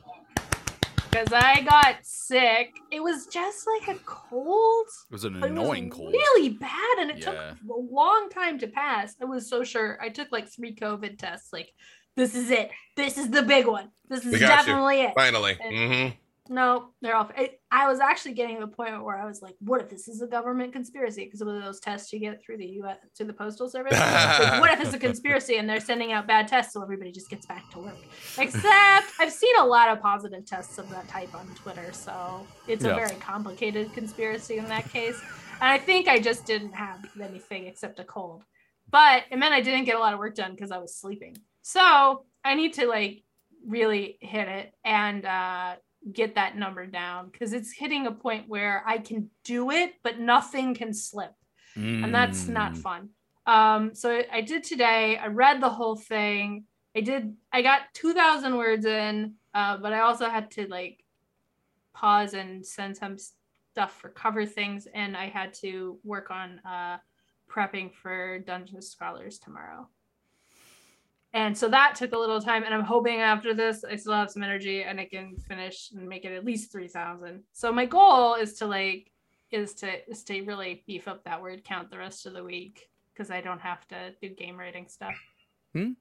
Because 1.12 1.34
I 1.34 1.62
got 1.62 1.98
sick. 2.04 2.74
It 2.91 3.02
was 3.02 3.28
just 3.28 3.67
like 3.67 3.95
a 3.95 4.00
cold, 4.06 4.88
It 5.10 5.13
was 5.13 5.24
an 5.24 5.36
it 5.38 5.41
was 5.41 5.52
annoying 5.52 5.89
cold. 5.89 6.12
really 6.13 6.50
bad, 6.50 6.98
and 7.00 7.12
it 7.12 7.22
took 7.22 7.36
a 7.36 7.56
long 7.67 8.30
time 8.30 8.60
to 8.60 8.67
pass. 8.67 9.15
I 9.22 9.26
was 9.26 9.50
so 9.50 9.63
sure. 9.63 9.98
I 10.02 10.10
took 10.10 10.32
like 10.32 10.48
three 10.48 10.76
COVID 10.76 11.17
tests. 11.17 11.50
Like, 11.54 11.69
this 12.15 12.36
is 12.36 12.52
it. 12.52 12.72
This 12.95 13.17
is 13.17 13.30
the 13.30 13.43
big 13.43 13.67
one. 13.67 13.89
This 14.10 14.26
is 14.26 14.34
got 14.34 14.41
you. 14.41 14.48
definitely 14.48 15.02
it. 15.02 15.13
Finally. 15.15 15.58
hmm 15.62 16.08
No, 16.52 16.90
they're 17.02 17.16
off. 17.16 17.32
It, 17.38 17.62
I 17.70 17.88
was 17.88 18.00
actually 18.00 18.34
getting 18.34 18.56
to 18.56 18.62
the 18.66 18.72
point 18.72 19.04
where 19.04 19.18
I 19.22 19.26
was 19.28 19.42
like, 19.44 19.56
"What 19.60 19.82
if 19.82 19.90
this 19.90 20.08
is 20.08 20.22
a 20.24 20.28
government 20.28 20.74
conspiracy?" 20.74 21.26
Because 21.26 21.42
of 21.42 21.48
those 21.48 21.80
tests 21.80 22.12
you 22.12 22.20
get 22.20 22.42
through 22.42 22.58
the 22.58 22.66
U.S. 22.82 22.98
through 23.16 23.28
the 23.28 23.34
postal 23.34 23.70
service. 23.70 23.94
like, 23.94 24.60
what 24.60 24.72
if 24.72 24.82
it's 24.82 24.94
a 24.96 25.00
conspiracy 25.08 25.58
and 25.58 25.70
they're 25.70 25.80
sending 25.80 26.12
out 26.12 26.26
bad 26.26 26.48
tests 26.48 26.74
so 26.74 26.82
everybody 26.82 27.12
just 27.12 27.30
gets 27.30 27.46
back 27.46 27.70
to 27.72 27.80
work? 27.80 27.96
Except 28.40 28.66
I've 29.20 29.32
seen 29.32 29.56
a 29.60 29.66
lot 29.66 29.90
of 29.90 30.02
positive 30.02 30.44
tests 30.46 30.80
of 30.80 30.90
that 30.90 31.08
type 31.08 31.34
on 31.36 31.46
Twitter, 31.54 31.94
so 31.94 32.48
it's 32.68 32.84
Yeah. 32.84 32.94
a 32.94 32.96
very 32.96 33.16
complicated 33.20 33.94
conspiracy 33.94 34.58
in 34.58 34.66
that 34.66 34.90
case. 34.90 35.22
And 35.62 35.70
I 35.70 35.78
think 35.78 36.08
I 36.08 36.20
just 36.20 36.46
didn't 36.48 36.74
have 36.74 37.06
anything 37.22 37.68
except 37.68 38.00
a 38.00 38.04
cold, 38.04 38.44
but 38.90 39.24
it 39.30 39.38
meant 39.38 39.54
I 39.54 39.62
didn't 39.62 39.86
get 39.86 39.98
a 39.98 40.00
lot 40.00 40.14
of 40.14 40.20
work 40.20 40.34
done 40.34 40.56
because 40.56 40.72
I 40.72 40.80
was 40.80 40.96
sleeping. 40.96 41.36
So 41.62 42.26
I 42.44 42.56
need 42.56 42.74
to 42.74 42.88
like 42.88 43.24
really 43.68 44.18
hit 44.22 44.48
it 44.48 44.74
and 44.86 45.26
uh 45.26 45.76
get 46.14 46.36
that 46.36 46.58
number 46.58 46.86
down 46.86 47.30
because 47.30 47.54
it's 47.54 47.72
hitting 47.72 48.08
a 48.08 48.12
point 48.12 48.48
where 48.48 48.84
I 48.86 48.98
can 49.00 49.30
do 49.44 49.72
it, 49.72 49.96
but 50.04 50.20
nothing 50.20 50.74
can 50.74 50.94
slip. 50.94 51.34
And 51.76 52.14
that's 52.14 52.48
not 52.48 52.74
Mm. 52.74 52.78
fun. 52.82 53.10
Um, 53.46 53.96
so 53.96 54.12
I- 54.18 54.28
I 54.32 54.42
did 54.42 54.64
today. 54.64 55.18
I 55.18 55.28
read 55.28 55.62
the 55.62 55.70
whole 55.70 55.96
thing. 55.96 56.66
I 56.96 57.02
did, 57.02 57.36
I 57.52 57.62
got 57.62 57.94
2,000 57.94 58.58
words 58.58 58.86
in, 58.86 59.36
uh, 59.54 59.78
but 59.78 59.94
I 59.94 60.00
also 60.00 60.30
had 60.30 60.52
to 60.52 60.68
like 60.68 61.04
pause 61.94 62.34
and 62.34 62.66
send 62.66 62.98
some 62.98 63.18
stuff 63.18 64.00
for 64.00 64.10
cover 64.10 64.46
things. 64.46 64.88
And 64.88 65.16
I 65.16 65.30
had 65.30 65.54
to 65.56 66.00
work 66.04 66.32
on 66.32 66.60
uh, 66.60 66.98
prepping 67.50 67.94
for 67.94 68.40
Dungeon 68.40 68.82
Scholars 68.82 69.40
tomorrow. 69.40 69.88
And 71.34 71.56
so 71.56 71.70
that 71.70 71.94
took 71.96 72.13
a 72.13 72.18
little 72.18 72.42
time, 72.42 72.63
and 72.63 72.74
I'm 72.74 72.84
hoping 72.84 73.20
after 73.22 73.54
this 73.54 73.84
I 73.84 73.96
still 73.98 74.13
have 74.13 74.32
some 74.32 74.42
energy 74.44 74.82
and 74.84 75.00
I 75.00 75.06
can 75.06 75.36
finish 75.48 75.92
and 75.92 76.08
make 76.08 76.26
it 76.26 76.32
at 76.32 76.44
least 76.46 76.72
three 76.72 76.88
thousand. 76.88 77.44
So 77.54 77.72
my 77.72 77.86
goal 77.86 78.34
is 78.36 78.54
to 78.56 78.65
like 78.65 79.12
is 79.52 79.74
to 79.76 80.10
is 80.10 80.24
to 80.24 80.42
really 80.44 80.84
beef 80.88 81.08
up 81.08 81.24
that 81.26 81.42
word 81.42 81.63
count 81.63 81.92
the 81.92 81.98
rest 82.00 82.26
of 82.26 82.34
the 82.34 82.44
week 82.44 82.89
because 83.13 83.30
I 83.30 83.42
don't 83.42 83.62
have 83.62 83.88
to 83.89 84.13
do 84.22 84.30
game 84.30 84.58
rating 84.58 84.88
stuff. 84.88 85.15
Hmm. 85.74 85.92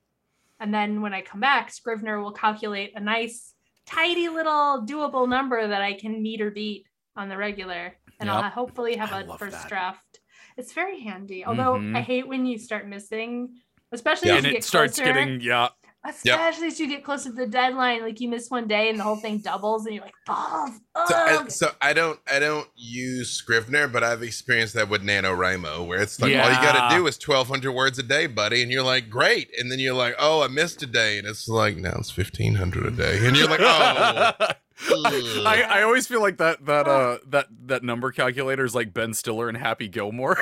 And 0.61 0.73
then 0.73 1.03
when 1.03 1.12
I 1.14 1.21
come 1.21 1.41
back, 1.41 1.71
Scrivener 1.71 2.21
will 2.21 2.33
calculate 2.33 2.93
a 2.97 3.01
nice, 3.01 3.55
tidy 3.87 4.29
little 4.29 4.85
doable 4.87 5.29
number 5.29 5.67
that 5.69 5.83
I 5.83 5.93
can 5.93 6.23
meet 6.23 6.41
or 6.41 6.51
beat 6.51 6.87
on 7.17 7.29
the 7.29 7.37
regular, 7.37 7.95
and 8.19 8.31
I'll 8.31 8.43
hopefully 8.51 8.97
have 8.97 9.12
I 9.12 9.21
a 9.23 9.38
first 9.38 9.53
that. 9.62 9.69
draft. 9.69 10.21
It's 10.57 10.72
very 10.72 11.01
handy. 11.01 11.45
Although 11.45 11.74
Mhm. 11.74 11.97
I 11.97 12.01
hate 12.01 12.26
when 12.26 12.45
you 12.47 12.59
start 12.59 12.89
missing, 12.89 13.61
especially 13.93 14.28
Yeah. 14.28 14.34
as 14.34 14.39
and 14.39 14.47
you 14.47 14.51
it 14.51 14.55
get 14.55 14.64
starts 14.64 14.97
closer. 14.99 15.12
getting 15.12 15.41
yeah. 15.41 15.68
especially 16.07 16.68
as 16.68 16.78
you 16.80 16.89
get 16.89 17.05
closer 17.05 17.30
to 17.30 17.34
the 17.36 17.47
deadline 17.47 18.03
like 18.03 18.20
you 18.20 18.28
miss 18.28 18.49
one 18.51 18.66
day 18.68 18.89
and 18.89 18.99
the 18.99 19.03
whole 19.03 19.16
thing 19.16 19.39
doubles 19.39 19.84
and 19.84 19.95
you're 19.95 20.05
like 20.05 20.14
balls 20.26 20.70
So, 21.09 21.14
I, 21.14 21.49
so 21.49 21.70
I 21.80 21.93
don't 21.93 22.18
I 22.32 22.39
don't 22.39 22.68
use 22.76 23.30
Scrivener, 23.30 23.89
but 23.89 24.03
I've 24.05 24.22
experienced 24.22 24.74
that 24.74 24.89
with 24.89 25.03
NaNoWriMo, 25.03 25.86
where 25.86 26.01
it's 26.01 26.20
like 26.20 26.34
all 26.34 26.49
you 26.51 26.57
gotta 26.57 26.97
do 26.97 27.07
is 27.07 27.18
twelve 27.18 27.49
hundred 27.49 27.72
words 27.72 27.99
a 27.99 28.03
day, 28.03 28.26
buddy, 28.26 28.62
and 28.62 28.70
you're 28.72 28.82
like, 28.82 29.09
great, 29.11 29.51
and 29.59 29.70
then 29.70 29.78
you're 29.78 29.95
like, 29.95 30.14
oh, 30.18 30.43
I 30.43 30.49
missed 30.49 30.82
a 30.82 30.86
day, 30.86 31.18
and 31.18 31.26
it's 31.26 31.49
like 31.49 31.76
now 31.76 31.95
it's 31.99 32.11
fifteen 32.11 32.55
hundred 32.57 32.86
a 32.86 32.91
day, 32.91 33.24
and 33.26 33.36
you're 33.36 33.49
like, 33.49 33.61
oh, 33.62 34.32
I, 34.81 35.64
I 35.68 35.83
always 35.83 36.07
feel 36.07 36.20
like 36.20 36.39
that 36.39 36.64
that 36.66 36.87
uh 36.87 37.18
that 37.29 37.47
that 37.66 37.83
number 37.83 38.12
calculator 38.12 38.64
is 38.64 38.74
like 38.74 38.95
Ben 38.95 39.12
Stiller 39.14 39.49
and 39.49 39.57
Happy 39.59 39.89
Gilmore. 39.89 40.37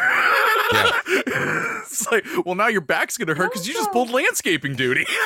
Yeah. 0.73 1.01
it's 1.83 2.11
like, 2.11 2.25
well, 2.45 2.55
now 2.55 2.67
your 2.69 2.81
back's 2.81 3.17
gonna 3.17 3.35
hurt 3.35 3.53
because 3.53 3.67
you 3.67 3.75
just 3.75 3.93
pulled 3.93 4.11
landscaping 4.11 4.75
duty. 4.75 5.07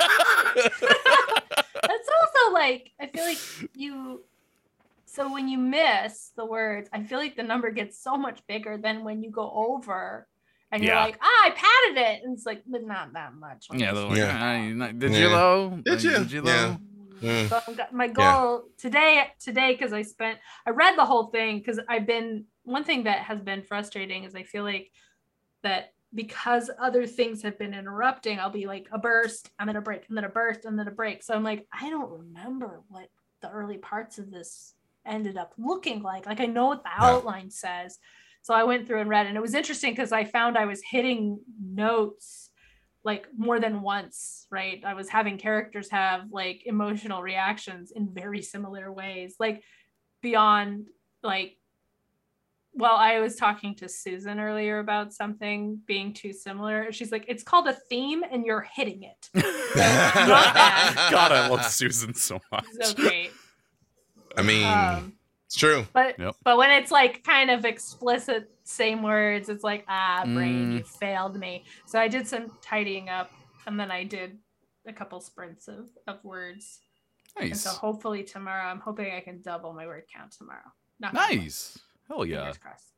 that's 0.54 2.08
also 2.20 2.52
like 2.52 2.90
i 3.00 3.06
feel 3.06 3.24
like 3.24 3.38
you 3.74 4.22
so 5.06 5.32
when 5.32 5.48
you 5.48 5.56
miss 5.58 6.32
the 6.36 6.44
words 6.44 6.88
i 6.92 7.02
feel 7.02 7.18
like 7.18 7.36
the 7.36 7.42
number 7.42 7.70
gets 7.70 7.96
so 8.02 8.16
much 8.16 8.40
bigger 8.48 8.76
than 8.76 9.04
when 9.04 9.22
you 9.22 9.30
go 9.30 9.50
over 9.54 10.26
and 10.72 10.84
you're 10.84 10.94
like, 10.94 11.18
ah, 11.20 11.46
I 11.46 11.50
patted 11.50 12.00
it, 12.00 12.22
and 12.24 12.36
it's 12.36 12.46
like, 12.46 12.62
but 12.64 12.84
not 12.86 13.12
that 13.14 13.34
much. 13.34 13.66
Like, 13.70 13.80
Yeah, 13.80 13.92
they're 13.92 14.04
like, 14.04 14.16
Yeah. 14.18 14.38
"Ah, 14.86 14.92
did 14.92 15.10
Yeah. 15.12 15.18
you 15.18 15.28
though? 15.28 15.80
Did 15.84 16.02
you? 16.04 16.10
Did 16.12 16.30
you 16.30 16.42
Yeah. 16.44 16.52
though? 16.66 16.76
Mm. 17.22 17.48
So 17.48 17.60
my 17.92 18.08
goal 18.08 18.64
today, 18.78 19.28
today, 19.38 19.72
because 19.72 19.92
I 19.92 20.02
spent, 20.02 20.38
I 20.66 20.70
read 20.70 20.96
the 20.96 21.04
whole 21.04 21.26
thing 21.26 21.58
because 21.58 21.80
I've 21.88 22.06
been. 22.06 22.46
One 22.64 22.84
thing 22.84 23.04
that 23.04 23.20
has 23.20 23.40
been 23.40 23.62
frustrating 23.62 24.24
is 24.24 24.34
I 24.34 24.42
feel 24.42 24.62
like 24.62 24.92
that 25.62 25.92
because 26.14 26.70
other 26.78 27.06
things 27.06 27.42
have 27.42 27.58
been 27.58 27.74
interrupting, 27.74 28.38
I'll 28.38 28.50
be 28.50 28.66
like 28.66 28.86
a 28.92 28.98
burst, 28.98 29.50
and 29.58 29.68
then 29.68 29.76
a 29.76 29.80
break, 29.80 30.04
and 30.08 30.16
then 30.16 30.24
a 30.24 30.28
burst, 30.28 30.64
and 30.64 30.78
then 30.78 30.86
a 30.86 30.92
break. 30.92 31.22
So 31.22 31.34
I'm 31.34 31.42
like, 31.42 31.66
I 31.72 31.88
don't 31.90 32.10
remember 32.10 32.82
what 32.88 33.08
the 33.40 33.50
early 33.50 33.78
parts 33.78 34.18
of 34.18 34.30
this 34.30 34.74
ended 35.06 35.36
up 35.36 35.54
looking 35.56 36.02
like. 36.02 36.26
Like 36.26 36.40
I 36.40 36.46
know 36.46 36.66
what 36.66 36.82
the 36.84 36.90
Yeah. 36.90 37.16
outline 37.16 37.50
says. 37.50 37.98
So 38.42 38.54
I 38.54 38.64
went 38.64 38.86
through 38.86 39.00
and 39.00 39.10
read, 39.10 39.26
and 39.26 39.36
it 39.36 39.42
was 39.42 39.54
interesting 39.54 39.92
because 39.92 40.12
I 40.12 40.24
found 40.24 40.56
I 40.56 40.66
was 40.66 40.82
hitting 40.88 41.40
notes 41.60 42.49
like 43.04 43.26
more 43.36 43.58
than 43.60 43.82
once, 43.82 44.46
right? 44.50 44.82
I 44.84 44.94
was 44.94 45.08
having 45.08 45.38
characters 45.38 45.90
have 45.90 46.30
like 46.30 46.62
emotional 46.66 47.22
reactions 47.22 47.92
in 47.92 48.12
very 48.12 48.42
similar 48.42 48.92
ways, 48.92 49.36
like 49.38 49.62
beyond 50.22 50.88
like 51.22 51.56
well, 52.72 52.94
I 52.96 53.18
was 53.18 53.34
talking 53.34 53.74
to 53.76 53.88
Susan 53.88 54.38
earlier 54.38 54.78
about 54.78 55.12
something 55.12 55.80
being 55.86 56.12
too 56.14 56.32
similar. 56.32 56.92
She's 56.92 57.10
like, 57.10 57.24
it's 57.26 57.42
called 57.42 57.66
a 57.66 57.72
theme 57.72 58.22
and 58.30 58.46
you're 58.46 58.64
hitting 58.74 59.02
it. 59.02 59.28
God, 59.34 61.32
I 61.32 61.48
love 61.48 61.64
Susan 61.66 62.14
so 62.14 62.40
much. 62.52 62.64
So 62.80 62.94
great. 62.94 63.32
I 64.36 64.42
mean, 64.42 64.64
Um, 64.64 65.14
it's 65.50 65.56
true. 65.56 65.84
but 65.92 66.16
Yep. 66.16 66.36
but 66.44 66.56
when 66.58 66.70
it's 66.70 66.92
like 66.92 67.24
kind 67.24 67.50
of 67.50 67.64
explicit 67.64 68.48
same 68.62 69.02
words, 69.02 69.48
it's 69.48 69.64
like, 69.64 69.84
ah, 69.88 70.22
brain, 70.24 70.70
Mm. 70.70 70.78
you 70.78 70.84
failed 70.84 71.36
me. 71.36 71.64
So 71.86 71.98
I 71.98 72.06
did 72.06 72.28
some 72.28 72.52
tidying 72.62 73.08
up 73.08 73.32
and 73.66 73.78
then 73.78 73.90
I 73.90 74.04
did 74.04 74.38
a 74.86 74.92
couple 74.92 75.20
sprints 75.20 75.66
of, 75.66 75.88
of 76.06 76.24
words. 76.24 76.78
And 77.36 77.50
Nice. 77.50 77.62
so 77.62 77.70
hopefully 77.70 78.22
tomorrow, 78.22 78.62
I'm 78.64 78.78
hoping 78.80 79.12
I 79.12 79.20
can 79.20 79.42
double 79.42 79.72
my 79.72 79.86
word 79.88 80.04
count 80.14 80.30
tomorrow. 80.30 80.70
Not 81.00 81.14
Nice. 81.14 81.78
Hell 82.06 82.24
yeah. 82.24 82.52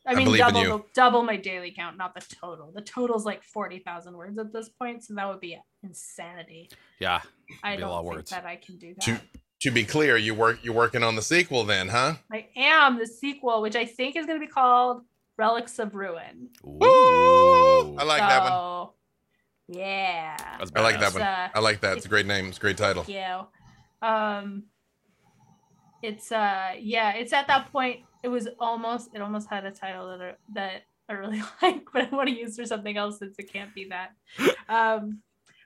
I 0.07 0.13
I 0.13 0.15
mean, 0.15 0.25
believe 0.27 0.41
double 0.41 0.79
the, 0.79 0.85
double 0.95 1.23
my 1.23 1.37
daily 1.37 1.71
count, 1.71 1.97
not 1.97 2.15
the 2.15 2.21
total. 2.37 2.71
The 2.75 2.81
total's 2.83 3.25
like 3.25 3.43
forty 3.45 3.79
thousand 3.79 4.15
words 4.17 4.39
at 4.39 4.53
this 4.53 4.69
point, 4.71 5.05
so 5.05 5.15
that 5.15 5.27
would 5.29 5.41
be 5.41 5.59
insanity. 5.83 6.71
Yeah. 6.99 7.21
I 7.63 7.77
Be 7.77 7.83
a 7.83 7.89
lot 7.89 7.97
don't 7.97 8.05
think 8.05 8.15
words. 8.17 8.31
that 8.31 8.45
I 8.47 8.57
can 8.57 8.77
do 8.79 8.95
that. 8.95 9.05
To 9.05 9.21
to 9.63 9.71
be 9.71 9.85
clear, 9.85 10.17
you 10.17 10.35
work 10.35 10.59
you're 10.63 10.75
working 10.75 11.05
on 11.05 11.15
the 11.15 11.23
sequel 11.23 11.65
then, 11.65 11.89
huh? 11.89 12.15
I 12.33 12.49
am 12.57 12.99
the 12.99 13.07
sequel, 13.07 13.63
which 13.63 13.77
I 13.77 13.85
think 13.85 14.17
is 14.17 14.27
going 14.27 14.41
to 14.41 14.45
be 14.45 14.51
called 14.51 15.03
Relics 15.37 15.79
of 15.79 15.95
Ruin. 15.95 16.49
Ooh. 16.67 17.97
I 17.97 18.05
like 18.05 18.21
that 18.21 18.43
one. 18.43 18.89
Yeah. 19.69 20.37
I 20.75 20.81
like 20.81 20.99
that 20.99 21.13
one. 21.13 21.23
Uh, 21.23 21.49
I 21.55 21.61
like 21.61 21.81
that. 21.81 21.97
It's 21.97 22.07
a 22.07 22.09
great 22.09 22.27
name. 22.27 22.49
It's 22.49 22.59
a 22.59 22.61
great 22.61 22.77
title. 22.77 23.05
Thank 23.05 23.19
you. 23.19 24.07
Um, 24.07 24.65
it's 26.03 26.33
uh, 26.33 26.73
yeah, 26.81 27.13
it's 27.13 27.33
at 27.33 27.47
that 27.47 27.71
point. 27.71 28.01
It 28.25 28.29
was 28.29 28.49
almost. 28.59 29.11
It 29.15 29.23
almost 29.23 29.49
had 29.49 29.65
a 29.65 29.71
title 29.71 30.09
that 30.09 30.21
I, 30.21 30.35
that 30.55 30.83
I 31.09 31.13
really 31.13 31.41
like, 31.63 31.85
but 31.93 32.03
I 32.03 32.15
want 32.15 32.29
to 32.29 32.35
use 32.35 32.57
for 32.57 32.67
something 32.67 32.97
else 32.97 33.21
since 33.21 33.37
it 33.39 33.53
can't 33.53 33.73
be 33.73 33.91
that. 33.91 34.11
Um, 34.69 35.23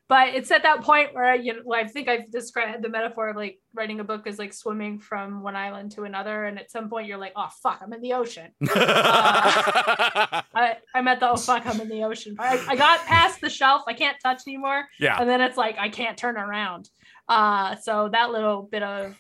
but 0.09 0.29
it's 0.29 0.51
at 0.51 0.63
that 0.63 0.83
point 0.83 1.15
where 1.15 1.25
I, 1.25 1.35
you 1.35 1.55
know, 1.55 1.73
I 1.73 1.87
think 1.87 2.09
I've 2.09 2.31
described 2.31 2.83
the 2.83 2.89
metaphor 2.89 3.29
of 3.29 3.37
like 3.37 3.59
writing 3.75 4.01
a 4.01 4.05
book 4.05 4.27
as 4.27 4.39
like 4.39 4.53
swimming 4.53 4.99
from 4.99 5.43
one 5.43 5.57
island 5.57 5.93
to 5.93 6.05
another, 6.05 6.45
and 6.45 6.59
at 6.59 6.71
some 6.71 6.89
point 6.89 7.07
you're 7.07 7.19
like, 7.19 7.33
oh 7.37 7.49
fuck, 7.63 7.81
I'm 7.83 7.93
in 7.93 8.01
the 8.01 8.13
ocean. 8.13 8.51
I, 8.69 10.77
I'm 10.95 11.09
at 11.09 11.21
the 11.21 11.31
oh 11.31 11.37
fuck, 11.37 11.67
I'm 11.67 11.81
in 11.81 11.89
the 11.89 12.05
ocean. 12.05 12.37
I, 12.39 12.65
I 12.69 12.77
got 12.77 13.05
past 13.07 13.41
the 13.41 13.51
shelf. 13.51 13.83
I 13.87 13.95
can't 13.95 14.17
touch 14.23 14.43
anymore 14.47 14.87
yeah. 14.99 15.21
and 15.21 15.29
then 15.29 15.41
it's 15.41 15.57
like 15.57 15.77
I 15.79 15.89
can't 15.89 16.17
turn 16.17 16.37
around. 16.37 16.89
Uh, 17.29 17.77
so 17.77 18.09
that 18.13 18.31
little 18.31 18.63
bit 18.63 18.83
of 18.83 19.17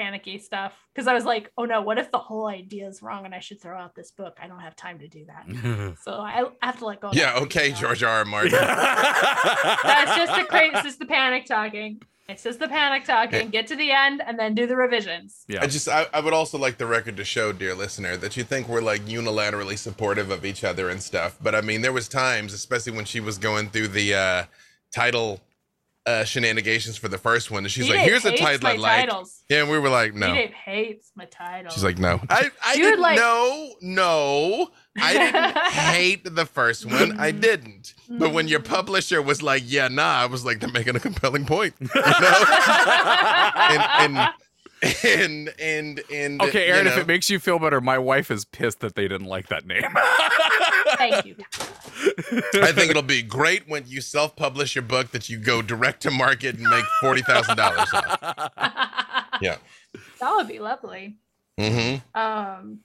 panicky 0.00 0.38
stuff 0.38 0.72
because 0.94 1.06
I 1.06 1.12
was 1.14 1.24
like, 1.24 1.52
oh 1.58 1.64
no, 1.66 1.82
what 1.82 1.98
if 1.98 2.10
the 2.10 2.18
whole 2.18 2.46
idea 2.46 2.88
is 2.88 3.02
wrong 3.02 3.24
and 3.26 3.34
I 3.34 3.40
should 3.40 3.60
throw 3.60 3.78
out 3.78 3.94
this 3.94 4.10
book? 4.10 4.38
I 4.42 4.46
don't 4.48 4.60
have 4.60 4.74
time 4.74 4.98
to 5.00 5.08
do 5.08 5.26
that. 5.26 5.96
So 6.02 6.12
I, 6.12 6.44
I 6.62 6.66
have 6.66 6.78
to 6.78 6.86
let 6.86 7.00
go. 7.00 7.10
Yeah, 7.12 7.38
okay, 7.42 7.72
George 7.72 8.02
R. 8.02 8.18
R. 8.20 8.24
Martin. 8.24 8.52
That's 9.32 10.16
just 10.16 10.34
the 10.38 10.44
crazy. 10.48 10.72
It's 10.74 10.82
just 10.84 10.98
the 10.98 11.06
panic 11.06 11.46
talking. 11.46 12.00
It's 12.28 12.44
just 12.44 12.60
the 12.60 12.68
panic 12.68 13.04
talking. 13.04 13.50
Get 13.50 13.66
to 13.68 13.76
the 13.76 13.90
end 13.90 14.22
and 14.24 14.38
then 14.38 14.54
do 14.54 14.66
the 14.66 14.76
revisions. 14.76 15.44
yeah. 15.48 15.62
I 15.62 15.66
just 15.66 15.88
I, 15.88 16.06
I 16.14 16.20
would 16.20 16.32
also 16.32 16.58
like 16.58 16.78
the 16.78 16.86
record 16.86 17.16
to 17.16 17.24
show, 17.24 17.52
dear 17.52 17.74
listener, 17.74 18.16
that 18.18 18.36
you 18.36 18.44
think 18.44 18.68
we're 18.68 18.80
like 18.82 19.02
unilaterally 19.02 19.76
supportive 19.76 20.30
of 20.30 20.44
each 20.44 20.62
other 20.64 20.88
and 20.88 21.02
stuff. 21.02 21.36
But 21.42 21.54
I 21.54 21.60
mean, 21.60 21.82
there 21.82 21.92
was 21.92 22.08
times, 22.08 22.52
especially 22.54 22.92
when 22.92 23.04
she 23.04 23.20
was 23.20 23.36
going 23.36 23.70
through 23.70 23.88
the 23.88 24.14
uh 24.14 24.44
title 24.94 25.40
uh 26.06 26.24
shenanigans 26.24 26.96
for 26.96 27.08
the 27.08 27.18
first 27.18 27.50
one, 27.50 27.64
and 27.64 27.70
she's 27.70 27.84
like, 27.88 27.98
D-Dave 27.98 28.08
"Here's 28.08 28.24
a 28.24 28.30
hates 28.30 28.40
title 28.42 28.66
I 28.68 28.76
like." 28.76 29.08
Titles. 29.08 29.42
Yeah, 29.48 29.60
and 29.62 29.70
we 29.70 29.78
were 29.78 29.88
like, 29.90 30.14
"No." 30.14 30.28
D-Dave 30.28 30.52
hates 30.52 31.12
my 31.14 31.26
titles. 31.26 31.74
She's 31.74 31.84
like, 31.84 31.98
"No." 31.98 32.20
I 32.30 32.50
I 32.64 32.74
Dude, 32.76 32.82
didn't 32.84 33.00
like- 33.00 33.16
know. 33.16 33.74
No, 33.82 34.70
I 35.00 35.12
didn't 35.12 35.58
hate 35.72 36.34
the 36.34 36.46
first 36.46 36.86
one. 36.86 37.18
I 37.20 37.30
didn't. 37.32 37.94
But 38.08 38.32
when 38.32 38.48
your 38.48 38.60
publisher 38.60 39.20
was 39.20 39.42
like, 39.42 39.62
"Yeah, 39.66 39.88
nah," 39.88 40.22
I 40.22 40.26
was 40.26 40.44
like, 40.44 40.60
"They're 40.60 40.70
making 40.72 40.96
a 40.96 41.00
compelling 41.00 41.44
point." 41.46 41.74
You 41.80 41.88
know? 41.94 42.02
and, 43.56 44.16
and 44.16 44.28
and 45.04 45.52
and 45.58 46.00
and 46.12 46.40
Okay, 46.42 46.68
you 46.68 46.74
Erin, 46.74 46.86
if 46.86 46.96
it 46.96 47.06
makes 47.06 47.28
you 47.28 47.38
feel 47.38 47.58
better, 47.58 47.80
my 47.80 47.98
wife 47.98 48.30
is 48.30 48.44
pissed 48.46 48.80
that 48.80 48.94
they 48.94 49.08
didn't 49.08 49.26
like 49.26 49.48
that 49.48 49.66
name. 49.66 49.82
Thank 50.96 51.26
you. 51.26 51.36
I 52.62 52.72
think 52.72 52.90
it'll 52.90 53.02
be 53.02 53.22
great 53.22 53.68
when 53.68 53.84
you 53.86 54.00
self-publish 54.00 54.74
your 54.74 54.82
book 54.82 55.10
that 55.10 55.28
you 55.28 55.38
go 55.38 55.60
direct 55.60 56.02
to 56.02 56.10
market 56.10 56.56
and 56.56 56.64
make 56.64 56.84
forty 57.00 57.20
thousand 57.22 57.56
dollars 57.56 57.88
off. 57.92 58.52
Yeah. 59.40 59.56
That 60.20 60.34
would 60.34 60.48
be 60.48 60.58
lovely. 60.58 61.16
Mm-hmm. 61.58 62.20
Um, 62.20 62.80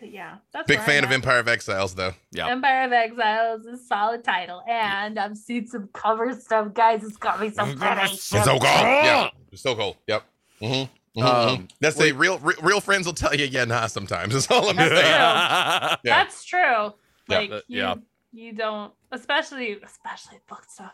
but 0.00 0.12
yeah, 0.12 0.36
that's 0.52 0.66
Big 0.66 0.80
fan 0.80 1.04
of. 1.04 1.10
Empire 1.10 1.40
of 1.40 1.48
Exiles, 1.48 1.94
though. 1.94 2.14
Yeah. 2.30 2.48
Empire 2.48 2.84
of 2.84 2.92
Exiles 2.92 3.66
is 3.66 3.80
a 3.80 3.84
solid 3.84 4.24
title, 4.24 4.62
and 4.68 5.18
I've 5.18 5.36
seen 5.36 5.66
some 5.66 5.88
cover 5.92 6.32
stuff, 6.40 6.72
guys. 6.72 7.02
It's 7.02 7.16
got 7.16 7.40
me 7.40 7.50
some 7.50 7.74
good 7.74 7.98
It's 8.02 8.22
so 8.22 8.44
cool. 8.44 8.60
Yeah, 8.62 9.30
it's 9.50 9.62
so 9.62 9.74
cool. 9.74 9.96
Yep. 10.06 10.24
Mm-hmm. 10.62 10.92
Um, 11.16 11.68
That's 11.80 11.96
the 11.96 12.12
real, 12.12 12.38
real 12.38 12.56
real 12.62 12.80
friends 12.80 13.06
will 13.06 13.14
tell 13.14 13.34
you, 13.34 13.46
yeah, 13.46 13.64
nah. 13.64 13.86
Sometimes 13.86 14.32
that's 14.34 14.50
all 14.50 14.68
I'm 14.68 14.76
That's 14.76 14.90
saying. 14.90 15.04
yeah. 15.06 15.96
Yeah. 16.04 16.16
That's 16.22 16.44
true. 16.44 16.92
Yeah. 17.28 17.38
Like 17.38 17.50
Uh, 17.50 17.60
you, 17.68 17.78
yeah. 17.78 17.94
you 18.32 18.52
don't, 18.52 18.92
especially 19.12 19.78
especially 19.84 20.38
book 20.48 20.64
stuff. 20.68 20.92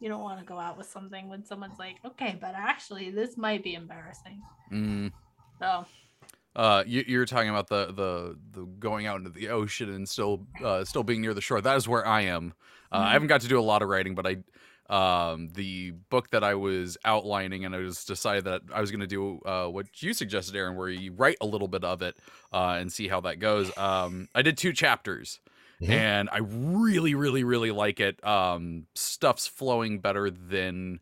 You 0.00 0.08
don't 0.08 0.20
want 0.22 0.38
to 0.40 0.44
go 0.46 0.58
out 0.58 0.76
with 0.76 0.86
something 0.86 1.28
when 1.28 1.44
someone's 1.44 1.78
like, 1.78 1.96
okay, 2.04 2.36
but 2.40 2.54
actually, 2.54 3.10
this 3.10 3.36
might 3.36 3.64
be 3.64 3.74
embarrassing. 3.74 4.40
Mm. 4.72 5.12
So 5.58 5.86
Uh, 6.54 6.82
you, 6.86 7.04
you're 7.06 7.26
talking 7.26 7.50
about 7.50 7.68
the, 7.68 7.86
the 7.92 8.38
the 8.52 8.66
going 8.78 9.06
out 9.06 9.18
into 9.18 9.30
the 9.30 9.48
ocean 9.48 9.90
and 9.92 10.08
still 10.08 10.46
uh, 10.64 10.84
still 10.84 11.02
being 11.02 11.20
near 11.20 11.34
the 11.34 11.40
shore. 11.40 11.60
That 11.60 11.76
is 11.76 11.86
where 11.88 12.06
I 12.06 12.22
am. 12.22 12.54
Uh, 12.92 12.96
I 12.96 12.98
Mhm. 13.08 13.12
haven't 13.12 13.28
got 13.28 13.40
to 13.42 13.48
do 13.48 13.58
a 13.58 13.62
lot 13.62 13.82
of 13.82 13.88
writing, 13.88 14.14
but 14.14 14.26
I 14.26 14.36
um, 14.90 15.48
the 15.54 15.92
book 16.10 16.30
that 16.30 16.44
I 16.44 16.54
was 16.54 16.96
outlining, 17.04 17.64
and 17.64 17.74
I 17.74 17.82
just 17.82 18.06
decided 18.06 18.44
that 18.44 18.62
I 18.72 18.80
was 18.80 18.90
going 18.90 19.00
to 19.00 19.06
do 19.06 19.40
uh, 19.44 19.66
what 19.66 20.02
you 20.02 20.12
suggested, 20.12 20.54
Erin, 20.56 20.76
where 20.76 20.88
you 20.88 21.12
write 21.12 21.36
a 21.40 21.46
little 21.46 21.68
bit 21.68 21.84
of 21.84 22.02
it 22.02 22.16
uh, 22.52 22.76
and 22.78 22.92
see 22.92 23.08
how 23.08 23.20
that 23.22 23.38
goes. 23.38 23.76
Um, 23.76 24.28
I 24.34 24.42
did 24.42 24.56
two 24.56 24.72
chapters. 24.72 25.40
Mhm. 25.82 25.90
And 25.90 26.30
I 26.32 26.38
really, 26.38 27.14
really, 27.14 27.44
really 27.44 27.70
like 27.70 28.00
it. 28.00 28.24
Um, 28.26 28.86
stuff's 28.94 29.46
flowing 29.46 29.98
better 29.98 30.30
than 30.30 31.00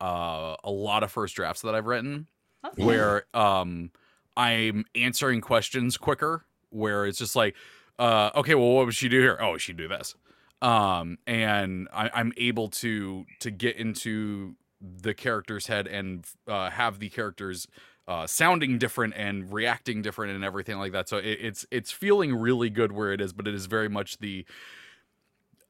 uh, 0.00 0.54
a 0.62 0.70
lot 0.70 1.02
of 1.02 1.10
first 1.10 1.34
drafts 1.34 1.62
that 1.62 1.74
I've 1.74 1.86
written 1.86 2.28
that's 2.62 2.78
Ooh. 2.78 2.84
where 2.84 3.24
um 3.34 3.90
I'm 4.36 4.84
answering 4.94 5.40
questions 5.40 5.96
quicker 5.96 6.44
where 6.70 7.06
it's 7.06 7.18
just 7.18 7.36
like 7.36 7.54
uh 7.98 8.30
okay 8.36 8.54
well 8.54 8.72
what 8.72 8.86
would 8.86 8.94
she 8.94 9.08
do 9.08 9.20
here 9.20 9.38
oh 9.40 9.58
she'd 9.58 9.76
do 9.76 9.88
this 9.88 10.14
um 10.62 11.18
and 11.26 11.88
I, 11.92 12.10
I'm 12.14 12.32
able 12.36 12.68
to 12.68 13.24
to 13.40 13.50
get 13.50 13.76
into 13.76 14.54
the 14.80 15.14
character's 15.14 15.66
head 15.66 15.86
and 15.86 16.26
uh, 16.48 16.70
have 16.70 16.98
the 16.98 17.08
characters 17.08 17.68
uh, 18.08 18.26
sounding 18.26 18.78
different 18.78 19.14
and 19.16 19.52
reacting 19.52 20.02
different 20.02 20.34
and 20.34 20.44
everything 20.44 20.78
like 20.78 20.92
that 20.92 21.08
so 21.08 21.18
it, 21.18 21.38
it's 21.40 21.66
it's 21.70 21.92
feeling 21.92 22.34
really 22.34 22.68
good 22.68 22.90
where 22.90 23.12
it 23.12 23.20
is 23.20 23.32
but 23.32 23.46
it 23.46 23.54
is 23.54 23.66
very 23.66 23.88
much 23.88 24.18
the 24.18 24.44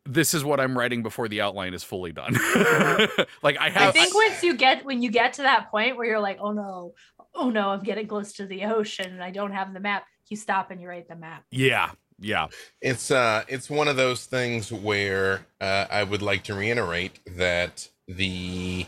this 0.05 0.35
is 0.35 0.45
what 0.45 0.61
I'm 0.61 0.77
writing 0.77 1.03
before 1.03 1.29
the 1.29 1.41
outline 1.41 1.75
is 1.75 1.85
fully 1.85 2.13
done. 2.13 2.35
like 3.43 3.57
I 3.59 3.71
have. 3.71 3.89
I 3.89 3.91
think 3.93 4.15
once 4.15 4.43
you 4.43 4.57
get 4.57 4.85
when 4.85 5.03
you 5.03 5.11
get 5.11 5.35
to 5.35 5.43
that 5.43 5.71
point 5.71 5.97
where 5.97 6.07
you're 6.07 6.21
like, 6.21 6.39
oh 6.41 6.53
no, 6.53 6.95
oh 7.35 7.51
no, 7.51 7.69
I'm 7.71 7.83
getting 7.83 8.07
close 8.07 8.33
to 8.35 8.47
the 8.47 8.65
ocean 8.65 9.13
and 9.13 9.23
I 9.23 9.31
don't 9.31 9.53
have 9.53 9.73
the 9.73 9.81
map. 9.81 10.05
You 10.29 10.37
stop 10.37 10.71
and 10.71 10.81
you 10.81 10.89
write 10.89 11.09
the 11.09 11.17
map. 11.17 11.45
yeah, 11.51 11.91
yeah. 12.19 12.49
It's 12.81 13.11
uh, 13.11 13.45
it's 13.49 13.71
one 13.71 13.89
of 13.89 13.97
those 13.97 14.27
things 14.27 14.73
where 14.73 15.47
uh, 15.61 15.87
I 15.91 16.03
would 16.05 16.23
like 16.23 16.45
to 16.45 16.55
reiterate 16.55 17.21
that 17.37 17.89
the 18.09 18.87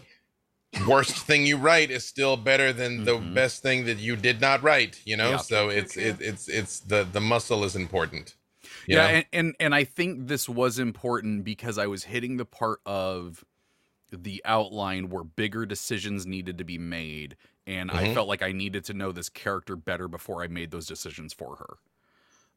worst 0.87 1.27
thing 1.27 1.47
you 1.47 1.57
write 1.59 1.91
is 1.91 2.05
still 2.07 2.37
better 2.37 2.73
than 2.73 3.05
the 3.05 3.19
Mhm. 3.19 3.35
best 3.35 3.63
thing 3.63 3.87
that 3.87 3.99
you 3.99 4.17
did 4.17 4.41
not 4.41 4.63
write. 4.63 5.01
You 5.05 5.17
know, 5.17 5.37
Yeah. 5.37 5.39
so 5.39 5.69
it's 5.71 5.97
it, 5.97 6.19
it's 6.21 6.49
it's 6.49 6.81
the 6.81 7.05
the 7.05 7.21
muscle 7.21 7.65
is 7.65 7.77
important. 7.77 8.37
you 8.89 8.97
yeah, 8.97 9.07
and, 9.07 9.27
and 9.33 9.57
and 9.61 9.75
I 9.75 9.85
think 9.85 10.29
this 10.29 10.49
was 10.49 10.79
important 10.79 11.45
because 11.45 11.79
I 11.79 11.87
was 11.87 12.05
hitting 12.05 12.37
the 12.37 12.45
part 12.45 12.81
of 12.87 13.45
the 14.13 14.43
outline 14.45 15.11
where 15.11 15.25
bigger 15.25 15.67
decisions 15.67 16.27
needed 16.27 16.59
to 16.59 16.65
be 16.65 16.79
made, 16.79 17.37
and 17.67 17.91
I 17.93 18.05
Mhm. 18.05 18.07
felt 18.07 18.29
like 18.29 18.43
I 18.43 18.53
needed 18.53 18.85
to 18.87 18.95
know 18.95 19.13
this 19.13 19.29
character 19.31 19.77
better 19.77 20.09
before 20.09 20.43
I 20.43 20.49
made 20.49 20.71
those 20.73 20.87
decisions 20.87 21.33
for 21.35 21.57
her. 21.57 21.77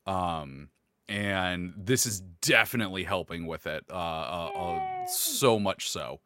Um, 0.07 0.69
and 1.09 1.73
this 1.77 2.05
is 2.05 2.21
definitely 2.41 3.03
helping 3.03 3.45
with 3.47 3.67
it. 3.67 3.85
Uh, 3.89 3.93
uh, 3.93 4.51
uh 4.55 5.05
so 5.07 5.57
much 5.59 5.89
so. 5.89 6.19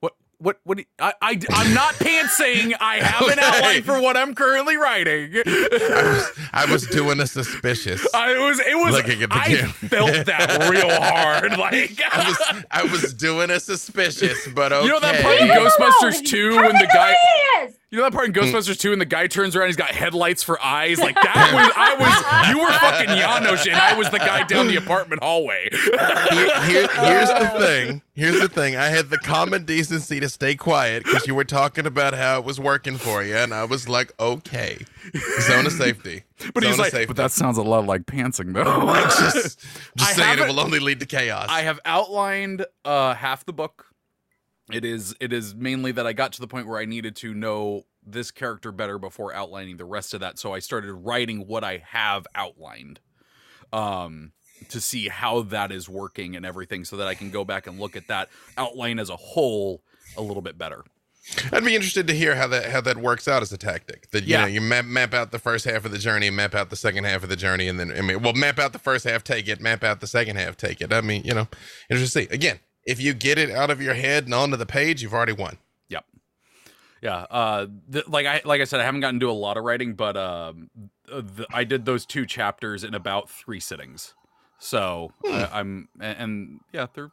What 0.00 0.14
what 0.38 0.58
what? 0.64 0.76
do 0.78 0.82
you- 0.82 0.86
I, 1.04 1.12
I 1.20 1.40
I'm 1.52 1.74
not 1.74 1.94
pantsing. 1.94 2.74
I 2.80 2.96
have 2.96 3.28
an 3.28 3.38
outline 3.42 3.82
for 3.82 4.00
what 4.00 4.16
I'm 4.16 4.34
currently 4.34 4.76
writing. 4.76 5.32
I 5.44 6.02
was 6.14 6.30
I 6.52 6.64
was 6.72 6.86
doing 6.86 7.18
a 7.20 7.26
suspicious. 7.26 8.06
I 8.14 8.38
was 8.38 8.60
it 8.60 8.76
was 8.76 8.92
Looking 8.94 9.22
at 9.24 9.30
the 9.30 9.36
I 9.36 9.44
camera. 9.46 9.68
felt 9.72 10.26
that 10.26 10.68
real 10.70 10.88
hard. 10.90 11.50
Like 11.58 12.00
I 12.12 12.28
was 12.28 12.64
I 12.70 12.82
was 12.84 13.14
doing 13.14 13.50
a 13.50 13.58
suspicious, 13.60 14.46
but 14.54 14.72
okay. 14.72 14.86
You 14.86 14.92
know 14.92 15.00
that 15.00 15.22
part 15.22 15.40
in 15.40 15.48
Ghostbusters 15.48 16.24
2 16.24 16.50
Tell 16.52 16.62
when 16.62 16.72
the 16.76 16.86
guy 16.92 17.10
who 17.12 17.16
he 17.58 17.59
is. 17.59 17.59
You 17.90 17.98
know 17.98 18.04
that 18.04 18.12
part 18.12 18.26
in 18.26 18.32
Hmm. 18.32 18.38
Ghostbusters 18.54 18.78
2 18.78 18.92
and 18.92 19.00
the 19.00 19.04
guy 19.04 19.26
turns 19.26 19.56
around 19.56 19.66
he's 19.66 19.74
got 19.76 19.90
headlights 19.90 20.44
for 20.44 20.62
eyes? 20.62 20.98
Like 21.00 21.16
that 21.16 21.50
was 21.52 21.72
I 21.76 21.94
was 21.96 22.50
you 22.50 22.58
were 22.62 22.70
fucking 22.70 23.08
Janosz 23.08 23.66
and 23.66 23.74
I 23.74 23.96
was 23.98 24.08
the 24.10 24.18
guy 24.18 24.44
down 24.44 24.68
the 24.68 24.76
apartment 24.76 25.22
hallway. 25.24 25.68
Here- 25.72 26.60
here- 26.66 26.88
here's 27.00 27.28
the 27.28 27.52
thing. 27.58 28.02
Here's 28.14 28.38
the 28.40 28.48
thing. 28.48 28.76
I 28.76 28.88
had 28.88 29.08
the 29.10 29.18
common 29.18 29.64
decency 29.64 30.20
to 30.20 30.28
stay 30.28 30.54
quiet 30.54 31.02
because 31.04 31.26
you 31.26 31.34
were 31.34 31.44
talking 31.44 31.84
about 31.86 32.14
how 32.14 32.38
it 32.38 32.44
was 32.44 32.60
working 32.60 32.96
for 32.98 33.24
you, 33.24 33.34
and 33.34 33.52
I 33.54 33.64
was 33.64 33.88
like, 33.88 34.12
okay, 34.20 34.84
zone 35.40 35.66
of 35.66 35.72
safety. 35.72 36.22
But 36.54 36.62
Zone 36.62 36.70
he's 36.72 36.78
like, 36.78 36.90
safety. 36.92 37.06
but 37.06 37.16
that 37.16 37.32
sounds 37.32 37.58
a 37.58 37.62
lot 37.62 37.84
like 37.86 38.02
pantsing 38.06 38.54
though. 38.54 38.64
just, 39.20 39.60
just 39.96 40.16
saying 40.16 40.38
it 40.38 40.48
will 40.48 40.58
only 40.60 40.78
lead 40.78 41.00
to 41.00 41.06
chaos. 41.06 41.48
I 41.50 41.62
have 41.62 41.78
outlined 41.84 42.64
uh 42.84 43.12
half 43.14 43.44
the 43.44 43.52
book. 43.52 43.89
It 44.72 44.84
is 44.84 45.14
it 45.20 45.32
is 45.32 45.54
mainly 45.54 45.92
that 45.92 46.06
I 46.06 46.12
got 46.12 46.32
to 46.34 46.40
the 46.40 46.46
point 46.48 46.66
where 46.66 46.78
I 46.78 46.84
needed 46.84 47.16
to 47.16 47.34
know 47.34 47.84
this 48.04 48.30
character 48.30 48.72
better 48.72 48.98
before 48.98 49.34
outlining 49.34 49.76
the 49.76 49.84
rest 49.84 50.14
of 50.14 50.20
that. 50.20 50.38
So 50.38 50.54
I 50.54 50.58
started 50.58 50.92
writing 50.92 51.46
what 51.46 51.64
I 51.64 51.82
have 51.88 52.26
outlined. 52.34 53.00
Um 53.72 54.32
to 54.68 54.80
see 54.80 55.08
how 55.08 55.40
that 55.40 55.72
is 55.72 55.88
working 55.88 56.36
and 56.36 56.44
everything 56.44 56.84
so 56.84 56.96
that 56.98 57.08
I 57.08 57.14
can 57.14 57.30
go 57.30 57.44
back 57.46 57.66
and 57.66 57.80
look 57.80 57.96
at 57.96 58.08
that 58.08 58.28
outline 58.58 58.98
as 58.98 59.08
a 59.08 59.16
whole 59.16 59.82
a 60.18 60.20
little 60.22 60.42
bit 60.42 60.58
better. 60.58 60.84
I'd 61.52 61.64
be 61.64 61.74
interested 61.74 62.06
to 62.08 62.14
hear 62.14 62.34
how 62.34 62.46
that 62.48 62.70
how 62.70 62.80
that 62.82 62.96
works 62.98 63.26
out 63.28 63.42
as 63.42 63.52
a 63.52 63.58
tactic. 63.58 64.10
That 64.10 64.24
you 64.24 64.30
Yeah. 64.34 64.42
know 64.42 64.46
you 64.48 64.60
map 64.60 64.84
map 64.84 65.14
out 65.14 65.30
the 65.30 65.38
first 65.38 65.64
half 65.64 65.84
of 65.84 65.92
the 65.92 65.98
journey, 65.98 66.28
map 66.30 66.54
out 66.54 66.70
the 66.70 66.76
second 66.76 67.04
half 67.04 67.22
of 67.22 67.28
the 67.28 67.36
journey, 67.36 67.68
and 67.68 67.78
then 67.80 67.90
I 67.96 68.00
mean, 68.02 68.22
well, 68.22 68.32
map 68.32 68.58
out 68.58 68.72
the 68.72 68.78
first 68.78 69.04
half, 69.04 69.22
take 69.24 69.48
it, 69.48 69.60
map 69.60 69.82
out 69.84 70.00
the 70.00 70.06
second 70.06 70.36
half, 70.36 70.56
take 70.56 70.80
it. 70.80 70.92
I 70.92 71.00
mean, 71.00 71.22
you 71.24 71.34
know, 71.34 71.48
interesting. 71.90 72.26
Again, 72.30 72.58
if 72.86 73.00
you 73.00 73.14
get 73.14 73.38
it 73.38 73.50
out 73.50 73.70
of 73.70 73.80
your 73.80 73.94
head 73.94 74.24
and 74.24 74.34
onto 74.34 74.56
the 74.56 74.66
page, 74.66 75.02
you've 75.02 75.14
already 75.14 75.32
won. 75.32 75.58
Yep. 75.88 76.04
Yeah, 77.02 77.26
uh, 77.30 77.66
th- 77.92 78.08
like 78.08 78.26
I 78.26 78.42
like 78.44 78.60
I 78.60 78.64
said, 78.64 78.80
I 78.80 78.84
haven't 78.84 79.00
gotten 79.00 79.20
to 79.20 79.26
do 79.26 79.30
a 79.30 79.32
lot 79.32 79.56
of 79.56 79.64
writing, 79.64 79.94
but 79.94 80.16
um, 80.16 80.70
uh, 81.10 81.20
the, 81.20 81.46
I 81.52 81.64
did 81.64 81.84
those 81.84 82.04
two 82.06 82.26
chapters 82.26 82.84
in 82.84 82.94
about 82.94 83.30
three 83.30 83.60
sittings. 83.60 84.14
So 84.58 85.12
I, 85.24 85.48
I'm 85.52 85.88
and, 86.00 86.18
and 86.18 86.60
yeah, 86.72 86.86
they're. 86.92 87.10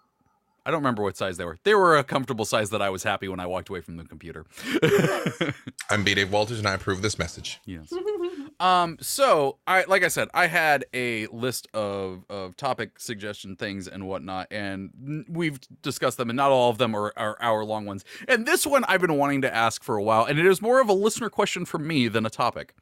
I 0.66 0.70
don't 0.72 0.82
remember 0.82 1.02
what 1.02 1.16
size 1.16 1.38
they 1.38 1.46
were. 1.46 1.58
They 1.64 1.74
were 1.76 1.98
a 1.98 2.04
comfortable 2.04 2.44
size 2.44 2.72
that 2.72 2.82
I 2.82 2.90
was 2.90 3.04
happy 3.04 3.30
when 3.30 3.40
I 3.40 3.46
walked 3.46 3.70
away 3.70 3.80
from 3.80 3.96
the 3.96 4.04
computer. 4.04 4.46
I'm 5.90 6.04
B. 6.04 6.14
Dave 6.14 6.30
Walters, 6.30 6.60
and 6.60 6.68
I 6.68 6.74
approve 6.74 7.02
this 7.02 7.18
message. 7.18 7.62
yes. 7.66 7.94
Um. 8.60 8.98
So 9.02 9.58
I 9.68 9.84
like 9.88 10.04
I 10.04 10.08
said, 10.08 10.30
I 10.34 10.48
had 10.48 10.86
a 10.94 11.28
list 11.28 11.68
of 11.74 12.26
of 12.30 12.58
topic 12.58 13.00
suggestion 13.00 13.56
things 13.56 13.88
and 13.88 14.08
whatnot, 14.08 14.48
and 14.52 15.26
we've 15.30 15.60
discussed 15.82 16.18
them, 16.18 16.30
and 16.30 16.38
not 16.38 16.50
all 16.52 16.70
of 16.72 16.78
them 16.80 16.96
are, 16.96 17.14
are 17.16 17.38
hour 17.42 17.64
long 17.64 17.86
ones. 17.86 18.04
And 18.28 18.46
this 18.48 18.66
one 18.66 18.84
I've 18.88 19.02
been 19.02 19.16
wanting 19.18 19.42
to 19.44 19.54
ask 19.54 19.84
for 19.84 19.96
a 19.98 20.04
while, 20.04 20.26
and 20.26 20.40
it 20.40 20.46
is 20.46 20.62
more 20.62 20.82
of 20.82 20.90
a 20.90 20.94
listener 20.94 21.30
question 21.30 21.66
for 21.66 21.78
me 21.78 22.08
than 22.08 22.26
a 22.26 22.30
topic. 22.32 22.74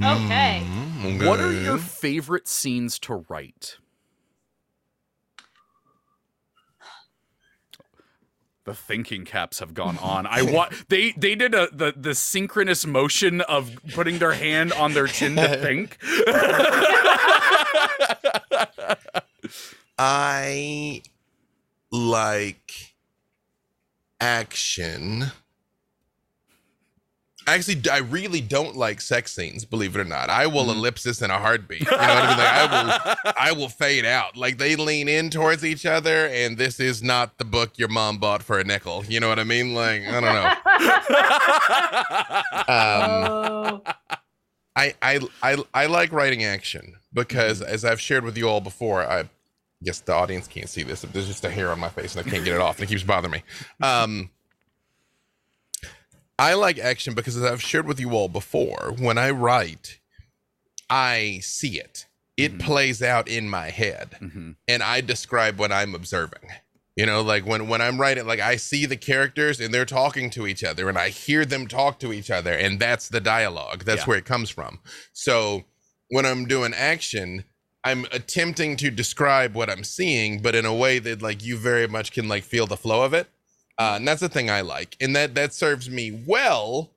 Okay. 0.00 0.62
Mm, 0.64 1.26
What 1.26 1.40
are 1.40 1.52
your 1.52 1.78
favorite 1.78 2.48
scenes 2.48 2.98
to 3.00 3.24
write? 3.28 3.78
The 8.64 8.74
thinking 8.74 9.24
caps 9.26 9.58
have 9.58 9.74
gone 9.74 9.98
on. 10.02 10.26
I 10.26 10.40
wa- 10.42 10.70
they 10.88 11.12
they 11.12 11.34
did 11.34 11.54
a 11.54 11.68
the 11.70 11.92
the 11.96 12.14
synchronous 12.14 12.86
motion 12.86 13.40
of 13.42 13.76
putting 13.92 14.18
their 14.18 14.32
hand 14.32 14.72
on 14.72 14.94
their 14.94 15.06
chin 15.06 15.36
to 15.36 15.56
think. 15.62 15.98
I 19.98 21.02
like 21.90 22.94
action. 24.20 25.26
Actually, 27.46 27.82
I 27.90 27.98
really 27.98 28.40
don't 28.40 28.76
like 28.76 29.00
sex 29.00 29.34
scenes. 29.34 29.64
Believe 29.64 29.96
it 29.96 30.00
or 30.00 30.04
not, 30.04 30.30
I 30.30 30.46
will 30.46 30.66
Mhm. 30.66 30.76
ellipsis 30.76 31.22
in 31.22 31.30
a 31.30 31.38
heartbeat. 31.38 31.80
You 31.80 31.86
know 31.90 31.96
what 31.96 32.08
I 32.08 32.28
mean? 32.28 32.38
Like, 32.38 32.48
I 32.48 33.16
will, 33.24 33.32
I 33.38 33.52
will 33.52 33.68
fade 33.68 34.04
out. 34.04 34.36
Like 34.36 34.58
they 34.58 34.76
lean 34.76 35.08
in 35.08 35.30
towards 35.30 35.64
each 35.64 35.86
other, 35.86 36.26
and 36.28 36.56
this 36.56 36.80
is 36.80 37.02
not 37.02 37.38
the 37.38 37.44
book 37.44 37.78
your 37.78 37.88
mom 37.88 38.18
bought 38.18 38.42
for 38.42 38.58
a 38.58 38.64
nickel. 38.64 39.04
You 39.06 39.20
know 39.20 39.28
what 39.28 39.38
I 39.38 39.44
mean? 39.44 39.74
Like 39.74 40.02
I 40.06 40.20
don't 40.20 40.22
know. 40.22 40.54
Um, 42.66 43.30
oh. 43.30 43.82
I, 44.76 44.94
I 45.02 45.20
I 45.42 45.56
I 45.72 45.86
like 45.86 46.12
writing 46.12 46.44
action 46.44 46.94
because 47.12 47.62
as 47.62 47.84
I've 47.84 48.00
shared 48.00 48.24
with 48.24 48.36
you 48.36 48.48
all 48.48 48.60
before, 48.60 49.04
I 49.04 49.28
guess 49.84 50.00
the 50.00 50.14
audience 50.14 50.48
can't 50.48 50.68
see 50.68 50.82
this. 50.82 51.02
There's 51.02 51.26
just 51.26 51.44
a 51.44 51.50
hair 51.50 51.70
on 51.70 51.78
my 51.78 51.88
face 51.90 52.16
and 52.16 52.26
I 52.26 52.30
can't 52.30 52.44
get 52.44 52.54
it 52.54 52.60
off 52.60 52.78
and 52.78 52.84
it 52.84 52.88
keeps 52.92 53.02
bothering 53.04 53.32
me. 53.32 53.42
Um 53.82 54.30
I 56.38 56.54
like 56.54 56.78
action 56.78 57.14
because 57.14 57.36
as 57.36 57.44
I've 57.44 57.62
shared 57.62 57.86
with 57.86 58.00
you 58.00 58.10
all 58.10 58.28
before, 58.28 58.94
when 58.98 59.18
I 59.18 59.30
write, 59.30 60.00
I 60.90 61.40
see 61.42 61.78
it. 61.78 62.06
It 62.36 62.58
Mhm. 62.58 62.60
plays 62.60 63.02
out 63.02 63.28
in 63.28 63.48
my 63.48 63.70
head 63.70 64.16
Mhm. 64.20 64.56
and 64.66 64.82
I 64.82 65.00
describe 65.00 65.58
what 65.58 65.70
I'm 65.70 65.94
observing. 65.94 66.48
You 66.96 67.06
know, 67.06 67.22
like 67.22 67.44
when 67.46 67.68
when 67.68 67.80
I'm 67.80 68.00
writing, 68.00 68.26
like 68.26 68.40
I 68.40 68.56
see 68.56 68.86
the 68.86 68.96
characters 68.96 69.60
and 69.60 69.72
they're 69.72 69.84
talking 69.84 70.30
to 70.30 70.46
each 70.46 70.62
other, 70.64 70.88
and 70.88 70.98
I 70.98 71.08
hear 71.10 71.44
them 71.44 71.66
talk 71.66 71.98
to 72.00 72.12
each 72.12 72.30
other, 72.30 72.52
and 72.52 72.78
that's 72.80 73.08
the 73.08 73.20
dialogue. 73.20 73.84
That's 73.84 74.00
Yeah. 74.02 74.06
where 74.06 74.18
it 74.18 74.24
comes 74.24 74.50
from. 74.50 74.80
So 75.12 75.64
when 76.08 76.24
I'm 76.26 76.46
doing 76.46 76.74
action, 76.74 77.44
I'm 77.84 78.06
attempting 78.12 78.76
to 78.78 78.90
describe 78.90 79.54
what 79.54 79.68
I'm 79.70 79.84
seeing, 79.84 80.40
but 80.40 80.54
in 80.54 80.64
a 80.64 80.74
way 80.74 80.98
that 81.00 81.20
like 81.22 81.42
you 81.42 81.56
very 81.56 81.86
much 81.86 82.12
can 82.12 82.28
like 82.28 82.44
feel 82.44 82.66
the 82.66 82.76
flow 82.76 83.02
of 83.02 83.12
it. 83.14 83.28
Uh, 83.78 83.94
and 83.96 84.06
that's 84.06 84.20
the 84.20 84.28
thing 84.28 84.50
I 84.50 84.60
like, 84.60 84.96
and 85.00 85.16
that 85.16 85.34
that 85.34 85.52
serves 85.52 85.90
me 85.90 86.22
well 86.26 86.90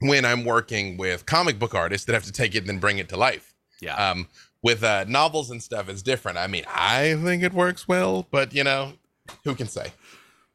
when 0.00 0.24
I'm 0.24 0.44
working 0.44 0.96
with 0.96 1.26
comic 1.26 1.58
book 1.58 1.74
artists 1.74 2.06
that 2.06 2.14
have 2.14 2.24
to 2.24 2.32
take 2.32 2.54
it 2.54 2.58
and 2.58 2.68
then 2.68 2.78
bring 2.78 2.98
it 2.98 3.08
to 3.10 3.16
life. 3.16 3.54
Yeah. 3.80 3.94
Um, 3.94 4.28
with 4.62 4.82
uh, 4.82 5.04
novels 5.06 5.50
and 5.50 5.62
stuff, 5.62 5.88
it's 5.88 6.02
different. 6.02 6.38
I 6.38 6.48
mean, 6.48 6.64
I 6.66 7.16
think 7.22 7.42
it 7.42 7.52
works 7.52 7.86
well, 7.86 8.26
but 8.30 8.52
you 8.52 8.64
know, 8.64 8.94
who 9.44 9.54
can 9.54 9.68
say? 9.68 9.92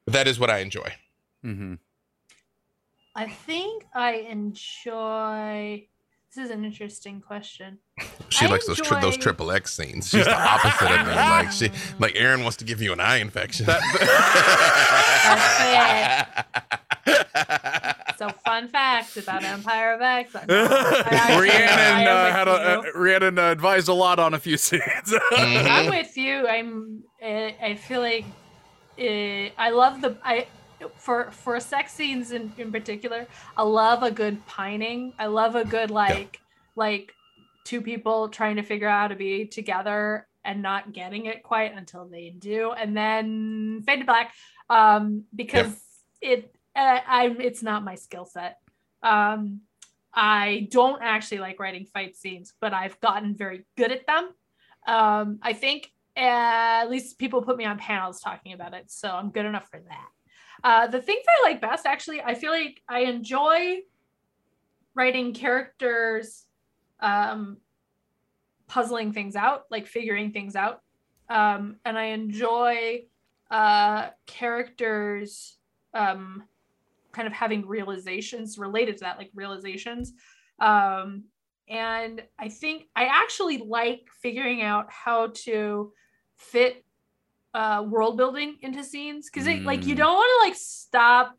But 0.06 0.14
that 0.14 0.28
is 0.28 0.40
what 0.40 0.50
I 0.50 0.60
enjoy. 0.60 0.94
Mm-hmm. 1.46 1.76
I 3.16 3.28
think 3.28 3.86
I 3.94 4.14
enjoy. 4.16 5.88
This 6.34 6.46
is 6.46 6.52
an 6.52 6.66
interesting 6.66 7.22
question. 7.22 7.78
She 8.30 8.46
I 8.46 8.50
likes 8.50 8.66
those 8.66 8.82
tri- 8.82 9.00
those 9.00 9.14
enjoy- 9.16 9.24
triple 9.24 9.52
X 9.52 9.74
scenes. 9.76 10.10
She's 10.10 10.26
the 10.26 10.36
opposite 10.36 10.90
of 10.92 11.08
me. 11.08 11.14
Like 11.14 11.52
she, 11.52 11.70
like 12.00 12.16
Erin 12.16 12.42
wants 12.42 12.58
to 12.58 12.66
give 12.66 12.82
you 12.82 12.92
an 12.92 13.00
eye 13.00 13.18
infection. 13.18 13.68
So, 18.18 18.30
fun 18.46 18.68
fact 18.70 19.18
about 19.18 19.44
Empire 19.44 19.94
of 19.94 20.02
X. 20.02 20.36
I'm 20.36 20.46
not- 20.48 20.72
I 20.72 21.08
actually- 21.12 21.48
Rhiannon 21.50 22.08
uh, 22.08 22.32
had 22.32 22.48
a, 22.48 22.52
uh. 22.52 22.84
Rhiannon 22.96 23.40
uh, 23.40 23.52
advised 23.52 23.88
a 23.90 23.94
lot 23.94 24.20
on 24.20 24.34
a 24.34 24.40
few 24.40 24.56
scenes. 24.66 24.82
Mhm. 24.84 25.68
I'm 25.70 25.90
with 25.90 26.16
you. 26.16 26.48
I'm. 26.48 27.04
I 27.22 27.56
I 27.62 27.76
feel 27.76 28.02
like 28.02 28.26
uh, 29.00 29.50
I 29.58 29.72
love 29.72 30.02
the 30.02 30.16
I 30.24 30.48
for 30.98 31.32
for 31.32 31.60
sex 31.60 31.92
scenes 31.94 32.32
in 32.32 32.54
in 32.58 32.72
particular. 32.72 33.28
I 33.58 33.64
love 33.64 34.04
a 34.04 34.12
good 34.12 34.46
pining. 34.46 35.14
I 35.20 35.26
love 35.26 35.56
a 35.56 35.66
good 35.66 35.90
like 35.92 36.40
like 36.76 37.14
two 37.64 37.82
people 37.82 38.30
trying 38.30 38.58
to 38.58 38.64
figure 38.64 38.88
out 38.88 39.02
how 39.02 39.08
to 39.10 39.16
be 39.16 39.46
together 39.46 40.28
and 40.46 40.62
not 40.62 40.94
getting 40.94 41.26
it 41.26 41.44
quite 41.44 41.76
until 41.76 42.06
they 42.06 42.30
do, 42.30 42.72
and 42.72 42.96
then 42.96 43.82
fade 43.86 44.00
to 44.00 44.06
black. 44.06 44.34
Um, 44.70 45.24
because 45.34 45.80
it 46.22 46.54
uh, 46.76 47.00
I'm 47.08 47.40
it's 47.40 47.64
not 47.64 47.84
my 47.84 47.96
skill 47.96 48.26
set. 48.26 48.60
Um, 49.02 49.62
I 50.14 50.68
don't 50.72 51.02
actually 51.02 51.40
like 51.40 51.60
writing 51.60 51.86
fight 51.86 52.16
scenes, 52.16 52.54
but 52.60 52.74
I've 52.74 53.00
gotten 53.00 53.36
very 53.36 53.66
good 53.78 53.92
at 53.92 54.06
them. 54.06 54.30
Um, 54.86 55.40
I 55.42 55.54
think 55.54 55.92
uh, 56.16 56.84
at 56.84 56.90
least 56.90 57.18
people 57.18 57.42
put 57.42 57.58
me 57.58 57.66
on 57.66 57.78
panels 57.78 58.20
talking 58.20 58.54
about 58.54 58.74
it, 58.74 58.92
so 58.92 59.10
I'm 59.10 59.32
good 59.32 59.46
enough 59.46 59.70
for 59.70 59.80
that. 59.80 60.08
Uh, 60.64 60.88
the 60.88 61.02
things 61.02 61.24
I 61.28 61.50
like 61.50 61.62
best, 61.62 61.86
actually, 61.86 62.22
I 62.22 62.36
feel 62.36 62.52
like 62.52 62.82
I 62.88 63.00
enjoy 63.00 63.80
writing 64.96 65.34
characters 65.34 66.46
um, 67.04 67.58
puzzling 68.68 69.14
things 69.14 69.36
out, 69.36 69.66
like 69.70 69.86
figuring 69.86 70.32
things 70.32 70.56
out. 70.56 70.82
Um, 71.30 71.78
and 71.86 71.98
I 71.98 72.06
enjoy 72.06 73.04
uh, 73.52 74.10
characters 74.26 75.58
um, 75.94 76.44
kind 77.12 77.28
of 77.28 77.34
having 77.34 77.68
realizations 77.68 78.58
related 78.58 78.98
to 78.98 79.02
that, 79.02 79.18
like 79.20 79.30
realizations. 79.36 80.14
Um, 80.60 81.26
and 81.70 82.24
I 82.40 82.50
think 82.50 82.86
I 82.96 83.06
actually 83.06 83.58
like 83.60 84.08
figuring 84.22 84.62
out 84.62 84.92
how 84.92 85.28
to 85.46 85.92
fit 86.36 86.84
uh, 87.54 87.86
world 87.88 88.18
building 88.18 88.58
into 88.62 88.84
scenes 88.84 89.30
because 89.30 89.48
like 89.64 89.86
you 89.86 89.94
Mm. 89.94 90.00
don't 90.00 90.16
want 90.16 90.32
to 90.42 90.48
like 90.50 90.58
stop. 90.58 91.38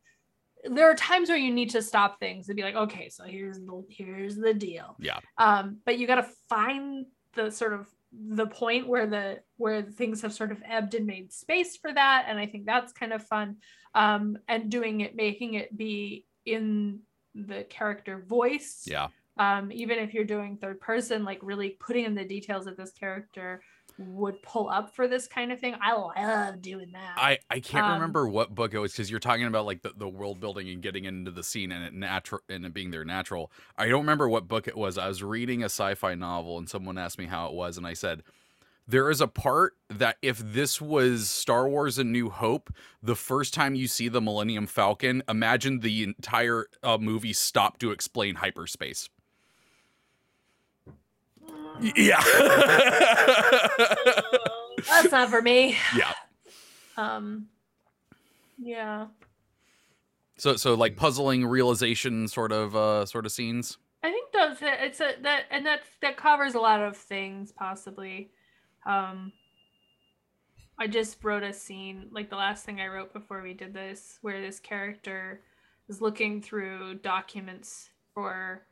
There 0.65 0.91
are 0.91 0.95
times 0.95 1.29
where 1.29 1.39
you 1.39 1.53
need 1.53 1.71
to 1.71 1.83
stop 1.83 2.19
things 2.19 2.49
and 2.49 2.57
be 2.57 2.63
like, 2.63 2.75
okay, 2.75 3.09
so 3.09 3.25
here's 3.25 3.59
the 3.59 3.85
here's 3.89 4.37
the 4.37 4.55
deal. 4.55 4.97
Yeah. 4.99 5.19
Um, 5.39 5.79
but 5.85 5.99
you 5.99 6.07
got 6.07 6.17
to 6.17 6.27
find 6.49 7.07
the 7.35 7.51
sort 7.51 7.73
of 7.73 7.87
the 8.13 8.47
point 8.47 8.87
where 8.87 9.07
the 9.07 9.41
where 9.57 9.83
things 9.83 10.23
have 10.23 10.33
sort 10.33 10.53
of 10.53 10.63
ebbed 10.69 10.95
and 10.95 11.07
made 11.07 11.33
space 11.33 11.77
for 11.77 11.93
that, 11.93 12.27
and 12.29 12.39
I 12.39 12.47
think 12.47 12.65
that's 12.67 12.93
kind 12.93 13.13
of 13.13 13.27
fun. 13.27 13.57
Um, 13.95 14.39
and 14.49 14.71
doing 14.71 15.01
it, 15.03 15.15
making 15.15 15.55
it 15.55 15.77
be 15.77 16.27
in 16.45 17.01
the 17.35 17.65
character 17.65 18.25
voice 18.29 18.85
Yeah. 18.87 19.09
um, 19.39 19.73
even 19.73 19.99
if 19.99 20.15
you're 20.15 20.25
doing 20.25 20.57
third 20.57 20.81
person, 20.81 21.25
like 21.25 21.41
really 21.43 21.71
putting 21.81 22.05
in 22.05 22.15
the 22.15 22.25
details 22.25 22.67
of 22.69 22.77
this 22.77 22.93
character 22.93 23.61
would 23.99 24.43
pull 24.43 24.69
up 24.69 24.95
for 24.95 25.07
this 25.07 25.27
kind 25.29 25.53
of 25.53 25.61
thing. 25.61 25.75
I 25.81 25.95
love 25.95 26.61
doing 26.61 26.93
that. 26.93 27.15
I, 27.17 27.39
I 27.49 27.61
can't 27.61 27.87
Um, 27.87 27.93
remember 27.95 28.29
what 28.29 28.55
book 28.55 28.75
it 28.75 28.79
was 28.79 28.93
because 28.93 29.11
you're 29.11 29.21
talking 29.21 29.45
about 29.45 29.67
like 29.67 29.83
the, 29.83 29.93
the 29.97 30.09
world 30.09 30.41
building 30.41 30.69
and 30.69 30.83
getting 30.83 31.05
into 31.05 31.31
the 31.31 31.45
scene 31.45 31.71
and 31.71 31.85
it 31.85 31.95
natural 31.95 32.41
and 32.49 32.67
it 32.67 32.75
being 32.75 32.91
there 32.91 33.05
natural. 33.05 33.53
I 33.79 33.89
don't 33.89 34.01
remember 34.01 34.29
what 34.29 34.49
book 34.49 34.67
it 34.67 34.77
was. 34.77 34.99
I 34.99 35.09
was 35.09 35.23
reading 35.23 35.63
a 35.63 35.67
sci-fi 35.67 36.15
novel 36.15 36.59
and 36.59 36.69
someone 36.69 36.99
asked 36.99 37.19
me 37.19 37.27
how 37.27 37.47
it 37.47 37.55
was 37.55 37.79
and 37.79 37.87
I 37.87 37.95
said 37.95 38.23
there 38.87 39.11
is 39.11 39.21
a 39.23 39.29
part 39.29 39.75
that 39.89 40.17
if 40.21 40.39
this 40.39 40.79
was 40.81 41.31
Star 41.31 41.67
Wars: 41.67 41.99
A 41.99 42.05
New 42.05 42.29
Hope, 42.29 42.71
the 43.03 43.17
first 43.17 43.55
time 43.55 43.75
you 43.75 43.89
see 43.89 44.09
the 44.09 44.21
Millennium 44.21 44.67
Falcon, 44.67 45.23
imagine 45.27 45.81
the 45.81 46.03
entire 46.03 46.67
uh, 46.83 46.99
movie 46.99 47.33
stopped 47.33 47.81
to 47.81 47.93
explain 47.93 48.35
hyperspace. 48.35 49.09
Yeah. 51.81 52.23
That's 54.89 55.11
not 55.13 55.31
for 55.31 55.43
me. 55.43 55.77
yeah. 55.97 56.13
Um, 56.97 57.47
yeah, 58.59 59.07
So 60.37 60.55
so 60.57 60.75
like 60.75 60.97
puzzling 60.97 61.45
realization 61.45 62.29
sort 62.29 62.53
of 62.53 62.77
uh 62.77 63.05
sort 63.07 63.27
of 63.27 63.33
scenes. 63.33 63.79
I 64.03 64.11
think 64.11 64.31
that's 64.33 64.63
it. 64.63 64.79
It's 64.81 65.01
a 65.01 65.15
that 65.23 65.45
and 65.51 65.67
that 65.67 65.81
that 66.03 66.17
covers 66.17 66.55
a 66.55 66.61
lot 66.61 66.81
of 66.81 66.97
things 66.97 67.51
possibly. 67.51 68.31
Um, 68.87 69.33
I 70.79 70.87
just 70.87 71.23
wrote 71.25 71.43
a 71.43 71.53
scene 71.53 72.09
like 72.13 72.31
the 72.31 72.37
last 72.37 72.65
thing 72.65 72.81
I 72.81 72.87
wrote 72.87 73.13
before 73.13 73.43
we 73.43 73.55
did 73.55 73.75
this, 73.75 74.19
where 74.23 74.41
this 74.41 74.61
character 74.61 75.41
is 75.89 76.01
looking 76.01 76.41
through 76.41 76.97
documents 76.97 77.91
for 78.15 78.63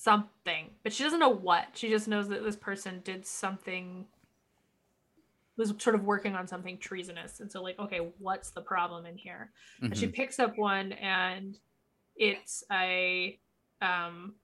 something, 0.00 0.70
but 0.84 0.92
she 0.92 1.02
doesn't 1.02 1.18
know 1.18 1.28
what. 1.28 1.66
She 1.74 1.88
just 1.88 2.06
knows 2.06 2.28
that 2.28 2.44
this 2.44 2.56
person 2.56 3.00
did 3.04 3.26
something 3.26 4.06
was 5.56 5.74
sort 5.78 5.96
of 5.96 6.04
working 6.04 6.36
on 6.36 6.46
something 6.46 6.78
treasonous. 6.78 7.40
And 7.40 7.50
so 7.50 7.60
like, 7.60 7.76
okay, 7.80 8.12
what's 8.18 8.50
the 8.50 8.60
problem 8.60 9.06
in 9.06 9.16
here? 9.18 9.50
And 9.82 9.96
she 9.96 10.06
Mhm. 10.06 10.14
picks 10.14 10.38
up 10.38 10.56
one 10.56 10.92
and 10.92 11.58
it's 12.14 12.62
a 12.70 13.40
um 13.82 14.34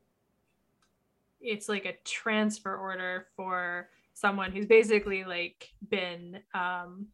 it's 1.40 1.68
like 1.68 1.84
a 1.84 1.92
transfer 2.04 2.76
order 2.76 3.28
for 3.36 3.90
someone 4.12 4.50
who's 4.50 4.66
basically 4.66 5.22
like 5.24 5.72
been 5.88 6.42
um 6.54 7.08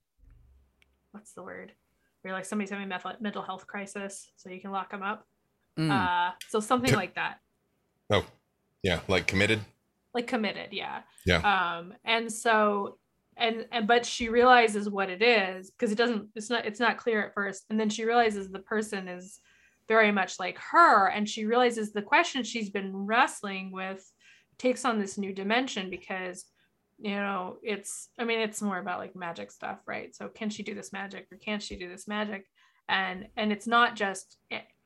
what's 1.12 1.32
the 1.32 1.42
word 1.42 1.72
where 2.22 2.32
like 2.34 2.44
somebody's 2.44 2.70
having 2.70 2.90
a 2.90 3.16
mental- 3.20 3.42
health 3.42 3.66
crisis 3.66 4.30
so 4.36 4.48
you 4.50 4.60
can 4.60 4.70
lock 4.70 4.90
them 4.90 5.02
up 5.02 5.26
Mm. 5.78 5.90
uh 5.90 6.32
so 6.48 6.60
something 6.60 6.92
like 6.94 7.14
that 7.14 7.40
Oh, 8.10 8.24
yeah, 8.82 9.00
like 9.08 9.26
committed. 9.26 9.60
like 10.14 10.26
committed 10.26 10.68
yeah 10.72 11.02
Yeah. 11.26 11.40
um 11.78 11.94
and 12.04 12.32
so 12.32 12.98
and 13.36 13.66
and 13.70 13.86
but 13.86 14.04
she 14.04 14.28
realizes 14.28 14.88
what 14.90 15.08
it 15.08 15.22
is 15.22 15.70
because 15.70 15.92
it 15.92 15.98
doesn't 15.98 16.28
it's 16.34 16.50
not 16.50 16.66
it's 16.66 16.80
not 16.80 16.96
clear 16.98 17.24
at 17.24 17.34
first 17.34 17.64
and 17.70 17.78
then 17.78 17.88
she 17.90 18.04
realizes 18.04 18.50
the 18.50 18.58
person 18.74 19.06
is 19.06 19.38
very 19.86 20.10
much 20.12 20.38
like 20.40 20.58
her 20.58 21.08
and 21.08 21.28
she 21.28 21.44
realizes 21.44 21.92
the 21.92 22.02
question 22.02 22.42
she's 22.42 22.70
been 22.70 22.90
wrestling 22.94 23.70
with 23.72 24.02
takes 24.58 24.84
on 24.84 24.98
this 24.98 25.16
new 25.16 25.32
dimension 25.32 25.88
because 25.90 26.44
you 26.98 27.14
know 27.14 27.56
it's 27.62 28.08
i 28.18 28.24
mean 28.24 28.40
it's 28.40 28.60
more 28.60 28.78
about 28.78 28.98
like 28.98 29.14
magic 29.14 29.50
stuff 29.52 29.78
right 29.86 30.14
so 30.16 30.28
can 30.28 30.50
she 30.50 30.62
do 30.64 30.74
this 30.74 30.92
magic 30.92 31.26
or 31.32 31.38
can't 31.38 31.62
she 31.62 31.76
do 31.78 31.88
this 31.88 32.08
magic 32.08 32.44
and 32.88 33.28
and 33.36 33.52
it's 33.52 33.66
not 33.68 33.94
just 33.94 34.36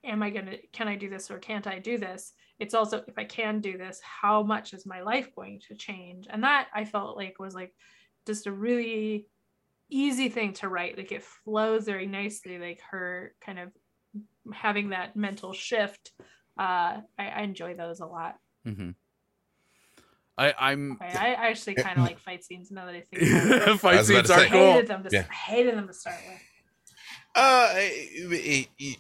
am 0.05 0.23
i 0.23 0.29
gonna 0.31 0.57
can 0.73 0.87
i 0.87 0.97
do 0.97 1.09
this 1.09 1.31
or 1.31 1.39
can't 1.39 1.67
i 1.67 1.79
do 1.79 1.97
this 1.99 2.33
it's 2.59 2.75
also 2.75 3.03
if 3.09 3.19
i 3.19 3.25
can 3.25 3.61
do 3.61 3.77
this 3.77 4.01
how 4.03 4.43
much 4.43 4.73
is 4.73 4.87
my 4.87 5.01
life 5.03 5.35
going 5.35 5.61
to 5.69 5.75
change 5.75 6.27
and 6.31 6.45
that 6.45 6.69
i 6.75 6.85
felt 6.85 7.17
like 7.17 7.39
was 7.39 7.55
like 7.55 7.75
just 8.27 8.47
a 8.47 8.53
really 8.53 9.27
easy 9.91 10.29
thing 10.29 10.53
to 10.53 10.69
write 10.69 10.97
like 10.97 11.13
it 11.13 11.23
flows 11.23 11.85
very 11.85 12.07
nicely 12.07 12.59
like 12.59 12.81
her 12.91 13.35
kind 13.45 13.59
of 13.59 13.71
having 14.53 14.91
that 14.91 15.15
mental 15.17 15.53
shift 15.53 16.13
uh 16.59 17.01
i, 17.19 17.29
I 17.37 17.43
enjoy 17.43 17.75
those 17.75 18.01
a 18.01 18.07
lot 18.07 18.37
mm-hmm. 18.67 18.91
I 20.37 20.53
I'm 20.59 20.99
I, 21.01 21.07
I 21.35 21.49
actually 21.49 21.75
kind 21.77 21.97
of 21.99 22.05
like 22.05 22.19
fight 22.19 22.43
scenes 22.45 22.71
now 22.73 22.87
that 22.87 22.95
i 22.95 23.01
think 23.03 23.23
about 23.23 23.69
it. 23.69 23.81
fight 23.81 23.99
was 23.99 24.11
about 24.11 24.27
scenes 24.27 24.31
are. 24.31 24.41
I 24.41 24.49
cool. 24.49 24.73
hated 24.73 24.89
them 24.89 25.03
to, 25.05 25.09
Yeah. 25.13 25.23
Hated 25.31 25.77
them 25.77 25.87
to 25.87 25.93
start 25.95 26.17
with 26.27 26.41
Uh, 27.37 27.69
i- 27.75 28.69
i- 28.81 28.97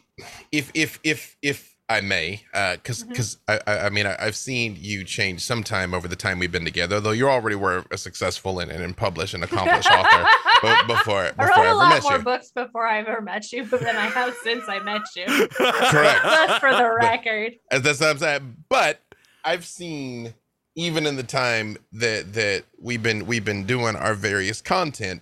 if 0.53 0.71
if 0.75 1.01
if 1.03 1.37
if 1.43 1.74
I 1.89 2.01
may, 2.01 2.43
uh, 2.55 2.77
because 2.77 3.05
Mhm. 3.05 3.09
because 3.11 3.37
I 3.47 3.61
I 3.67 3.79
I 3.87 3.91
mean 3.91 4.07
I, 4.07 4.17
I've 4.19 4.37
seen 4.37 4.77
you 4.81 5.05
change 5.05 5.43
sometime 5.43 5.93
over 5.93 6.09
the 6.09 6.17
time 6.17 6.39
we've 6.39 6.51
been 6.51 6.65
together. 6.65 6.99
Though 6.99 7.11
you 7.11 7.29
already 7.29 7.57
were 7.57 7.85
a 7.91 7.99
successful 7.99 8.59
and, 8.59 8.71
and 8.73 8.97
published 8.97 9.35
and 9.35 9.45
accomplished 9.45 9.91
author 9.91 10.27
be- 10.63 10.87
before 10.95 11.25
I 11.27 11.31
before 11.33 11.47
wrote 11.47 11.59
I 11.59 11.65
a 11.65 11.69
ever 11.69 11.75
lot 11.75 12.03
more 12.03 12.13
you. 12.17 12.19
books 12.23 12.51
before 12.53 12.87
I 12.87 13.01
ever 13.01 13.21
met 13.21 13.53
you 13.53 13.67
than 13.67 13.85
I 13.97 14.07
have 14.07 14.35
since 14.43 14.65
I 14.67 14.79
met 14.81 15.03
you. 15.15 15.27
Correct. 15.27 16.23
Just 16.25 16.61
for 16.61 16.73
the 16.73 16.91
record. 17.01 17.53
As 17.71 17.83
that's 17.83 18.01
what 18.01 18.09
I'm 18.11 18.19
saying. 18.19 18.57
But 18.71 19.01
I've 19.45 19.67
seen 19.67 20.33
even 20.77 21.05
in 21.07 21.17
the 21.17 21.23
time 21.23 21.77
that 21.93 22.33
that 22.33 22.65
we've 22.81 23.03
been 23.03 23.27
we've 23.27 23.45
been 23.45 23.65
doing 23.67 23.95
our 23.95 24.15
various 24.15 24.63
content 24.63 25.21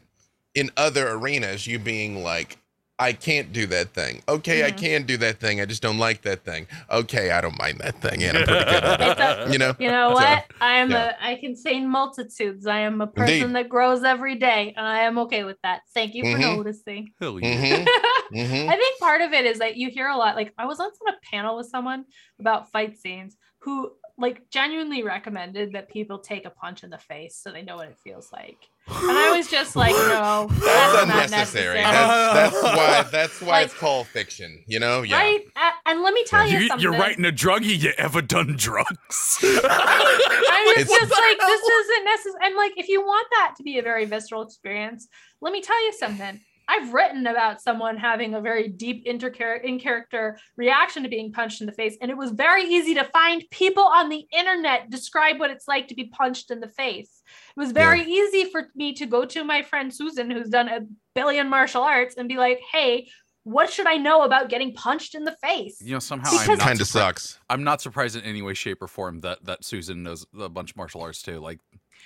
in 0.55 0.71
other 0.77 1.09
arenas, 1.09 1.67
you 1.67 1.81
being 1.81 2.23
like, 2.23 2.59
I 3.03 3.13
can't 3.13 3.53
do 3.53 3.67
that 3.67 3.93
thing. 3.95 4.23
Okay, 4.29 4.65
I 4.65 4.71
Mhm. 4.73 4.79
can 4.79 5.03
do 5.07 5.17
that 5.19 5.41
thing. 5.41 5.61
I 5.61 5.65
just 5.67 5.83
don't 5.83 5.99
like 5.99 6.23
that 6.23 6.45
thing. 6.45 6.67
Okay, 6.91 7.31
I 7.31 7.41
don't 7.41 7.59
mind 7.59 7.79
that 7.81 8.01
thing, 8.01 8.23
and 8.23 8.39
I'm 8.39 8.45
pretty 8.45 8.65
good 8.65 8.85
at 9.21 9.39
it. 9.49 9.53
You 9.53 9.59
know. 9.59 9.75
You 9.79 9.89
know 9.89 10.09
So, 10.11 10.15
what? 10.15 10.45
I 10.61 10.75
am 10.75 10.91
yeah. 10.91 11.17
a 11.21 11.27
I 11.31 11.35
contain 11.37 11.89
multitudes. 11.89 12.67
I 12.67 12.81
am 12.81 13.01
a 13.01 13.07
person 13.07 13.43
Indeed. 13.43 13.57
that 13.57 13.69
grows 13.69 14.05
every 14.05 14.37
day, 14.37 14.73
and 14.77 14.87
I 14.87 15.01
am 15.03 15.19
okay 15.19 15.45
with 15.45 15.59
that. 15.63 15.83
Thank 15.95 16.15
you 16.15 16.23
for 16.25 16.39
Mhm. 16.39 16.57
noticing. 16.57 17.11
Hell 17.21 17.39
yeah. 17.41 17.49
Mhm, 17.51 17.87
I 18.33 18.37
mhm. 18.37 18.69
think 18.79 18.99
part 19.01 19.21
of 19.21 19.33
it 19.33 19.45
is 19.47 19.59
that 19.59 19.77
you 19.77 19.91
hear 19.91 20.09
a 20.09 20.17
lot. 20.17 20.37
Like 20.37 20.53
I 20.57 20.67
was 20.67 20.79
once 20.79 20.97
on 21.07 21.13
a 21.15 21.19
panel 21.31 21.57
with 21.57 21.67
someone 21.69 22.05
about 22.41 22.71
fight 22.71 22.97
scenes 22.97 23.37
who 23.61 23.93
like 24.19 24.49
genuinely 24.51 25.03
recommended 25.03 25.73
that 25.73 25.89
people 25.89 26.19
take 26.19 26.45
a 26.45 26.51
punch 26.51 26.85
in 26.85 26.91
the 26.91 26.99
face 26.99 27.35
so 27.37 27.51
they 27.51 27.63
know 27.63 27.77
what 27.77 27.89
it 27.89 27.97
feels 28.05 28.31
like. 28.33 28.59
And 28.87 29.11
I 29.17 29.37
was 29.37 29.49
just 29.51 29.75
like, 29.77 29.93
no, 29.97 30.49
that's, 30.51 30.61
That's 30.65 31.07
not 31.09 31.25
unnecessary. 31.25 31.81
necessary. 31.81 31.83
That's, 31.83 32.61
that's 32.61 32.63
why. 32.77 33.03
That's 33.11 33.41
why 33.41 33.49
Like- 33.49 33.65
it's 33.67 33.75
called 33.75 34.07
fiction. 34.09 34.63
You 34.67 34.81
know. 34.81 35.03
Yeah. 35.03 35.17
Right? 35.19 35.41
A- 35.57 35.89
And 35.91 36.03
let 36.03 36.15
me 36.15 36.25
tell 36.25 36.47
you, 36.47 36.59
You, 36.59 36.69
something. 36.69 36.83
you're 36.83 36.93
writing 36.99 37.25
a 37.25 37.33
druggie. 37.33 37.79
You 37.81 37.93
ever 37.97 38.21
done 38.23 38.55
drugs? 38.57 39.39
I 39.43 40.75
was 40.77 40.83
It's- 40.85 41.01
just 41.01 41.11
like, 41.11 41.39
this 41.39 41.63
isn't 41.63 42.05
necessary. 42.05 42.41
And 42.45 42.57
like, 42.57 42.73
if 42.77 42.89
you 42.89 43.01
want 43.01 43.27
that 43.33 43.55
to 43.57 43.63
be 43.63 43.79
a 43.79 43.83
very 43.83 44.05
visceral 44.05 44.43
experience, 44.43 45.09
let 45.41 45.53
me 45.53 45.61
tell 45.61 45.83
you 45.85 45.93
something. 45.93 46.41
I've 46.69 46.93
written 46.93 47.27
about 47.27 47.61
someone 47.61 47.97
having 47.97 48.35
a 48.35 48.41
very 48.41 48.69
deep 48.69 49.03
inter- 49.07 49.29
in 49.63 49.79
character 49.79 50.39
reaction 50.57 51.03
to 51.03 51.09
being 51.09 51.33
punched 51.33 51.61
in 51.61 51.67
the 51.67 51.73
face, 51.73 51.97
and 52.01 52.11
it 52.11 52.17
was 52.17 52.31
very 52.31 52.65
easy 52.65 52.95
to 52.95 53.05
find 53.05 53.45
people 53.51 53.83
on 53.85 54.09
the 54.09 54.27
internet 54.33 54.91
describe 54.91 55.39
what 55.39 55.51
it's 55.51 55.67
like 55.69 55.89
to 55.89 55.95
be 55.95 56.05
punched 56.05 56.51
in 56.51 56.61
the 56.61 56.69
face. 56.69 57.23
It 57.57 57.61
was 57.61 57.73
very 57.73 58.03
easy 58.03 58.51
for 58.51 58.69
me 58.75 58.93
to 58.95 59.07
go 59.07 59.25
to 59.25 59.45
my 59.45 59.63
friend 59.63 59.93
Susan, 59.93 60.31
who's 60.31 60.49
done 60.49 60.69
a 60.69 60.81
billion 61.15 61.49
martial 61.49 61.83
arts, 61.83 62.17
and 62.17 62.29
be 62.29 62.37
like, 62.37 62.61
"Hey, 62.73 63.09
what 63.45 63.71
should 63.73 63.87
I 63.89 63.97
know 63.97 64.23
about 64.23 64.49
getting 64.49 64.73
punched 64.73 65.15
in 65.15 65.25
the 65.25 65.37
face?" 65.43 65.81
you 65.83 65.93
know, 65.93 65.99
somehow 65.99 66.31
Because- 66.31 66.49
I'm 66.49 66.59
not 66.59 66.67
Kind 66.67 66.81
of 66.81 66.87
surprised- 66.87 67.19
sucks. 67.19 67.39
I'm 67.51 67.65
not 67.65 67.81
surprised 67.81 68.17
in 68.17 68.23
any 68.23 68.41
way, 68.43 68.55
shape, 68.55 68.81
or 68.83 68.89
form 68.89 69.21
that 69.21 69.45
that 69.45 69.65
Susan 69.65 70.03
knows 70.03 70.25
a 70.39 70.49
bunch 70.49 70.71
of 70.71 70.77
martial 70.77 71.03
arts 71.03 71.23
too. 71.23 71.39
Like, 71.41 71.59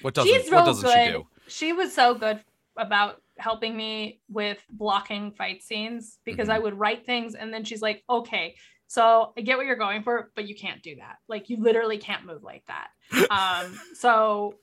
what 0.03 0.15
doesn't 0.15 0.33
She's 0.33 0.51
what 0.51 0.65
doesn't 0.65 0.85
good. 0.85 1.07
she 1.07 1.13
do? 1.13 1.27
She 1.49 1.73
was 1.73 1.95
so 1.95 2.15
good 2.15 2.43
about 2.77 3.23
helping 3.39 3.76
me 3.76 4.22
with 4.28 4.64
blocking 4.70 5.32
fight 5.32 5.62
scenes 5.62 6.18
because 6.24 6.49
Mhm. 6.49 6.51
I 6.51 6.59
would 6.59 6.74
write 6.78 7.05
things 7.07 7.34
and 7.34 7.53
then 7.53 7.64
she's 7.64 7.82
like, 7.82 8.05
okay, 8.09 8.57
so 8.87 9.32
I 9.37 9.41
get 9.43 9.57
what 9.57 9.66
you're 9.66 9.76
going 9.76 10.03
for, 10.03 10.32
but 10.37 10.49
you 10.49 10.55
can't 10.55 10.82
do 10.82 10.97
that. 10.97 11.16
Like 11.28 11.51
you 11.51 11.57
literally 11.59 11.99
can't 11.99 12.24
move 12.24 12.43
like 12.43 12.64
that. 12.66 12.89
Um, 13.31 13.73
so 13.95 14.55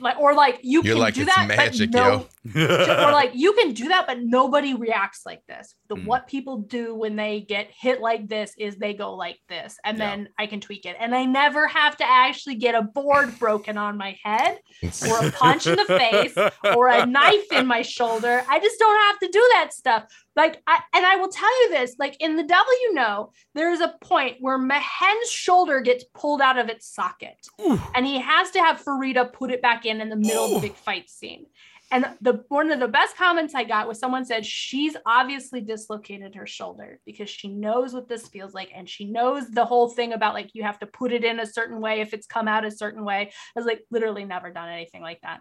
like 0.00 0.18
or 0.18 0.34
like 0.34 0.60
you 0.62 0.82
You're 0.82 0.94
can 0.94 1.00
like, 1.00 1.14
do 1.14 1.24
that, 1.24 1.46
magic, 1.48 1.90
but 1.92 1.98
no, 1.98 2.28
yo." 2.54 3.06
or 3.08 3.12
like 3.12 3.30
you 3.34 3.52
can 3.54 3.72
do 3.72 3.88
that, 3.88 4.06
but 4.06 4.18
nobody 4.22 4.74
reacts 4.74 5.22
like 5.26 5.42
this. 5.48 5.74
The 5.88 5.96
Mm. 5.96 6.04
what 6.06 6.26
people 6.26 6.58
do 6.58 6.94
when 6.94 7.16
they 7.16 7.40
get 7.40 7.68
hit 7.70 8.00
like 8.00 8.28
this 8.28 8.54
is 8.58 8.76
they 8.76 8.94
go 8.94 9.14
like 9.14 9.38
this, 9.48 9.76
and 9.84 9.98
Yeah. 9.98 10.10
then 10.10 10.28
I 10.38 10.46
can 10.46 10.60
tweak 10.60 10.84
it, 10.86 10.96
and 10.98 11.14
I 11.14 11.24
never 11.24 11.66
have 11.68 11.96
to 11.98 12.04
actually 12.08 12.56
get 12.56 12.74
a 12.74 12.82
board 12.82 13.38
broken 13.38 13.76
on 13.78 13.96
my 13.98 14.16
head 14.24 14.58
or 15.06 15.18
a 15.26 15.30
punch 15.32 15.66
in 15.66 15.76
the 15.76 15.84
face 15.84 16.36
or 16.74 16.88
a 16.88 17.06
knife 17.06 17.52
in 17.52 17.66
my 17.66 17.82
shoulder. 17.82 18.44
I 18.48 18.58
just 18.58 18.78
don't 18.78 19.00
have 19.00 19.18
to 19.20 19.28
do 19.28 19.48
that 19.54 19.72
stuff. 19.72 20.04
Like, 20.34 20.62
I, 20.66 20.80
and 20.94 21.04
I 21.04 21.16
will 21.16 21.28
tell 21.28 21.62
you 21.62 21.70
this: 21.70 21.96
like 21.98 22.16
in 22.20 22.36
the 22.36 22.42
devil 22.44 22.72
you 22.82 22.94
know, 22.94 23.32
there 23.54 23.70
is 23.70 23.80
a 23.80 23.94
point 24.00 24.36
where 24.40 24.58
Mehen's 24.58 25.30
shoulder 25.30 25.80
gets 25.80 26.04
pulled 26.14 26.40
out 26.40 26.58
of 26.58 26.68
its 26.68 26.88
socket, 26.88 27.36
Ooh. 27.60 27.78
And 27.94 28.06
he 28.06 28.20
has 28.20 28.50
to 28.52 28.60
have 28.60 28.82
Farideh 28.82 29.32
put 29.32 29.50
it 29.50 29.62
back 29.62 29.84
in 29.86 30.00
in 30.00 30.08
the 30.08 30.16
middle 30.16 30.44
of 30.44 30.62
the 30.62 30.68
big 30.68 30.76
fight 30.76 31.10
scene. 31.10 31.46
And 31.90 32.06
the 32.22 32.42
one 32.48 32.72
of 32.72 32.80
the 32.80 32.88
best 32.88 33.18
comments 33.18 33.54
I 33.54 33.64
got 33.64 33.86
was 33.86 33.98
someone 33.98 34.24
said 34.24 34.46
she's 34.46 34.96
obviously 35.04 35.60
dislocated 35.60 36.34
her 36.36 36.46
shoulder 36.46 37.00
because 37.04 37.28
she 37.28 37.48
knows 37.48 37.92
what 37.92 38.08
this 38.08 38.28
feels 38.28 38.54
like 38.54 38.70
and 38.74 38.88
she 38.88 39.04
knows 39.04 39.50
the 39.50 39.66
whole 39.66 39.90
thing 39.90 40.14
about 40.14 40.32
like 40.32 40.54
you 40.54 40.62
have 40.62 40.78
to 40.78 40.86
put 40.86 41.12
it 41.12 41.22
in 41.22 41.38
a 41.38 41.46
certain 41.46 41.82
way 41.82 42.00
if 42.00 42.14
it's 42.14 42.26
come 42.26 42.48
out 42.48 42.64
a 42.64 42.70
certain 42.70 43.04
way. 43.04 43.30
I 43.30 43.30
was 43.60 43.66
like 43.66 43.84
literally 43.90 44.24
never 44.24 44.50
done 44.50 44.70
anything 44.70 45.02
like 45.02 45.20
that. 45.20 45.40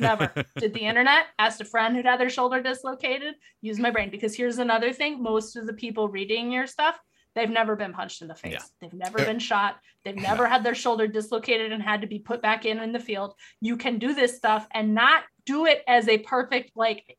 Never. 0.00 0.32
Did 0.58 0.74
the 0.74 0.80
internet, 0.80 1.26
asked 1.38 1.60
a 1.60 1.64
friend 1.64 1.94
who'd 1.94 2.04
had 2.04 2.18
their 2.18 2.30
shoulder 2.30 2.60
dislocated, 2.60 3.34
use 3.62 3.78
my 3.78 3.92
brain. 3.92 4.10
Because 4.10 4.34
here's 4.34 4.58
another 4.58 4.92
thing 4.92 5.22
most 5.22 5.56
of 5.56 5.66
the 5.66 5.72
people 5.72 6.08
reading 6.08 6.50
your 6.50 6.66
stuff, 6.66 6.98
they've 7.36 7.50
never 7.50 7.76
been 7.76 7.92
punched 7.92 8.22
in 8.22 8.28
the 8.28 8.34
face. 8.34 8.54
Yeah. 8.54 8.62
They've 8.80 8.98
never 8.98 9.18
been 9.18 9.38
shot. 9.38 9.76
They've 10.04 10.16
never 10.16 10.48
had 10.48 10.64
their 10.64 10.74
shoulder 10.74 11.06
dislocated 11.06 11.70
and 11.70 11.80
had 11.82 12.00
to 12.00 12.08
be 12.08 12.18
put 12.18 12.42
back 12.42 12.64
in 12.64 12.80
in 12.80 12.90
the 12.90 12.98
field. 12.98 13.34
You 13.60 13.76
can 13.76 13.98
do 13.98 14.14
this 14.14 14.36
stuff 14.36 14.66
and 14.72 14.94
not 14.94 15.22
do 15.44 15.66
it 15.66 15.82
as 15.86 16.08
a 16.08 16.18
perfect, 16.18 16.72
like, 16.74 17.16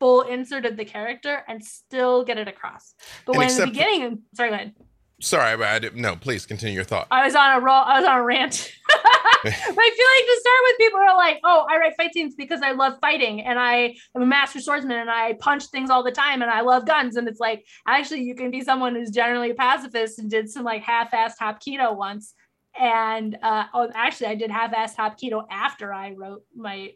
full 0.00 0.22
insert 0.22 0.64
of 0.64 0.76
the 0.76 0.84
character 0.84 1.42
and 1.48 1.64
still 1.64 2.24
get 2.24 2.38
it 2.38 2.48
across. 2.48 2.94
But 3.26 3.32
And 3.32 3.38
when 3.38 3.50
in 3.50 3.56
the 3.56 3.66
beginning, 3.66 4.22
sorry, 4.34 4.50
go 4.50 4.54
ahead. 4.54 4.74
Sorry, 5.20 5.56
but 5.56 5.66
I 5.66 5.78
didn't. 5.80 6.00
No, 6.00 6.14
please 6.14 6.46
continue 6.46 6.76
your 6.76 6.84
thought. 6.84 7.08
I 7.10 7.24
was 7.24 7.34
on 7.34 7.56
a 7.56 7.60
roll. 7.60 7.74
I 7.74 7.98
was 7.98 8.08
on 8.08 8.18
a 8.18 8.24
rant. 8.24 8.72
I 8.90 9.50
feel 9.50 9.52
like 9.52 9.74
to 9.74 10.40
start 10.40 10.56
with, 10.62 10.78
people 10.78 11.00
are 11.00 11.16
like, 11.16 11.40
"Oh, 11.42 11.66
I 11.68 11.78
write 11.78 11.96
fight 11.96 12.14
scenes 12.14 12.36
because 12.36 12.60
I 12.62 12.70
love 12.70 12.98
fighting, 13.00 13.40
and 13.40 13.58
I 13.58 13.96
am 14.14 14.22
a 14.22 14.26
master 14.26 14.60
swordsman, 14.60 14.96
and 14.96 15.10
I 15.10 15.32
punch 15.34 15.66
things 15.66 15.90
all 15.90 16.04
the 16.04 16.12
time, 16.12 16.40
and 16.40 16.50
I 16.50 16.60
love 16.60 16.86
guns." 16.86 17.16
And 17.16 17.26
it's 17.26 17.40
like, 17.40 17.64
actually, 17.86 18.22
you 18.22 18.36
can 18.36 18.52
be 18.52 18.60
someone 18.60 18.94
who's 18.94 19.10
generally 19.10 19.50
a 19.50 19.54
pacifist 19.54 20.20
and 20.20 20.30
did 20.30 20.48
some 20.48 20.64
like 20.64 20.82
half-assed 20.82 21.34
Hapkido 21.40 21.96
once. 21.96 22.34
And 22.78 23.36
uh, 23.42 23.64
oh, 23.74 23.90
actually, 23.94 24.28
I 24.28 24.34
did 24.36 24.52
half-assed 24.52 24.94
Hapkido 24.94 25.44
after 25.50 25.92
I 25.92 26.12
wrote 26.12 26.42
my 26.54 26.92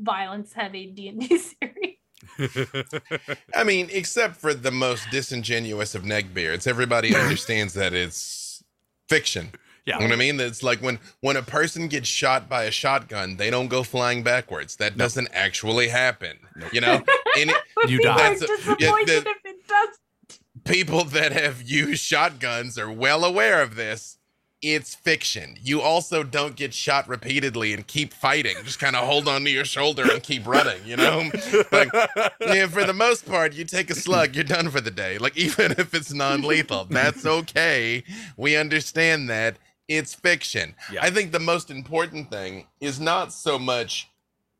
violence-heavy 0.00 0.92
D 0.96 1.08
and 1.08 1.20
D 1.20 1.38
series. 1.38 1.96
I 3.54 3.64
mean, 3.64 3.88
except 3.90 4.36
for 4.36 4.54
the 4.54 4.70
most 4.70 5.06
disingenuous 5.10 5.94
of 5.94 6.02
neckbeards, 6.02 6.66
everybody 6.66 7.14
understands 7.22 7.74
that 7.74 7.92
it's 7.92 8.62
fiction. 9.08 9.50
Yeah. 9.84 9.96
You 9.96 10.02
know 10.02 10.10
what 10.10 10.14
I 10.14 10.18
mean? 10.18 10.38
It's 10.40 10.62
like 10.62 10.80
when 10.80 11.00
when 11.22 11.36
a 11.36 11.42
person 11.42 11.88
gets 11.88 12.08
shot 12.08 12.48
by 12.48 12.64
a 12.64 12.70
shotgun, 12.70 13.36
they 13.36 13.50
don't 13.50 13.66
go 13.68 13.82
flying 13.82 14.22
backwards. 14.22 14.76
That 14.76 14.96
doesn't 14.96 15.28
actually 15.32 15.88
happen. 15.88 16.38
You 16.72 16.80
know, 16.82 17.02
and 17.38 17.50
it, 17.50 17.90
You 17.90 17.98
die. 18.00 18.16
That's 18.16 18.42
a- 18.42 18.46
disappointed 18.46 18.78
yeah, 19.08 19.20
that- 19.20 19.26
if 19.26 19.44
it 19.44 19.66
does. 19.68 19.98
people 20.64 21.02
that 21.04 21.32
have 21.32 21.62
used 21.62 22.02
shotguns 22.02 22.78
are 22.78 22.90
well 22.92 23.24
aware 23.24 23.60
of 23.60 23.74
this. 23.74 24.18
It's 24.62 24.94
fiction. 24.94 25.56
You 25.60 25.80
also 25.80 26.22
don't 26.22 26.54
get 26.54 26.72
shot 26.72 27.08
repeatedly 27.08 27.72
and 27.72 27.84
keep 27.84 28.12
fighting. 28.14 28.54
Just 28.62 28.78
kind 28.78 28.94
of 28.94 29.04
hold 29.04 29.26
on 29.26 29.42
to 29.44 29.50
your 29.50 29.64
shoulder 29.64 30.04
and 30.10 30.22
keep 30.22 30.46
running, 30.46 30.80
you 30.86 30.96
know? 30.96 31.30
Like, 31.72 31.88
yeah, 32.40 32.68
for 32.68 32.84
the 32.84 32.94
most 32.94 33.26
part, 33.26 33.54
you 33.54 33.64
take 33.64 33.90
a 33.90 33.94
slug, 33.94 34.36
you're 34.36 34.44
done 34.44 34.70
for 34.70 34.80
the 34.80 34.92
day. 34.92 35.18
Like, 35.18 35.36
even 35.36 35.72
if 35.72 35.94
it's 35.94 36.12
non 36.12 36.42
lethal, 36.42 36.84
that's 36.84 37.26
okay. 37.26 38.04
We 38.36 38.56
understand 38.56 39.28
that. 39.30 39.56
It's 39.88 40.14
fiction. 40.14 40.76
Yeah. 40.90 41.00
I 41.02 41.10
think 41.10 41.32
the 41.32 41.40
most 41.40 41.68
important 41.70 42.30
thing 42.30 42.66
is 42.80 43.00
not 43.00 43.32
so 43.32 43.58
much 43.58 44.08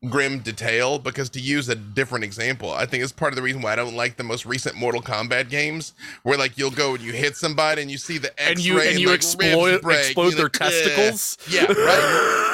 grim 0.09 0.39
detail 0.39 0.99
because 0.99 1.29
to 1.29 1.39
use 1.39 1.69
a 1.69 1.75
different 1.75 2.23
example 2.25 2.71
i 2.71 2.85
think 2.85 3.03
it's 3.03 3.11
part 3.11 3.31
of 3.31 3.35
the 3.37 3.41
reason 3.41 3.61
why 3.61 3.71
i 3.71 3.75
don't 3.75 3.95
like 3.95 4.17
the 4.17 4.23
most 4.23 4.45
recent 4.45 4.75
mortal 4.75 5.01
kombat 5.01 5.49
games 5.49 5.93
where 6.23 6.37
like 6.37 6.57
you'll 6.57 6.71
go 6.71 6.95
and 6.95 7.03
you 7.03 7.13
hit 7.13 7.37
somebody 7.37 7.81
and 7.81 7.89
you 7.89 7.97
see 7.97 8.17
the 8.17 8.29
x-ray 8.41 8.51
and 8.51 8.59
you 8.59 8.81
and 8.81 8.99
you 8.99 9.07
like, 9.07 9.15
explode 9.15 9.81
explode 9.85 10.31
their 10.31 10.45
like, 10.45 10.53
testicles. 10.53 11.37
yeah 11.49 11.71
right 11.71 12.49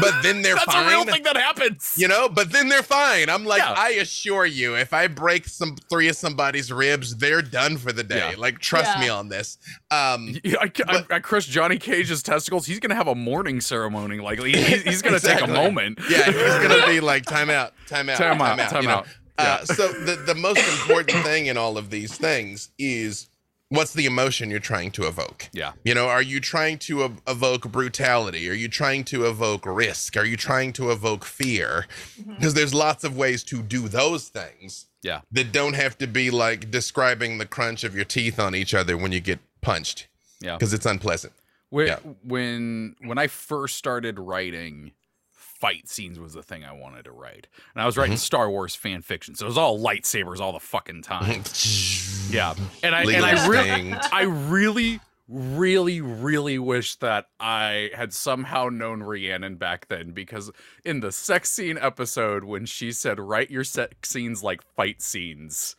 but 0.00 0.22
then 0.22 0.42
they're 0.42 0.54
That's 0.54 0.64
fine 0.66 0.86
a 0.86 0.88
real 0.88 1.04
thing 1.04 1.22
that 1.24 1.36
happens. 1.36 1.94
you 1.96 2.08
know 2.08 2.28
but 2.28 2.52
then 2.52 2.68
they're 2.68 2.82
fine 2.82 3.28
i'm 3.28 3.44
like 3.44 3.60
Yeah. 3.62 3.74
i 3.76 3.90
assure 3.90 4.46
you 4.46 4.76
if 4.76 4.92
i 4.92 5.06
break 5.06 5.46
some 5.46 5.76
three 5.90 6.08
of 6.08 6.16
somebody's 6.16 6.72
ribs 6.72 7.16
they're 7.16 7.42
done 7.42 7.76
for 7.76 7.92
the 7.92 8.02
day 8.04 8.30
Yeah. 8.30 8.34
like 8.38 8.58
trust 8.58 8.90
Yeah. 8.96 9.00
me 9.00 9.08
on 9.08 9.28
this 9.28 9.58
um 9.90 10.34
Yeah, 10.44 10.56
I, 10.60 10.70
I, 10.88 11.04
I 11.10 11.18
crushed 11.20 11.50
Johnny 11.50 11.78
Cage's 11.78 12.22
testicles. 12.22 12.66
He's 12.66 12.80
gonna 12.80 12.94
have 12.94 13.08
a 13.08 13.14
mourning 13.14 13.60
ceremony. 13.60 14.18
Like 14.20 14.40
he, 14.42 14.52
he's, 14.52 14.82
he's 14.82 15.02
gonna 15.02 15.20
take 15.20 15.40
a 15.40 15.46
moment. 15.46 15.98
yeah 16.10 16.24
he's 16.24 16.68
gonna 16.68 16.86
be 16.86 17.00
like 17.12 17.24
time 17.24 17.50
out 17.50 17.72
time 17.86 18.08
out 18.08 18.18
Time 18.18 18.40
out. 18.40 18.58
Time 18.70 18.82
you 18.82 18.88
know? 18.88 18.94
out. 18.96 19.06
Uh, 19.36 19.64
so 19.64 19.88
the, 19.88 20.14
the 20.26 20.34
most 20.34 20.58
important 20.58 21.24
thing 21.24 21.46
in 21.46 21.56
all 21.56 21.76
of 21.76 21.90
these 21.90 22.16
things 22.16 22.68
is 22.78 23.28
what's 23.74 23.92
the 23.94 24.06
emotion 24.06 24.50
you're 24.50 24.60
trying 24.60 24.90
to 24.92 25.06
evoke 25.06 25.48
Yeah. 25.52 25.72
you 25.84 25.94
know 25.94 26.08
are 26.08 26.22
you 26.22 26.40
trying 26.40 26.78
to 26.80 27.04
ev- 27.04 27.20
evoke 27.26 27.70
brutality 27.70 28.48
are 28.48 28.54
you 28.54 28.68
trying 28.68 29.04
to 29.04 29.26
evoke 29.26 29.64
risk 29.66 30.16
are 30.16 30.24
you 30.24 30.36
trying 30.36 30.72
to 30.74 30.90
evoke 30.90 31.24
fear 31.24 31.86
mm-hmm. 32.20 32.34
because 32.34 32.54
there's 32.54 32.74
lots 32.74 33.04
of 33.04 33.16
ways 33.16 33.42
to 33.44 33.62
do 33.62 33.88
those 33.88 34.28
things 34.28 34.86
Yeah. 35.02 35.20
that 35.32 35.52
don't 35.52 35.74
have 35.74 35.96
to 35.98 36.06
be 36.06 36.30
like 36.30 36.70
describing 36.70 37.38
the 37.38 37.46
crunch 37.46 37.84
of 37.84 37.94
your 37.94 38.04
teeth 38.04 38.38
on 38.38 38.54
each 38.54 38.74
other 38.74 38.96
when 38.96 39.12
you 39.12 39.20
get 39.20 39.40
punched 39.60 40.08
Yeah. 40.40 40.56
because 40.56 40.72
it's 40.72 40.86
unpleasant 40.86 41.32
When, 41.70 41.86
Yeah. 41.88 41.98
when 42.22 42.96
when 43.08 43.18
I 43.18 43.26
first 43.26 43.76
started 43.76 44.18
writing 44.18 44.92
fight 45.60 45.88
scenes 45.88 46.18
was 46.18 46.34
the 46.34 46.42
thing 46.42 46.64
I 46.64 46.72
wanted 46.72 47.04
to 47.04 47.12
write. 47.12 47.46
And 47.74 47.82
I 47.82 47.86
was 47.86 47.96
writing 47.96 48.16
Mhm. 48.16 48.20
Star 48.20 48.50
Wars 48.50 48.74
fan 48.74 49.02
fiction. 49.02 49.34
So 49.34 49.46
it 49.46 49.48
was 49.48 49.58
all 49.58 49.78
lightsabers 49.78 50.40
all 50.40 50.52
the 50.52 50.60
fucking 50.60 51.02
time. 51.02 51.42
yeah. 52.30 52.54
And 52.82 52.94
I 52.94 53.02
and 53.02 53.24
I 53.24 53.46
really. 53.46 53.92
I 54.12 54.22
really 54.22 55.00
really 55.26 56.02
really 56.02 56.58
wish 56.58 56.96
that 56.96 57.28
I 57.40 57.90
had 57.94 58.12
somehow 58.12 58.68
known 58.68 59.02
Rhiannon 59.02 59.54
back 59.56 59.88
then 59.88 60.10
because 60.10 60.50
in 60.84 61.00
the 61.00 61.10
sex 61.10 61.50
scene 61.50 61.78
episode 61.78 62.44
when 62.44 62.66
she 62.66 62.92
said 62.92 63.18
write 63.18 63.50
your 63.50 63.64
sex 63.64 64.10
scenes 64.10 64.42
like 64.42 64.60
fight 64.76 65.00
scenes 65.00 65.76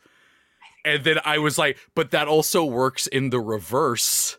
and 0.84 1.04
then 1.04 1.18
I 1.24 1.38
was 1.38 1.58
like 1.58 1.78
but 1.94 2.10
that 2.10 2.26
also 2.26 2.64
works 2.64 3.06
in 3.06 3.30
the 3.30 3.38
reverse 3.38 4.36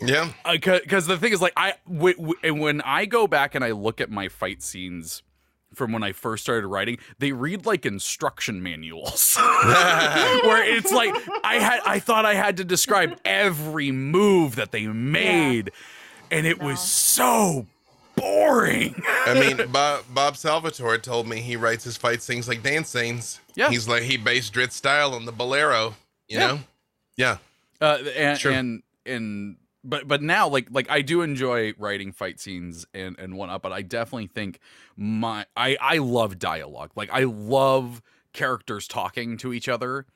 yeah 0.00 0.30
because 0.50 1.06
the 1.06 1.16
thing 1.18 1.32
is 1.32 1.42
like 1.42 1.52
I 1.56 1.74
w- 1.86 2.16
w- 2.16 2.34
and 2.42 2.60
when 2.60 2.80
I 2.82 3.04
go 3.06 3.26
back 3.26 3.54
and 3.54 3.64
I 3.64 3.72
look 3.72 4.00
at 4.00 4.10
my 4.10 4.28
fight 4.28 4.62
scenes 4.62 5.22
from 5.74 5.92
when 5.92 6.02
I 6.04 6.12
first 6.12 6.44
started 6.44 6.66
writing, 6.68 6.98
they 7.18 7.32
read 7.32 7.66
like 7.66 7.84
instruction 7.84 8.62
manuals. 8.62 9.36
Where 9.64 10.64
it's 10.64 10.92
like 10.92 11.12
I 11.42 11.56
had 11.56 11.80
I 11.84 11.98
thought 11.98 12.24
I 12.24 12.34
had 12.34 12.56
to 12.58 12.64
describe 12.64 13.18
every 13.24 13.90
move 13.90 14.56
that 14.56 14.70
they 14.72 14.86
made 14.86 15.70
and 16.30 16.46
it 16.46 16.60
No. 16.60 16.68
was 16.68 16.80
so 16.80 17.66
boring. 18.16 18.94
I 19.26 19.34
mean, 19.34 19.66
Bob, 19.72 20.04
Bob 20.10 20.36
Salvatore 20.36 20.98
told 20.98 21.26
me 21.28 21.40
he 21.40 21.56
writes 21.56 21.84
his 21.84 21.96
fight 21.96 22.22
scenes 22.22 22.48
like 22.48 22.62
dance 22.62 22.88
scenes. 22.88 23.40
Yeah. 23.56 23.68
He's 23.70 23.88
like, 23.88 24.04
he 24.04 24.16
based 24.16 24.52
Drizzt's 24.52 24.76
style 24.76 25.12
on 25.14 25.24
the 25.26 25.32
bolero, 25.32 25.94
you 26.28 26.38
Yeah. 26.38 26.46
know? 26.46 26.60
Yeah. 27.16 27.36
Uh, 27.80 27.98
and 28.16 28.38
Sure. 28.38 28.52
and 28.52 28.82
and 29.04 29.56
but 29.84 30.08
but 30.08 30.22
now 30.22 30.48
like 30.48 30.68
like 30.70 30.90
I 30.90 31.02
do 31.02 31.22
enjoy 31.22 31.74
writing 31.78 32.12
fight 32.12 32.40
scenes 32.40 32.86
and 32.94 33.18
and 33.18 33.36
whatnot, 33.36 33.62
but 33.62 33.72
I 33.72 33.82
definitely 33.82 34.28
think 34.28 34.58
my 34.96 35.46
I 35.56 35.76
I 35.80 35.98
love 35.98 36.38
dialogue. 36.38 36.92
Like 36.96 37.10
I 37.12 37.24
love 37.24 38.02
characters 38.32 38.88
talking 38.88 39.36
to 39.38 39.52
each 39.52 39.68
other 39.68 40.06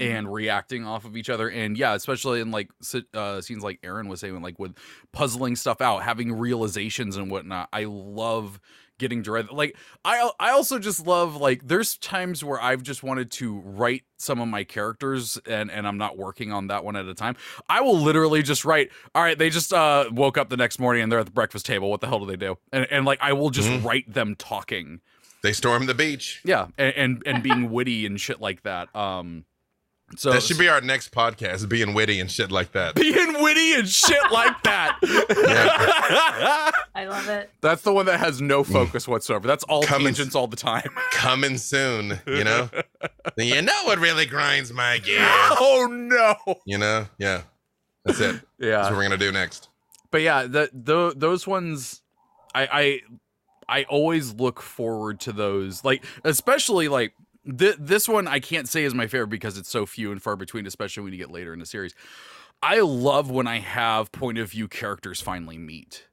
and 0.00 0.32
reacting 0.32 0.86
off 0.86 1.04
of 1.04 1.16
each 1.16 1.30
other 1.30 1.48
and 1.48 1.76
yeah 1.76 1.94
especially 1.94 2.40
in 2.40 2.50
like 2.50 2.70
uh 3.14 3.40
scenes 3.40 3.62
like 3.62 3.78
erin 3.82 4.08
was 4.08 4.20
saying 4.20 4.40
like 4.42 4.58
with 4.58 4.74
puzzling 5.12 5.54
stuff 5.54 5.80
out 5.80 6.02
having 6.02 6.32
realizations 6.32 7.16
and 7.16 7.30
whatnot 7.30 7.68
i 7.72 7.84
love 7.84 8.58
getting 9.02 9.20
dread 9.20 9.50
like 9.50 9.76
i 10.04 10.30
i 10.38 10.50
also 10.52 10.78
just 10.78 11.04
love 11.06 11.34
like 11.36 11.66
there's 11.66 11.98
times 11.98 12.44
where 12.44 12.62
i've 12.62 12.84
just 12.84 13.02
wanted 13.02 13.32
to 13.32 13.58
write 13.64 14.04
some 14.16 14.40
of 14.40 14.46
my 14.46 14.62
characters 14.62 15.38
and 15.44 15.72
and 15.72 15.88
i'm 15.88 15.98
not 15.98 16.16
working 16.16 16.52
on 16.52 16.68
that 16.68 16.84
one 16.84 16.94
at 16.94 17.04
a 17.06 17.14
time 17.14 17.34
i 17.68 17.80
will 17.80 17.98
literally 17.98 18.42
just 18.44 18.64
write 18.64 18.90
all 19.14 19.22
right 19.24 19.38
they 19.38 19.50
just 19.50 19.72
uh 19.72 20.04
woke 20.12 20.38
up 20.38 20.48
the 20.50 20.56
next 20.56 20.78
morning 20.78 21.02
and 21.02 21.10
they're 21.10 21.18
at 21.18 21.26
the 21.26 21.32
breakfast 21.32 21.66
table 21.66 21.90
what 21.90 22.00
the 22.00 22.06
hell 22.06 22.20
do 22.20 22.26
they 22.26 22.36
do 22.36 22.56
and, 22.72 22.86
and 22.92 23.04
like 23.04 23.18
i 23.20 23.32
will 23.32 23.50
just 23.50 23.68
Mhm. 23.68 23.84
write 23.84 24.12
them 24.14 24.36
talking 24.36 25.00
They 25.42 25.52
storm 25.52 25.86
the 25.86 25.94
beach. 25.94 26.40
yeah 26.44 26.68
and 26.78 26.94
and, 26.94 27.22
and 27.26 27.42
being 27.42 27.70
witty 27.72 28.06
and 28.06 28.20
shit 28.20 28.40
like 28.40 28.62
that 28.62 28.94
um 28.94 29.44
so 30.16 30.30
that 30.32 30.42
should 30.42 30.58
be 30.58 30.68
our 30.68 30.80
next 30.80 31.12
podcast, 31.12 31.68
being 31.68 31.94
witty 31.94 32.20
and 32.20 32.30
shit 32.30 32.50
like 32.50 32.72
that. 32.72 32.94
being 32.94 33.42
witty 33.42 33.72
and 33.74 33.88
shit 33.88 34.30
like 34.30 34.62
that. 34.64 34.98
I 35.02 36.72
I 36.94 37.04
love 37.06 37.28
it. 37.28 37.50
That's 37.60 37.82
the 37.82 37.92
one 37.92 38.06
that 38.06 38.20
has 38.20 38.40
no 38.40 38.64
focus 38.64 39.08
whatsoever. 39.08 39.46
That's 39.46 39.64
all 39.64 39.82
Coming- 39.82 40.06
tangents 40.08 40.34
all 40.34 40.46
the 40.46 40.56
time. 40.56 40.90
Coming 41.12 41.58
soon, 41.58 42.20
you 42.26 42.44
know? 42.44 42.68
you 43.36 43.62
know 43.62 43.84
what 43.84 43.98
really 43.98 44.26
grinds 44.26 44.72
my 44.72 44.98
gears? 44.98 45.20
oh 45.26 45.88
no. 45.90 46.56
You 46.66 46.78
know? 46.78 47.06
Yeah. 47.18 47.42
That's 48.04 48.20
it. 48.20 48.32
That's 48.32 48.44
Yeah. 48.58 48.82
what 48.84 48.92
we're 48.92 48.98
going 49.08 49.10
to 49.12 49.16
do 49.18 49.32
next. 49.32 49.68
but 50.10 50.22
yeah, 50.22 50.42
the, 50.44 50.68
the 50.72 51.14
those 51.16 51.46
ones, 51.46 52.02
I 52.54 52.68
I 52.72 53.00
I 53.80 53.84
always 53.84 54.34
look 54.34 54.60
forward 54.60 55.20
to 55.20 55.32
those. 55.32 55.84
Like 55.84 56.04
especially 56.24 56.88
like 56.88 57.14
th- 57.46 57.76
this 57.78 58.08
one, 58.08 58.28
I 58.28 58.40
can't 58.40 58.68
say 58.68 58.84
is 58.84 58.94
my 58.94 59.06
favorite 59.06 59.28
because 59.28 59.56
it's 59.56 59.70
so 59.70 59.86
few 59.86 60.12
and 60.12 60.22
far 60.22 60.36
between, 60.36 60.66
especially 60.66 61.02
when 61.02 61.12
you 61.12 61.18
get 61.18 61.30
later 61.30 61.52
in 61.52 61.58
the 61.58 61.66
series. 61.66 61.94
I 62.62 62.80
love 62.80 63.30
when 63.30 63.46
I 63.46 63.58
have 63.58 64.12
point 64.12 64.38
of 64.38 64.50
view 64.50 64.68
characters 64.68 65.20
finally 65.20 65.58
meet. 65.58 66.06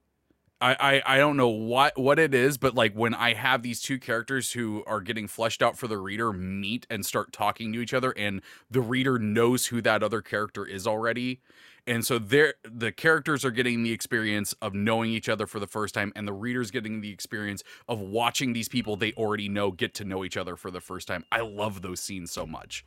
I, 0.62 0.76
I, 1.06 1.16
I 1.16 1.18
don't 1.18 1.38
know 1.38 1.48
what 1.48 1.98
what 1.98 2.20
it 2.20 2.34
is, 2.34 2.58
but 2.58 2.76
like 2.76 2.94
when 2.94 3.14
I 3.14 3.34
have 3.34 3.62
these 3.62 3.82
two 3.82 3.98
characters 3.98 4.52
who 4.52 4.84
are 4.86 5.00
getting 5.00 5.28
fleshed 5.28 5.62
out 5.62 5.78
for 5.78 5.88
the 5.88 5.98
reader 5.98 6.34
meet 6.34 6.86
and 6.90 7.06
start 7.06 7.32
talking 7.32 7.72
to 7.74 7.80
each 7.80 7.94
other, 7.94 8.12
and 8.18 8.42
the 8.70 8.82
reader 8.82 9.18
knows 9.18 9.68
who 9.68 9.82
that 9.84 10.04
other 10.04 10.22
character 10.22 10.66
is 10.66 10.86
already, 10.86 11.42
and 11.90 12.06
so 12.06 12.20
they're 12.20 12.54
the 12.64 12.92
characters 12.92 13.44
are 13.44 13.52
getting 13.52 13.84
the 13.84 13.92
experience 13.92 14.54
of 14.62 14.74
knowing 14.74 15.12
each 15.12 15.28
other 15.28 15.46
for 15.48 15.60
the 15.60 15.68
first 15.68 15.94
time, 15.94 16.14
and 16.16 16.28
the 16.28 16.34
reader's 16.34 16.72
getting 16.72 17.02
the 17.02 17.12
experience 17.12 17.64
of 17.88 18.00
watching 18.00 18.54
these 18.54 18.70
people 18.70 18.96
they 18.96 19.12
already 19.14 19.50
know 19.50 19.72
get 19.72 19.94
to 19.96 20.06
know 20.06 20.24
each 20.24 20.38
other 20.38 20.56
for 20.56 20.72
the 20.72 20.80
first 20.80 21.08
time. 21.08 21.26
I 21.32 21.42
love 21.42 21.82
those 21.82 22.00
scenes 22.00 22.32
so 22.32 22.46
much. 22.46 22.86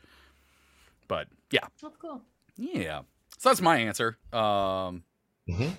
But 1.09 1.29
yeah, 1.51 1.67
That's 1.83 1.97
cool. 1.99 2.23
yeah. 2.57 3.01
So 3.39 3.51
that's 3.51 3.61
my 3.61 3.77
answer. 3.77 4.17
Um, 4.33 5.03
hmm 5.47 5.71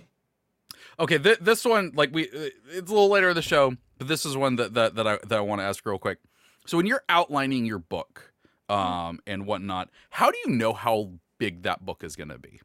Okay, 0.99 1.17
th- 1.17 1.39
this 1.39 1.65
one, 1.65 1.91
like 1.95 2.13
we, 2.13 2.26
uh, 2.30 2.49
it's 2.69 2.91
a 2.91 2.93
little 2.93 3.09
later 3.09 3.30
in 3.30 3.36
the 3.36 3.41
show, 3.41 3.76
but 3.97 4.07
this 4.07 4.26
is 4.26 4.38
one 4.38 4.57
that 4.57 4.74
that, 4.76 4.95
that 4.95 5.07
I 5.07 5.17
that 5.28 5.38
I 5.38 5.41
want 5.41 5.61
to 5.61 5.65
ask 5.65 5.84
real 5.86 5.97
quick. 5.97 6.19
So 6.67 6.78
when 6.78 6.86
you're 6.86 7.03
outlining 7.09 7.65
your 7.65 7.80
book, 7.80 8.34
um, 8.69 9.19
and 9.26 9.45
whatnot, 9.45 9.89
how 10.11 10.30
do 10.30 10.38
you 10.45 10.51
know 10.51 10.74
how 10.74 11.11
big 11.38 11.63
that 11.63 11.86
book 11.86 12.03
is 12.03 12.15
gonna 12.15 12.38
be? 12.38 12.59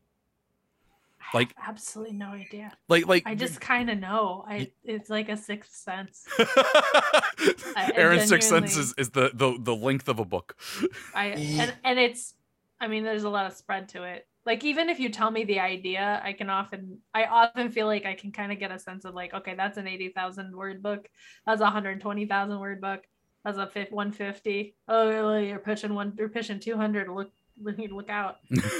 Like- 1.34 1.54
absolutely 1.66 2.16
no 2.16 2.28
idea. 2.30 2.72
Like, 2.88 3.06
like 3.06 3.22
I 3.26 3.34
just 3.34 3.60
kind 3.60 3.90
of 3.90 3.98
know. 3.98 4.44
I 4.46 4.70
it's 4.84 5.10
like 5.10 5.28
a 5.28 5.36
sixth 5.36 5.74
sense. 5.74 6.26
Erin's 7.94 8.28
sixth 8.28 8.48
sense 8.48 8.76
is, 8.76 8.94
is 8.98 9.10
the, 9.10 9.30
the 9.34 9.56
the 9.60 9.74
length 9.74 10.08
of 10.08 10.18
a 10.18 10.24
book. 10.24 10.56
I 11.14 11.26
and 11.26 11.74
and 11.84 11.98
it's. 11.98 12.34
I 12.80 12.86
mean, 12.86 13.02
there's 13.02 13.24
a 13.24 13.28
lot 13.30 13.46
of 13.46 13.54
spread 13.54 13.88
to 13.90 14.04
it. 14.04 14.26
Like 14.46 14.64
even 14.64 14.88
if 14.88 14.98
you 14.98 15.10
tell 15.10 15.30
me 15.30 15.44
the 15.44 15.60
idea, 15.60 16.22
I 16.24 16.32
can 16.32 16.48
often 16.48 16.98
I 17.12 17.24
often 17.24 17.70
feel 17.70 17.86
like 17.86 18.06
I 18.06 18.14
can 18.14 18.32
kind 18.32 18.50
of 18.50 18.58
get 18.58 18.70
a 18.70 18.78
sense 18.78 19.04
of 19.04 19.14
like, 19.14 19.34
okay, 19.34 19.54
that's 19.54 19.76
an 19.76 19.86
eighty 19.86 20.08
thousand 20.08 20.56
word 20.56 20.82
book. 20.82 21.08
That's 21.46 21.60
a 21.60 21.68
hundred 21.68 22.00
twenty 22.00 22.24
thousand 22.24 22.58
word 22.58 22.80
book. 22.80 23.04
That's 23.44 23.58
a 23.58 23.66
fif- 23.66 23.92
one 23.92 24.12
fifty. 24.12 24.74
Oh, 24.88 25.08
really? 25.08 25.48
You're 25.48 25.58
pushing 25.58 25.94
one. 25.94 26.14
You're 26.16 26.28
pushing 26.30 26.60
two 26.60 26.76
hundred. 26.76 27.08
Look, 27.08 27.30
look, 27.62 27.76
look 27.78 28.08
out. 28.08 28.36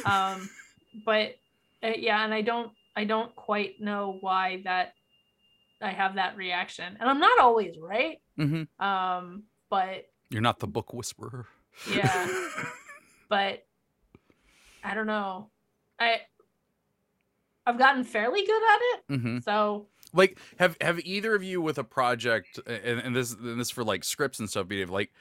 um 0.07 0.49
but 1.05 1.35
uh, 1.83 1.93
yeah 1.97 2.25
and 2.25 2.33
i 2.35 2.41
don't 2.43 2.73
i 2.97 3.05
don't 3.05 3.35
quite 3.37 3.81
know 3.81 4.17
why 4.21 4.61
that 4.65 4.93
i 5.81 5.91
have 5.91 6.17
that 6.17 6.37
reaction. 6.37 6.97
And 6.99 7.09
i'm 7.09 7.21
not 7.21 7.39
always 7.41 7.75
right 7.81 8.19
hmm 8.37 8.63
um 8.79 9.45
but 9.71 10.07
You're 10.31 10.41
not 10.43 10.59
the 10.59 10.67
book 10.67 10.93
whisperer. 10.93 11.47
yeah. 11.95 12.27
But 13.29 13.67
i 14.83 14.95
don't 14.95 15.07
know. 15.07 15.51
I 16.01 16.21
i've 17.67 17.79
gotten 17.79 18.05
fairly 18.05 18.45
good 18.47 18.63
at 18.63 18.81
it 18.81 19.21
hmm 19.21 19.39
so. 19.41 19.87
Like 20.15 20.39
have 20.59 20.75
have 20.81 21.01
either 21.01 21.35
of 21.35 21.43
you 21.43 21.61
with 21.61 21.77
a 21.77 21.85
project 21.85 22.59
and, 22.67 22.99
and 23.01 23.15
this 23.15 23.35
and 23.35 23.61
this 23.61 23.71
for 23.71 23.85
like 23.85 24.05
scripts 24.05 24.39
and 24.39 24.49
stuff 24.49 24.67
be 24.67 24.83
like 24.87 25.13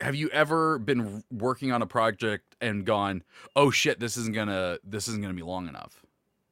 have 0.00 0.14
you 0.14 0.28
ever 0.30 0.78
been 0.78 1.24
working 1.30 1.72
on 1.72 1.82
a 1.82 1.86
project 1.86 2.56
and 2.60 2.84
gone 2.84 3.22
oh 3.56 3.70
shit 3.70 3.98
this 4.00 4.16
isn't 4.16 4.34
gonna 4.34 4.78
this 4.84 5.08
isn't 5.08 5.20
gonna 5.22 5.34
be 5.34 5.42
long 5.42 5.68
enough 5.68 6.02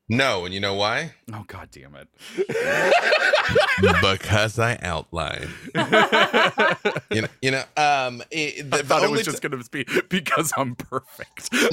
No, 0.08 0.44
and 0.44 0.54
you 0.54 0.60
know 0.60 0.74
why? 0.74 1.12
oh 1.32 1.44
god 1.46 1.68
damn 1.70 1.94
it 1.96 2.08
because 4.00 4.58
I 4.58 4.78
outline. 4.82 5.48
You 7.10 7.22
know, 7.22 7.28
you 7.40 7.50
know 7.52 7.62
um, 7.76 8.22
it, 8.30 8.68
the, 8.70 8.78
i 8.78 8.82
thought 8.82 9.02
it 9.04 9.10
was 9.10 9.22
just 9.22 9.40
gonna 9.40 9.62
be 9.70 9.86
because 10.08 10.52
i'm 10.56 10.74
perfect 10.74 11.48
no, 11.52 11.70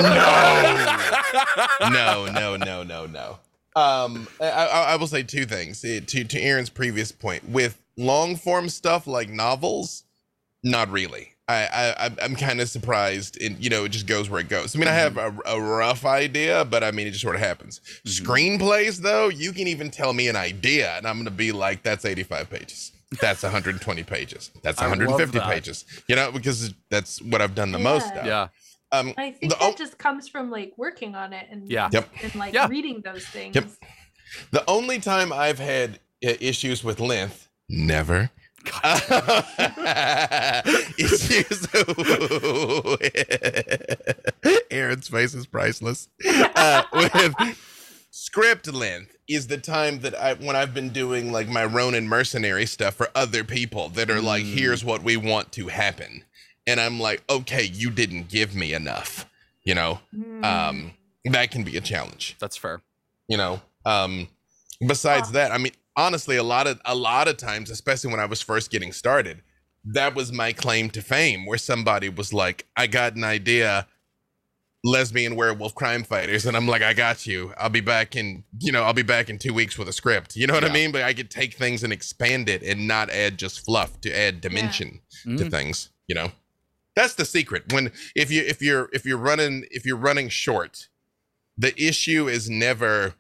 no, 1.91 2.25
no, 2.27 2.55
no, 2.57 2.83
no. 2.83 3.05
no. 3.07 3.39
Um, 3.75 4.27
I, 4.39 4.45
I, 4.49 4.65
I 4.93 4.95
will 4.97 5.07
say 5.07 5.23
two 5.23 5.45
things 5.45 5.83
Eh, 5.83 5.99
to 6.05 6.23
to 6.23 6.39
Erin's 6.39 6.69
previous 6.69 7.11
point. 7.11 7.49
With 7.49 7.81
long 7.97 8.35
form 8.35 8.69
stuff 8.69 9.07
like 9.07 9.29
novels, 9.29 10.03
not 10.63 10.89
really. 10.91 11.32
I, 11.47 11.65
I 11.65 11.93
I'm- 12.03 12.17
I'm 12.21 12.35
kind 12.35 12.61
of 12.61 12.69
surprised, 12.69 13.41
and 13.41 13.61
you 13.61 13.69
know, 13.69 13.83
it 13.85 13.89
just 13.89 14.07
goes 14.07 14.29
where 14.29 14.39
it 14.39 14.47
goes. 14.49 14.75
I 14.75 14.79
mean, 14.79 14.87
I 14.87 14.93
have 14.93 15.17
a, 15.17 15.35
a 15.45 15.61
rough 15.61 16.05
idea, 16.05 16.63
but 16.65 16.83
I 16.83 16.91
mean, 16.91 17.05
it 17.07 17.11
just 17.11 17.21
sort 17.21 17.35
of 17.35 17.41
happens. 17.41 17.81
Mhm. 18.05 18.21
Screenplays, 18.59 18.97
though, 18.99 19.27
you 19.27 19.51
can 19.51 19.67
even 19.67 19.91
tell 19.91 20.13
me 20.13 20.27
an 20.29 20.35
idea, 20.37 20.95
and 20.97 21.05
I'm 21.05 21.17
gonna 21.17 21.31
be 21.31 21.51
like, 21.51 21.83
"That's 21.83 22.05
85 22.05 22.49
pages. 22.49 22.91
That's 23.21 23.43
120 23.43 24.03
pages. 24.03 24.51
That's 24.63 24.79
150 24.79 25.37
that. 25.39 25.47
pages." 25.49 25.85
You 26.07 26.15
know, 26.15 26.31
because 26.31 26.73
that's 26.89 27.21
what 27.21 27.41
I've 27.41 27.55
done 27.55 27.71
the 27.71 27.79
most 27.79 28.07
Yeah. 28.13 28.19
of. 28.21 28.25
yeah 28.25 28.47
Um, 28.93 29.13
i 29.17 29.31
think 29.31 29.51
The 29.51 29.57
that 29.59 29.61
o- 29.61 29.75
just 29.75 29.97
comes 29.97 30.27
from 30.29 30.49
like 30.51 30.71
working 30.77 31.13
on 31.15 31.33
it 31.33 31.47
and 31.51 31.67
Yeah. 31.69 31.89
Yep. 31.91 32.09
and 32.23 32.35
like 32.35 32.53
Yeah. 32.53 32.67
reading 32.69 33.01
those 33.03 33.25
things 33.25 33.55
The 34.51 34.63
only 34.67 34.99
time 34.99 35.33
I've 35.33 35.59
had 35.59 35.99
uh, 36.25 36.33
issues 36.39 36.83
with 36.83 36.99
length, 36.99 37.49
never. 37.69 38.29
God. 38.63 40.63
issues. 40.97 41.67
Erin's 44.71 45.07
face 45.07 45.33
is 45.33 45.45
priceless. 45.45 46.07
Uh, 46.55 46.83
with 46.93 47.35
script 48.11 48.71
length 48.71 49.15
is 49.27 49.47
the 49.47 49.57
time 49.57 49.99
that 49.99 50.15
I 50.15 50.33
when 50.35 50.55
I've 50.55 50.73
been 50.73 50.89
doing 50.89 51.31
like 51.31 51.47
my 51.47 51.65
Ronin 51.65 52.07
mercenary 52.07 52.65
stuff 52.65 52.95
for 52.95 53.09
other 53.15 53.43
people 53.43 53.89
that 53.89 54.09
are 54.09 54.21
like, 54.21 54.43
Mm. 54.43 54.53
here's 54.57 54.83
what 54.85 55.03
we 55.03 55.17
want 55.17 55.51
to 55.53 55.67
happen, 55.67 56.23
and 56.67 56.79
I'm 56.79 56.99
like, 56.99 57.23
okay, 57.29 57.63
you 57.63 57.89
didn't 57.91 58.29
give 58.29 58.55
me 58.55 58.73
enough. 58.73 59.25
You 59.63 59.75
know, 59.75 59.99
Hmm. 60.13 60.43
um, 60.43 60.91
that 61.25 61.51
can 61.51 61.63
be 61.63 61.77
a 61.77 61.81
challenge 61.81 62.35
that's 62.37 62.57
fair 62.57 62.81
you 63.29 63.37
know 63.37 63.61
um 63.85 64.27
besides 64.85 65.29
Huh. 65.29 65.33
that 65.35 65.51
i 65.53 65.57
mean 65.57 65.71
honestly 65.95 66.35
a 66.37 66.43
lot 66.43 66.67
of 66.67 66.79
a 66.85 66.95
lot 66.95 67.27
of 67.27 67.37
times 67.37 67.69
especially 67.69 68.09
when 68.11 68.19
i 68.19 68.25
was 68.25 68.41
first 68.41 68.71
getting 68.71 68.91
started 68.91 69.41
that 69.85 70.15
was 70.15 70.31
my 70.31 70.51
claim 70.53 70.89
to 70.89 71.01
fame 71.01 71.45
where 71.45 71.57
somebody 71.57 72.09
was 72.09 72.33
like 72.33 72.65
i 72.75 72.87
got 72.87 73.15
an 73.15 73.23
idea 73.23 73.87
lesbian 74.83 75.35
werewolf 75.35 75.73
crime 75.75 76.03
fighters 76.03 76.45
and 76.45 76.57
i'm 76.57 76.67
like 76.67 76.81
i 76.81 76.93
got 76.93 77.25
you. 77.25 77.53
I'll 77.57 77.69
be 77.69 77.79
back 77.79 78.15
in 78.15 78.43
you 78.59 78.71
know 78.71 78.83
i'll 78.83 78.93
be 78.93 79.01
back 79.01 79.29
in 79.29 79.37
two 79.37 79.53
weeks 79.53 79.77
with 79.77 79.87
a 79.87 79.93
script. 79.93 80.35
You 80.35 80.45
know 80.47 80.53
what 80.53 80.65
i 80.65 80.73
mean? 80.73 80.91
But 80.91 81.03
i 81.03 81.13
could 81.13 81.29
take 81.31 81.53
things 81.53 81.83
and 81.83 81.93
expand 81.93 82.49
it 82.49 82.61
and 82.63 82.85
not 82.87 83.09
add 83.09 83.37
just 83.37 83.63
fluff 83.63 84.01
to 84.01 84.17
add 84.17 84.41
dimension 84.41 84.99
to 85.23 85.29
Mhm. 85.29 85.51
things 85.51 85.89
you 86.07 86.15
know? 86.15 86.31
That's 86.95 87.15
the 87.15 87.23
secret. 87.25 87.71
When 87.71 87.91
if 88.13 88.29
you 88.29 88.43
if 88.43 88.61
you're 88.61 88.89
if 88.91 89.05
you're 89.05 89.17
running 89.17 89.65
if 89.71 89.85
you're 89.85 89.95
running 89.97 90.27
short 90.29 90.89
the 91.57 91.73
issue 91.81 92.27
is 92.27 92.49
never 92.49 93.13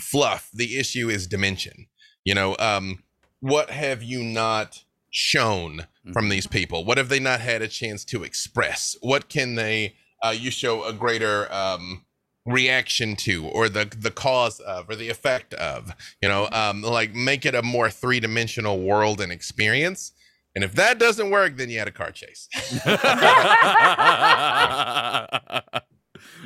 fluff. 0.00 0.50
The 0.52 0.78
issue 0.78 1.08
is 1.08 1.26
dimension 1.26 1.86
you 2.24 2.34
know 2.34 2.56
um 2.58 3.02
what 3.40 3.70
have 3.70 4.02
you 4.02 4.22
not 4.22 4.84
shown 5.10 5.86
from 6.12 6.28
these 6.30 6.46
people? 6.46 6.84
What 6.84 6.96
have 6.98 7.08
they 7.08 7.20
not 7.20 7.40
had 7.40 7.60
a 7.62 7.68
chance 7.68 8.04
to 8.06 8.24
express? 8.24 8.96
What 9.02 9.28
can 9.28 9.54
they 9.56 9.94
uh 10.22 10.34
you 10.36 10.50
show 10.50 10.84
a 10.84 10.92
greater 10.92 11.52
um 11.52 12.04
reaction 12.46 13.14
to 13.16 13.46
or 13.46 13.68
the 13.68 13.84
the 13.96 14.10
cause 14.10 14.58
of 14.60 14.88
or 14.90 14.96
the 14.96 15.08
effect 15.10 15.54
of? 15.54 15.92
You 16.22 16.28
know 16.28 16.48
um 16.52 16.82
like 16.82 17.14
make 17.14 17.44
it 17.46 17.54
a 17.54 17.62
more 17.62 17.90
three-dimensional 17.90 18.80
world 18.80 19.20
and 19.20 19.30
experience 19.32 20.12
and 20.54 20.64
if 20.64 20.74
that 20.74 20.98
doesn't 20.98 21.30
work 21.30 21.56
then 21.56 21.68
you 21.70 21.78
had 21.78 21.88
a 21.88 21.92
car 21.92 22.10
chase. 22.10 22.48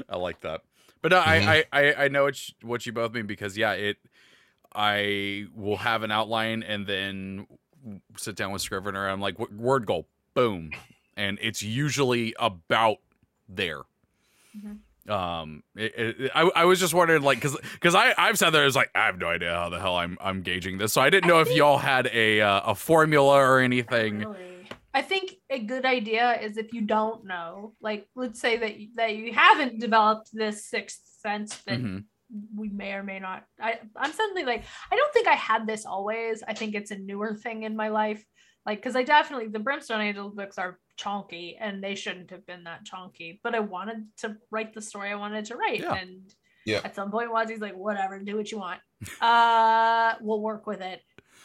I 0.08 0.16
like 0.16 0.40
that. 0.40 0.62
But 1.02 1.12
no, 1.12 1.18
Mhm. 1.20 1.46
I, 1.48 1.64
I, 1.72 1.80
I 1.90 2.04
I 2.04 2.08
know 2.08 2.24
what 2.24 2.48
you, 2.48 2.54
what 2.62 2.86
you 2.86 2.92
both 2.92 3.12
mean 3.12 3.26
because 3.26 3.56
yeah, 3.56 3.72
it 3.72 3.98
I 4.76 5.46
will 5.54 5.78
have 5.78 6.02
an 6.02 6.10
outline 6.10 6.62
and 6.62 6.86
then 6.86 7.46
sit 8.16 8.36
down 8.36 8.52
with 8.52 8.60
Scrivener. 8.62 9.08
I'm 9.08 9.20
like, 9.20 9.38
word 9.50 9.86
goal, 9.86 10.06
boom, 10.34 10.70
and 11.16 11.38
it's 11.40 11.62
usually 11.62 12.34
about 12.38 12.98
there. 13.48 13.80
Mhm. 14.56 14.78
Um, 15.08 15.62
it, 15.76 15.94
it, 15.96 16.30
I, 16.34 16.50
I 16.56 16.64
was 16.64 16.80
just 16.80 16.92
wondering, 16.92 17.22
like, 17.22 17.38
because 17.38 17.56
because 17.74 17.94
I 17.94 18.12
I've 18.18 18.36
sat 18.38 18.50
there, 18.52 18.62
I 18.62 18.64
was 18.64 18.74
like, 18.74 18.90
I 18.94 19.06
have 19.06 19.18
no 19.18 19.28
idea 19.28 19.54
how 19.54 19.68
the 19.68 19.78
hell 19.78 19.96
I'm 19.96 20.18
I'm 20.20 20.42
gauging 20.42 20.78
this, 20.78 20.92
so 20.92 21.00
I 21.00 21.10
didn't 21.10 21.26
I 21.26 21.28
know 21.28 21.40
if 21.40 21.46
think- 21.48 21.58
y'all 21.58 21.78
had 21.78 22.08
a 22.12 22.40
uh, 22.40 22.60
a 22.72 22.74
formula 22.74 23.36
or 23.36 23.60
anything. 23.60 24.18
Really. 24.20 24.68
I 24.92 25.02
think 25.02 25.36
a 25.50 25.58
good 25.60 25.84
idea 25.84 26.40
is 26.40 26.56
if 26.56 26.72
you 26.72 26.80
don't 26.80 27.24
know, 27.24 27.74
like 27.80 28.08
let's 28.16 28.40
say 28.40 28.56
that 28.56 28.80
you, 28.80 28.88
that 28.96 29.14
you 29.14 29.32
haven't 29.32 29.78
developed 29.78 30.30
this 30.32 30.64
sixth 30.66 31.02
sense 31.22 31.54
that 31.66 31.80
Mhm. 31.80 32.04
We 32.56 32.68
may 32.68 32.92
or 32.92 33.02
may 33.02 33.18
not. 33.20 33.44
I 33.60 33.78
I'm 33.96 34.12
suddenly 34.12 34.44
like 34.44 34.64
I 34.90 34.96
don't 34.96 35.12
think 35.12 35.28
I 35.28 35.34
had 35.34 35.66
this 35.66 35.86
always. 35.86 36.42
I 36.46 36.54
think 36.54 36.74
it's 36.74 36.90
a 36.90 36.96
newer 36.98 37.34
thing 37.34 37.62
in 37.62 37.76
my 37.76 37.88
life. 37.88 38.24
Like 38.64 38.78
because 38.78 38.96
I 38.96 39.04
definitely 39.04 39.48
the 39.48 39.60
Brimstone 39.60 40.00
angel 40.00 40.30
books 40.30 40.58
are 40.58 40.78
chonky 40.98 41.54
and 41.60 41.82
they 41.84 41.94
shouldn't 41.94 42.30
have 42.30 42.44
been 42.46 42.64
that 42.64 42.84
chonky. 42.84 43.38
But 43.44 43.54
I 43.54 43.60
wanted 43.60 44.06
to 44.18 44.36
write 44.50 44.74
the 44.74 44.82
story 44.82 45.10
I 45.10 45.14
wanted 45.14 45.44
to 45.46 45.56
write 45.56 45.80
Yeah. 45.80 45.94
and 45.94 46.22
Yeah. 46.64 46.80
at 46.84 46.94
some 46.96 47.10
point 47.12 47.30
Wazi's 47.32 47.60
like 47.60 47.76
whatever 47.76 48.18
do 48.18 48.36
what 48.36 48.50
you 48.50 48.58
want. 48.58 48.80
uh 49.20 50.14
we'll 50.20 50.40
work 50.40 50.66
with 50.66 50.80
it. 50.80 51.00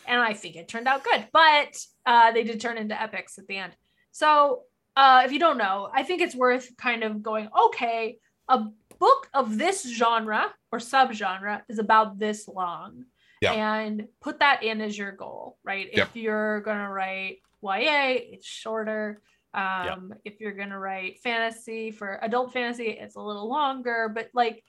And 0.07 0.19
I 0.19 0.33
think 0.33 0.55
it 0.55 0.67
turned 0.67 0.87
out 0.87 1.03
good. 1.03 1.27
But 1.31 1.77
uh 2.05 2.31
they 2.31 2.43
did 2.43 2.59
turn 2.59 2.77
into 2.77 2.99
epics 2.99 3.37
at 3.37 3.45
the 3.47 3.57
end. 3.57 3.73
So 4.11 4.63
uh 4.95 5.21
if 5.25 5.31
you 5.31 5.39
don't 5.39 5.57
know, 5.59 5.89
I 5.93 6.03
think 6.03 6.21
it's 6.21 6.35
worth 6.35 6.75
kind 6.77 7.03
of 7.03 7.21
going 7.21 7.49
okay, 7.67 8.17
a 8.51 8.71
book 8.99 9.29
of 9.33 9.57
this 9.57 9.83
genre 9.91 10.53
or 10.71 10.79
subgenre 10.79 11.61
is 11.69 11.79
about 11.79 12.19
this 12.19 12.47
long. 12.47 13.05
Yeah. 13.41 13.53
And 13.53 14.07
put 14.21 14.39
that 14.39 14.61
in 14.63 14.81
as 14.81 14.95
your 14.95 15.11
goal, 15.11 15.57
right? 15.63 15.87
Yep. 15.91 16.09
If 16.09 16.15
you're 16.15 16.61
gonna 16.61 16.91
write 16.91 17.39
YA, 17.63 18.19
it's 18.33 18.45
shorter. 18.45 19.21
Um, 19.53 20.13
if 20.23 20.39
you're 20.39 20.53
gonna 20.53 20.79
write 20.79 21.19
fantasy 21.19 21.91
for 21.91 22.19
adult 22.21 22.53
fantasy, 22.53 22.89
it's 22.89 23.15
a 23.15 23.21
little 23.21 23.49
longer, 23.49 24.09
but 24.13 24.29
like 24.33 24.63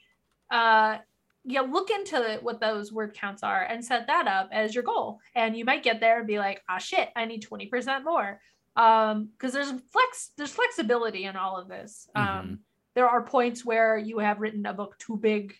uh 0.51 0.99
yeah, 1.45 1.63
look 1.63 1.91
into 1.91 2.39
what 2.43 2.61
those 2.61 2.93
word 2.93 3.15
counts 3.15 3.43
are 3.43 3.63
and 3.63 3.85
set 3.85 4.07
that 4.07 4.29
up 4.29 4.49
as 4.53 4.75
your 4.75 4.85
goal. 4.85 5.19
And 5.35 5.57
you 5.57 5.65
might 5.65 5.83
get 5.83 5.99
there 6.01 6.19
and 6.19 6.27
be 6.27 6.39
like, 6.39 6.63
ah 6.69 6.79
shit, 6.79 7.09
I 7.17 7.25
need 7.25 7.43
20% 7.43 8.05
more. 8.05 8.41
Um, 8.77 9.29
because 9.33 9.53
there's 9.53 9.71
flex, 9.71 10.31
there's 10.37 10.53
flexibility 10.53 11.25
in 11.25 11.35
all 11.37 11.57
of 11.57 11.67
this. 11.69 12.09
Um, 12.15 12.25
Mhm. 12.27 12.59
There 12.95 13.09
are 13.09 13.23
points 13.23 13.65
where 13.65 13.97
you 13.97 14.19
have 14.19 14.41
written 14.41 14.67
a 14.67 14.73
book 14.73 14.99
too 14.99 15.17
big 15.17 15.55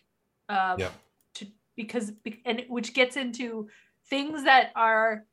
um 0.49 0.79
Yeah. 0.79 0.89
to 1.35 1.47
because 1.75 2.11
and 2.45 2.65
which 2.67 2.93
gets 2.93 3.17
into 3.17 3.67
things 4.09 4.43
that 4.43 4.71
are 4.75 5.25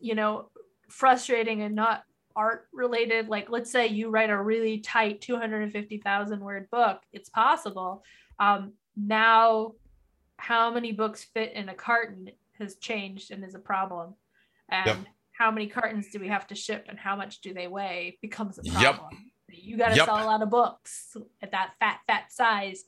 you 0.00 0.14
know 0.14 0.50
frustrating 0.88 1.62
and 1.62 1.74
not 1.74 2.04
art 2.36 2.68
related 2.72 3.28
like 3.28 3.50
let's 3.50 3.70
say 3.70 3.88
you 3.88 4.10
write 4.10 4.30
a 4.30 4.40
really 4.42 4.78
tight 4.78 5.20
250,000 5.20 6.40
word 6.40 6.68
book 6.70 7.00
it's 7.12 7.28
possible 7.28 8.02
um 8.38 8.72
now 8.96 9.72
how 10.36 10.70
many 10.70 10.92
books 10.92 11.24
fit 11.34 11.52
in 11.52 11.68
a 11.68 11.74
carton 11.74 12.30
has 12.58 12.76
changed 12.76 13.30
and 13.32 13.44
is 13.44 13.54
a 13.54 13.58
problem 13.58 14.14
and 14.68 14.86
Yep. 14.86 14.98
how 15.32 15.50
many 15.50 15.66
cartons 15.66 16.08
do 16.12 16.18
we 16.20 16.28
have 16.28 16.46
to 16.46 16.54
ship 16.54 16.86
and 16.88 16.98
how 16.98 17.16
much 17.16 17.40
do 17.40 17.52
they 17.52 17.66
weigh 17.66 18.18
becomes 18.22 18.58
a 18.58 18.62
Yep. 18.64 19.00
You 19.68 19.76
got 19.76 19.90
to 19.90 19.96
Yep. 19.96 20.06
sell 20.06 20.22
a 20.22 20.26
lot 20.26 20.42
of 20.42 20.50
books 20.50 21.16
at 21.42 21.50
that 21.52 21.72
fat 21.78 22.00
fat 22.06 22.32
size 22.32 22.84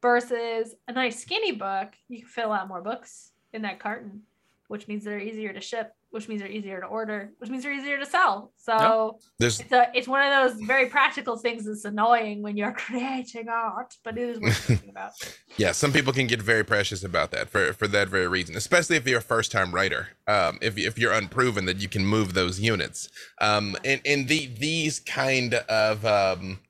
versus 0.00 0.74
a 0.88 0.92
nice 0.92 1.20
skinny 1.20 1.52
book 1.52 1.88
you 2.08 2.20
can 2.20 2.28
fit 2.28 2.44
a 2.44 2.48
lot 2.48 2.66
more 2.68 2.80
books 2.82 3.32
in 3.52 3.62
that 3.62 3.78
carton 3.78 4.22
which 4.68 4.88
means 4.88 5.04
they're 5.04 5.20
easier 5.20 5.52
to 5.52 5.60
ship 5.60 5.94
which 6.12 6.28
means 6.28 6.40
they're 6.40 6.50
easier 6.50 6.80
to 6.80 6.86
order 6.86 7.32
which 7.38 7.50
means 7.50 7.62
they're 7.62 7.72
easier 7.72 7.98
to 7.98 8.06
sell 8.06 8.52
so 8.56 9.18
There's 9.38 9.60
it's 9.60 9.72
a 9.72 9.90
it's 9.94 10.08
one 10.08 10.22
of 10.22 10.30
those 10.30 10.60
very 10.66 10.86
practical 10.86 11.36
things 11.36 11.64
that's 11.64 11.84
annoying 11.84 12.42
when 12.42 12.56
you're 12.56 12.72
creating 12.86 13.48
art 13.48 13.94
but 14.04 14.16
it 14.16 14.28
is 14.28 14.40
worth 14.40 14.56
thinking 14.56 14.90
about 14.96 15.12
yeah, 15.58 15.72
some 15.72 15.92
people 15.92 16.12
can 16.12 16.26
get 16.26 16.40
very 16.40 16.64
precious 16.64 17.04
about 17.04 17.30
that 17.32 17.50
for 17.50 17.72
for 17.72 17.86
that 17.88 18.08
very 18.08 18.26
reason, 18.26 18.56
especially 18.56 18.96
if 18.96 19.06
you're 19.06 19.18
a 19.18 19.22
first 19.22 19.52
time 19.52 19.72
writer. 19.72 20.08
Um, 20.26 20.58
if 20.62 20.78
if 20.78 20.98
you're 20.98 21.12
unproven 21.12 21.66
that 21.66 21.78
you 21.78 21.88
can 21.88 22.06
move 22.06 22.34
those 22.34 22.60
units. 22.60 23.08
Um, 23.40 23.76
and 23.84 24.00
and 24.06 24.28
the 24.28 24.46
these 24.46 25.00
kind 25.00 25.54
of 25.54 26.04
um 26.06 26.60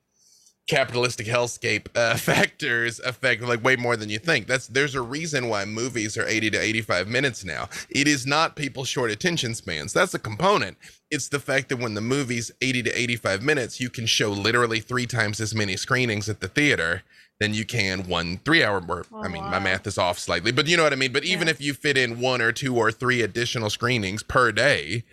capitalistic 0.67 1.27
hellscape 1.27 1.87
uh, 1.95 2.15
factors 2.17 2.99
affect 2.99 3.41
like 3.41 3.63
way 3.63 3.75
more 3.75 3.97
than 3.97 4.09
you 4.09 4.19
think. 4.19 4.47
That's 4.47 4.67
there's 4.67 4.95
a 4.95 5.01
reason 5.01 5.49
why 5.49 5.65
movies 5.65 6.17
are 6.17 6.27
80 6.27 6.51
to 6.51 6.61
85 6.61 7.07
minutes 7.07 7.43
now. 7.43 7.69
It 7.89 8.07
is 8.07 8.25
not 8.25 8.55
people's 8.55 8.87
short 8.87 9.11
attention 9.11 9.55
spans. 9.55 9.93
That's 9.93 10.13
a 10.13 10.19
component. 10.19 10.77
It's 11.11 11.27
the 11.29 11.39
fact 11.39 11.69
that 11.69 11.77
when 11.77 11.93
the 11.93 12.01
movie's 12.01 12.51
80 12.61 12.83
to 12.83 12.99
85 12.99 13.43
minutes, 13.43 13.79
you 13.79 13.89
can 13.89 14.05
show 14.05 14.29
literally 14.31 14.79
three 14.79 15.05
times 15.05 15.39
as 15.41 15.53
many 15.53 15.75
screenings 15.77 16.29
at 16.29 16.39
the 16.39 16.47
theater 16.47 17.03
than 17.39 17.53
you 17.53 17.65
can 17.65 18.07
one 18.07 18.37
three 18.45 18.63
hour 18.63 18.81
or 18.87 19.05
I 19.21 19.25
Oh, 19.25 19.29
mean 19.29 19.49
my 19.49 19.59
math 19.59 19.85
is 19.87 19.97
off 19.97 20.17
slightly, 20.19 20.51
but 20.51 20.67
you 20.67 20.77
know 20.77 20.83
what 20.83 20.93
I 20.93 20.95
mean. 20.95 21.11
But 21.11 21.25
even 21.25 21.47
Yeah. 21.47 21.51
if 21.51 21.61
you 21.61 21.73
fit 21.73 21.97
in 21.97 22.19
one 22.19 22.41
or 22.41 22.51
two 22.51 22.77
or 22.77 22.91
three 22.91 23.21
additional 23.21 23.69
screenings 23.69 24.23
per 24.23 24.51
day, 24.51 25.03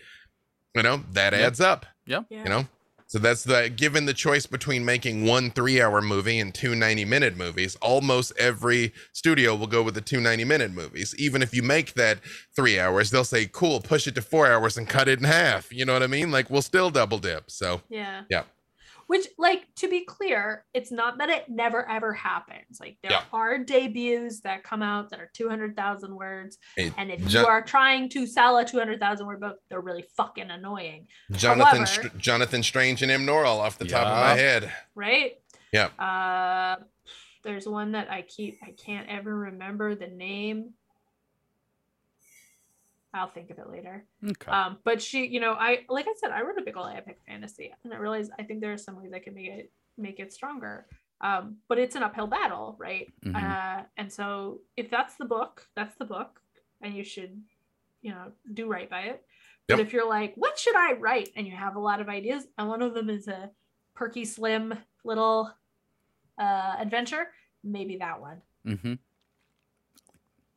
you 0.75 0.83
know, 0.83 1.03
that 1.13 1.33
Yep. 1.33 1.43
adds 1.43 1.61
up 1.61 1.87
yeah 2.07 2.23
you 2.31 2.51
know 2.51 2.67
so 3.11 3.19
that's 3.19 3.43
the 3.43 3.69
given 3.69 4.07
the 4.07 4.15
choice 4.15 4.47
between 4.47 4.85
making 4.85 5.27
one 5.27 5.51
three 5.51 5.83
hour 5.83 6.01
movie 6.01 6.39
and 6.39 6.55
two 6.55 6.77
90 6.77 7.05
minute 7.07 7.37
movies 7.37 7.75
almost 7.83 8.33
every 8.39 8.95
studio 9.13 9.57
will 9.57 9.67
go 9.67 9.83
with 9.83 9.95
the 9.95 10.01
two 10.01 10.21
90 10.21 10.45
minute 10.45 10.71
movies. 10.71 11.13
Even 11.19 11.43
if 11.43 11.53
you 11.53 11.61
make 11.61 11.95
that 11.95 12.21
three 12.55 12.79
hours 12.79 13.11
they'll 13.11 13.25
say 13.25 13.47
cool 13.47 13.81
push 13.81 14.07
it 14.07 14.15
to 14.15 14.23
four 14.23 14.47
hours 14.47 14.79
and 14.79 14.89
cut 14.89 15.09
it 15.09 15.19
in 15.19 15.25
half. 15.25 15.73
You 15.73 15.85
know 15.85 15.93
what 15.93 16.05
i 16.05 16.07
mean? 16.07 16.31
Like 16.31 16.51
we'll 16.51 16.63
still 16.63 16.89
double 16.89 17.19
dip 17.19 17.51
so 17.51 17.81
yeah. 17.89 18.23
Yeah. 18.31 18.45
Which 19.11 19.27
like 19.39 19.67
to 19.75 19.89
be 19.89 20.05
clear 20.05 20.65
it's 20.73 20.93
not 20.93 21.19
that 21.19 21.29
it 21.31 21.45
never 21.49 21.89
ever 21.91 22.13
happens. 22.13 22.79
Like 22.81 22.97
there 23.03 23.11
Yeah. 23.11 23.25
are 23.33 23.59
debuts 23.59 24.41
that 24.43 24.63
come 24.63 24.83
out 24.83 25.11
that 25.11 25.19
are 25.19 25.31
200,000 25.35 26.15
words 26.15 26.59
Hey, 26.77 26.93
and 26.97 27.11
if 27.11 27.27
Jo- 27.27 27.41
you 27.41 27.47
are 27.49 27.61
trying 27.61 28.09
to 28.11 28.25
sell 28.27 28.57
a 28.59 28.65
200,000 28.65 29.27
word 29.27 29.41
book 29.41 29.57
they're 29.69 29.81
really 29.81 30.05
fucking 30.17 30.49
annoying. 30.51 31.09
Jonathan 31.33 31.67
However- 31.85 31.87
Str- 31.87 32.17
jonathan 32.19 32.63
strange 32.63 33.03
and 33.03 33.11
m. 33.11 33.27
Norrell 33.27 33.59
off 33.59 33.79
the 33.79 33.85
top 33.89 34.07
of 34.07 34.17
my 34.17 34.35
head. 34.35 34.73
Right? 34.95 35.33
Yeah. 35.73 35.87
uh 35.99 36.77
there's 37.43 37.67
one 37.67 37.93
that 37.93 38.11
i 38.11 38.21
keep 38.23 38.59
i 38.63 38.71
can't 38.73 39.09
ever 39.09 39.35
remember 39.35 39.95
the 39.95 40.07
name 40.09 40.75
i'll 43.15 43.29
think 43.29 43.51
of 43.51 43.59
it 43.59 43.69
later 43.71 44.05
Okay. 44.29 44.51
um 44.51 44.79
but 44.85 45.01
she 45.03 45.27
you 45.27 45.41
know 45.41 45.53
i 45.53 45.85
like 45.89 46.07
i 46.09 46.15
said 46.17 46.31
i 46.31 46.43
wrote 46.43 46.59
a 46.59 46.63
big 46.65 46.77
old 46.77 46.91
epic 46.95 47.19
fantasy 47.27 47.73
and 47.85 47.93
i 47.93 47.97
realized 47.97 48.31
i 48.39 48.43
think 48.43 48.61
there 48.61 48.73
are 48.73 48.79
some 48.79 48.97
ways 49.01 49.13
i 49.15 49.19
can 49.19 49.35
make 49.35 49.49
it 49.49 49.73
make 49.99 50.21
it 50.21 50.33
stronger 50.33 50.87
um 51.21 51.57
but 51.69 51.79
it's 51.79 51.97
an 51.97 52.03
uphill 52.03 52.27
battle 52.27 52.77
right 52.79 53.13
Mhm. 53.25 53.35
uh 53.35 53.83
and 53.97 54.13
so 54.13 54.61
if 54.77 54.91
that's 54.91 55.17
the 55.17 55.25
book 55.25 55.67
that's 55.75 55.97
the 55.97 56.05
book 56.05 56.41
and 56.81 56.95
you 56.95 57.05
should 57.05 57.41
you 58.03 58.11
know 58.13 58.33
do 58.55 58.67
right 58.69 58.89
by 58.89 59.03
it 59.03 59.25
but 59.69 59.79
if 59.81 59.93
you're 59.93 60.09
like 60.09 60.33
what 60.37 60.59
should 60.59 60.75
i 60.77 60.93
write 60.95 61.31
and 61.37 61.47
you 61.47 61.55
have 61.55 61.77
a 61.77 61.81
lot 61.81 62.01
of 62.01 62.09
ideas 62.09 62.47
and 62.59 62.69
one 62.69 62.81
of 62.83 62.95
them 62.95 63.11
is 63.11 63.29
a 63.29 63.51
perky 63.95 64.25
slim 64.25 64.73
little 65.05 65.53
uh 66.39 66.75
adventure 66.79 67.29
maybe 67.63 67.97
that 67.99 68.21
one 68.21 68.41
mm-hmm. 68.67 68.87
and 68.87 68.99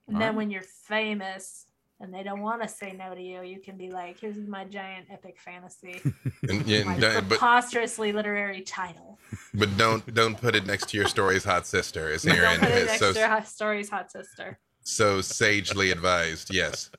then 0.08 0.22
Alright. 0.22 0.36
when 0.36 0.50
you're 0.50 0.62
famous 0.62 1.66
and 2.04 2.14
they 2.14 2.22
don't 2.22 2.42
want 2.42 2.62
to 2.62 2.68
say 2.68 2.92
no 2.92 3.16
to 3.16 3.22
you, 3.22 3.42
you 3.42 3.60
can 3.60 3.78
be 3.78 3.90
like, 3.90 4.20
"Here's 4.20 4.38
my 4.38 4.66
giant 4.66 5.08
epic 5.12 5.38
fantasy, 5.40 6.02
and, 6.50 6.66
yeah, 6.68 6.84
my 6.84 7.00
don't- 7.00 7.14
but 7.16 7.30
preposterously 7.30 8.12
literary 8.12 8.62
title." 8.62 9.18
but 9.56 9.76
don't 9.78 10.14
don't 10.14 10.40
put 10.40 10.56
it 10.56 10.68
next 10.68 10.90
to 10.90 10.98
your 10.98 11.08
story's 11.08 11.44
hot 11.44 11.66
sister 11.66 12.12
as 12.12 12.24
Don't 12.24 12.38
erin 12.38 12.60
put 12.60 12.70
it 12.70 12.74
has 12.74 12.86
next 12.88 13.00
so 13.00 13.14
to 13.14 13.28
Hot 13.28 13.48
Stories 13.48 13.90
Hot 13.90 14.12
Sister. 14.12 14.60
so 14.84 15.22
sagely 15.22 15.90
advised 15.92 16.54
yes 16.54 16.92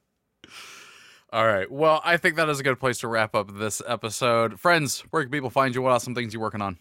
All 1.32 1.46
right. 1.46 1.70
Well, 1.70 2.00
I 2.05 2.16
think 2.16 2.36
that 2.36 2.48
is 2.48 2.61
a 2.61 2.62
good 2.62 2.78
place 2.78 2.98
to 2.98 3.09
wrap 3.09 3.34
up 3.34 3.59
this 3.59 3.82
episode. 3.88 4.61
Friends, 4.61 5.00
where 5.11 5.22
can 5.24 5.32
people 5.32 5.50
find 5.50 5.74
you? 5.74 5.82
What 5.82 5.92
awesome 5.92 6.14
things 6.14 6.32
you 6.32 6.38
working 6.38 6.62
on? 6.62 6.78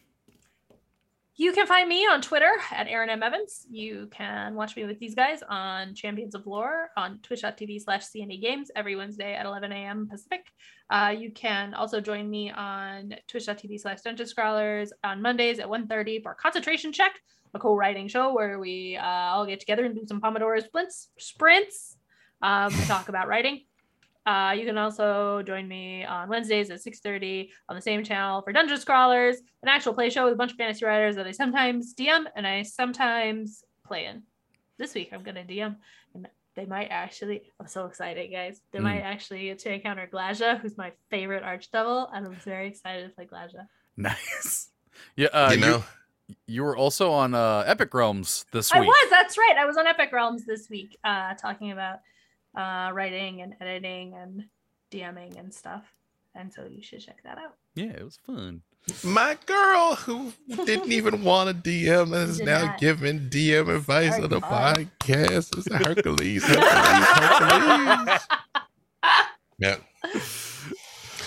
You 1.35 1.51
can 1.51 1.65
find 1.65 1.89
me 1.89 2.05
on 2.05 2.21
Twitter 2.21 2.51
at 2.71 2.87
Erin 2.87 3.09
M. 3.09 3.23
Evans. 3.23 3.65
You 3.67 4.07
can 4.11 4.53
watch 4.53 4.75
me 4.75 4.85
with 4.85 4.99
these 4.99 5.15
guys 5.15 5.41
on 5.49 5.95
Champions 5.95 6.35
of 6.35 6.45
Lore 6.45 6.91
on 6.95 7.17
twitch.tv 7.23 7.81
slash 7.81 8.03
CNE 8.03 8.39
Games 8.39 8.69
every 8.75 8.95
Wednesday 8.95 9.33
at 9.33 9.47
11 9.47 9.71
a.m. 9.71 10.07
Pacific. 10.07 10.45
Uh, 10.91 11.11
you 11.17 11.31
can 11.31 11.73
also 11.73 11.99
join 11.99 12.29
me 12.29 12.51
on 12.51 13.15
twitch.tv 13.27 13.79
slash 13.79 14.01
Dungeon 14.01 14.27
Scrawlers 14.27 14.93
on 15.03 15.23
Mondays 15.23 15.57
at 15.57 15.65
1.30 15.65 16.21
for 16.21 16.35
Concentration 16.35 16.93
Check, 16.93 17.13
a 17.55 17.59
co-writing 17.59 18.07
show 18.07 18.31
where 18.31 18.59
we 18.59 18.95
uh, 18.95 19.03
all 19.03 19.47
get 19.47 19.59
together 19.59 19.85
and 19.85 19.95
do 19.95 20.05
some 20.05 20.21
Pomodoro 20.21 20.63
sprints, 20.63 21.09
sprints 21.17 21.97
um, 22.43 22.71
talk 22.85 23.09
about 23.09 23.27
writing. 23.27 23.61
Uh, 24.25 24.55
you 24.57 24.65
can 24.65 24.77
also 24.77 25.41
join 25.43 25.67
me 25.67 26.05
on 26.05 26.29
Wednesdays 26.29 26.69
at 26.69 26.79
6:30 26.81 27.49
on 27.69 27.75
the 27.75 27.81
same 27.81 28.03
channel 28.03 28.41
for 28.41 28.53
Dungeon 28.53 28.77
Scrawlers, 28.79 29.37
an 29.61 29.67
actual 29.69 29.93
play 29.93 30.09
show 30.09 30.23
with 30.25 30.33
a 30.33 30.37
bunch 30.37 30.51
of 30.51 30.57
fantasy 30.57 30.85
writers 30.85 31.15
that 31.17 31.27
I 31.27 31.31
sometimes 31.31 31.93
DM 31.93 32.25
and 32.35 32.47
I 32.47 32.63
sometimes 32.63 33.63
play 33.85 34.05
in. 34.05 34.23
This 34.77 34.93
week 34.93 35.09
I'm 35.11 35.23
gonna 35.23 35.43
DM, 35.43 35.75
and 36.15 36.27
they 36.55 36.65
might 36.65 36.87
actually. 36.89 37.43
I'm 37.59 37.67
so 37.67 37.85
excited, 37.85 38.31
guys! 38.31 38.61
They 38.71 38.79
Mm. 38.79 38.83
might 38.83 39.01
actually 39.01 39.43
get 39.45 39.59
to 39.59 39.73
encounter 39.73 40.07
Glasya, 40.11 40.59
who's 40.61 40.77
my 40.77 40.91
favorite 41.09 41.43
archdevil, 41.43 42.09
and 42.13 42.25
I'm 42.25 42.35
very 42.35 42.67
excited 42.69 43.09
to 43.09 43.13
play 43.15 43.25
Glasya. 43.25 43.67
Nice. 43.97 44.69
Yeah. 45.15 45.27
Uh, 45.33 45.51
you 45.51 45.59
know 45.59 45.83
you, 46.27 46.35
you 46.47 46.63
were 46.63 46.77
also 46.77 47.11
on 47.11 47.33
uh, 47.33 47.63
Epic 47.65 47.93
Realms 47.95 48.45
this 48.51 48.71
week. 48.71 48.83
I 48.83 48.85
was. 48.85 49.09
That's 49.09 49.37
right. 49.39 49.55
I 49.57 49.65
was 49.65 49.75
on 49.75 49.87
Epic 49.87 50.11
Realms 50.13 50.45
this 50.45 50.69
week, 50.69 50.97
uh, 51.03 51.33
talking 51.33 51.71
about 51.71 51.99
uh, 52.55 52.91
writing 52.93 53.41
and 53.41 53.55
editing 53.61 54.13
and 54.15 54.45
DMing 54.91 55.39
and 55.39 55.53
stuff. 55.53 55.83
And 56.35 56.51
so 56.51 56.65
you 56.69 56.81
should 56.81 56.99
check 57.01 57.21
that 57.23 57.37
out. 57.37 57.55
Yeah, 57.75 57.91
it 57.91 58.03
was 58.03 58.17
fun. 58.25 58.61
My 59.03 59.37
girl 59.45 59.95
who 59.95 60.33
didn't 60.65 60.91
even 60.91 61.23
want 61.23 61.63
to 61.63 61.69
DM 61.69 62.13
is 62.15 62.39
now 62.41 62.65
not. 62.65 62.79
giving 62.79 63.29
DM 63.29 63.73
advice 63.73 64.15
on 64.19 64.29
the 64.29 64.39
Hercules. 64.39 64.87
podcast. 64.99 65.57
It's 65.57 65.71
Hercules. 65.85 66.43
Hercules, 66.43 67.07
Hercules. 67.07 68.19
Yeah. 69.59 69.75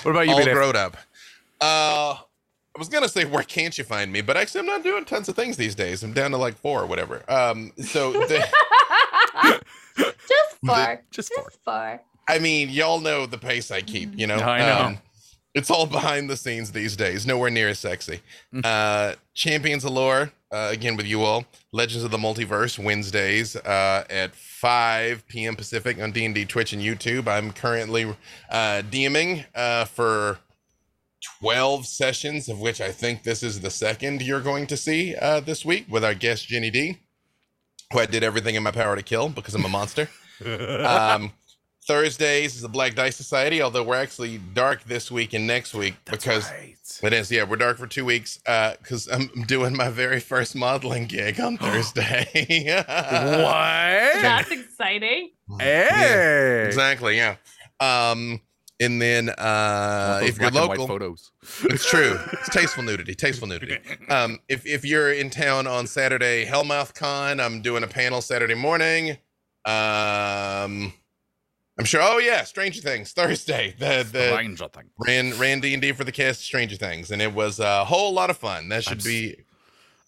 What 0.03 0.11
about 0.11 0.27
you, 0.27 0.33
all 0.33 0.39
B-Dave? 0.39 0.55
grown 0.55 0.77
up. 0.77 0.97
Uh, 1.61 2.17
I 2.19 2.79
was 2.79 2.89
gonna 2.89 3.09
say 3.09 3.25
where 3.25 3.43
can't 3.45 3.79
you 3.79 3.85
find 3.85 4.13
me, 4.13 4.21
but 4.21 4.37
actually 4.37 4.61
I'm 4.61 4.67
not 4.67 4.83
doing 4.83 5.05
tons 5.07 5.29
of 5.29 5.37
things 5.37 5.57
these 5.57 5.75
days. 5.75 6.03
I'm 6.03 6.13
down 6.13 6.33
to 6.33 6.37
like 6.37 6.57
four 6.57 6.83
or 6.83 6.87
whatever. 6.87 7.23
Um, 7.31 7.73
so 7.79 8.13
the, 8.13 8.47
Just 9.97 10.57
four. 10.65 11.03
Just 11.11 11.29
Just 11.29 11.33
four. 11.35 11.51
four. 11.65 12.03
I 12.29 12.39
mean, 12.39 12.71
y'all 12.71 13.01
know 13.01 13.27
the 13.27 13.39
pace 13.39 13.71
I 13.71 13.81
keep. 13.83 14.19
You 14.19 14.27
know, 14.27 14.37
I 14.37 14.59
know. 14.59 14.87
Um, 14.87 14.99
it's 15.55 15.71
all 15.71 15.87
behind 15.87 16.29
the 16.29 16.37
scenes 16.37 16.73
these 16.73 16.97
days. 16.97 17.27
Nowhere 17.27 17.51
near 17.51 17.69
as 17.71 17.79
sexy. 17.79 18.21
Mm. 18.53 18.61
Uh, 18.65 19.17
Champions 19.33 19.85
of 19.85 19.93
Lore 19.93 20.31
uh, 20.53 20.69
again 20.71 20.97
with 20.97 21.07
you 21.07 21.23
all. 21.23 21.47
Legends 21.73 22.05
of 22.05 22.11
the 22.11 22.19
Multiverse 22.19 22.79
Wednesdays 22.79 23.57
uh, 23.57 24.05
at 24.11 24.35
5 24.35 25.27
p.m. 25.29 25.57
Pacific 25.57 26.01
on 26.01 26.13
D&D 26.13 26.45
Twitch 26.45 26.73
and 26.73 26.83
YouTube. 26.83 27.27
I'm 27.27 27.53
currently 27.53 28.05
uh, 28.51 28.83
DMing 28.91 29.47
uh, 29.55 29.87
for 29.87 30.39
12 31.41 31.87
sessions, 31.87 32.49
of 32.49 32.61
which 32.61 32.81
I 32.81 32.93
think 32.93 33.23
this 33.23 33.43
is 33.43 33.61
the 33.61 33.71
second 33.71 34.23
you're 34.23 34.41
going 34.41 34.67
to 34.69 34.77
see 34.77 35.15
uh, 35.17 35.41
this 35.41 35.65
week 35.65 35.87
with 35.89 36.05
our 36.05 36.15
guest 36.15 36.49
Jenny 36.49 36.71
D, 36.71 36.99
who 37.93 38.01
I 38.01 38.07
did 38.07 38.23
everything 38.23 38.55
in 38.55 38.63
my 38.63 38.71
power 38.71 38.97
to 38.97 39.03
kill 39.03 39.29
because 39.29 39.55
I'm 39.55 39.65
a 39.65 39.69
monster. 39.69 40.09
um, 40.45 41.33
Thursdays 41.87 42.57
is 42.57 42.63
the 42.63 42.69
Black 42.69 42.95
Dice 42.97 43.15
Society, 43.15 43.63
although 43.63 43.85
we're 43.85 43.95
actually 43.95 44.39
dark 44.55 44.83
this 44.85 45.11
week 45.11 45.35
and 45.35 45.47
next 45.47 45.73
week 45.73 45.95
because 46.05 46.51
right. 46.51 46.77
it 47.03 47.13
is. 47.13 47.31
Yeah, 47.31 47.45
we're 47.45 47.57
dark 47.57 47.79
for 47.79 47.87
two 47.87 48.05
weeks 48.05 48.39
because 48.39 49.07
I'm 49.07 49.29
doing 49.47 49.77
my 49.77 49.89
very 49.89 50.19
first 50.19 50.57
modeling 50.57 51.07
gig 51.07 51.39
on 51.41 51.57
Thursday. 51.59 52.27
what? 52.77 54.23
That's 54.23 54.51
exciting. 54.51 55.31
Hey. 55.61 56.65
Exactly. 56.67 57.17
Yeah. 57.17 57.37
Um, 57.79 58.41
and 58.81 59.01
then 59.01 59.31
uh, 59.31 60.21
if 60.23 60.39
you're 60.39 60.51
local, 60.51 60.87
photos. 60.87 61.33
it's 61.65 61.89
true. 61.89 62.19
It's 62.33 62.49
tasteful 62.51 62.83
nudity. 62.83 63.15
Tasteful 63.15 63.49
nudity. 63.49 63.79
Um, 64.09 64.39
if 64.49 64.65
if 64.67 64.85
you're 64.85 65.13
in 65.13 65.31
town 65.31 65.67
on 65.67 65.87
Saturday, 65.87 66.45
Hellmouth 66.47 66.95
Con, 66.95 67.41
I'm 67.41 67.61
doing 67.63 67.83
a 67.83 67.89
panel 67.89 68.21
Saturday 68.21 68.55
morning. 68.55 69.19
Um, 69.65 70.93
I'm 71.79 71.85
sure. 71.85 72.01
Oh 72.03 72.19
yeah, 72.19 72.45
Stranger 72.45 72.81
Things 72.81 73.13
Thursday. 73.13 73.75
The 73.79 74.07
the 74.11 74.29
Stranger 74.33 74.69
thing. 74.69 74.91
ran 74.99 75.37
ran 75.39 75.61
D 75.61 75.73
and 75.75 75.83
D 75.83 75.93
for 75.93 76.05
the 76.05 76.13
cast 76.13 76.41
Stranger 76.43 76.77
Things, 76.77 77.11
and 77.11 77.21
it 77.21 77.33
was 77.35 77.59
a 77.59 77.85
whole 77.85 78.13
lot 78.13 78.31
of 78.31 78.37
fun. 78.37 78.69
That 78.69 78.85
should 78.85 78.93
I'm 78.93 78.99
s- 78.99 79.05
be 79.05 79.37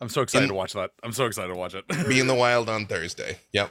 I'm 0.00 0.08
so 0.08 0.22
excited 0.22 0.44
In- 0.44 0.48
to 0.50 0.54
watch 0.54 0.74
that. 0.74 0.92
I'm 1.02 1.12
so 1.12 1.26
excited 1.26 1.48
to 1.48 1.56
watch 1.58 1.74
it. 1.74 1.84
be 2.08 2.20
in 2.20 2.26
the 2.28 2.34
wild 2.34 2.68
on 2.68 2.86
Thursday. 2.86 3.38
Yep. 3.52 3.70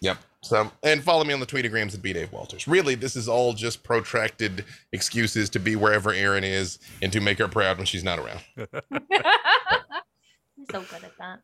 Yep. 0.00 0.16
So, 0.42 0.70
and 0.84 1.02
follow 1.02 1.24
me 1.24 1.34
on 1.34 1.40
the 1.40 1.46
tweetagrams 1.46 1.94
at 1.94 2.02
B 2.02 2.12
Dave 2.12 2.32
Walters. 2.32 2.68
Really, 2.68 2.94
this 2.94 3.16
is 3.16 3.28
all 3.28 3.54
just 3.54 3.82
protracted 3.82 4.64
excuses 4.92 5.50
to 5.50 5.58
be 5.58 5.74
wherever 5.74 6.12
Erin 6.12 6.44
is 6.44 6.78
and 7.02 7.12
to 7.12 7.20
make 7.20 7.38
her 7.38 7.48
proud 7.48 7.76
when 7.76 7.86
she's 7.86 8.04
not 8.04 8.18
around. 8.18 8.40
You're 9.10 10.66
so 10.70 10.80
good 10.82 11.04
at 11.04 11.18
that. 11.18 11.40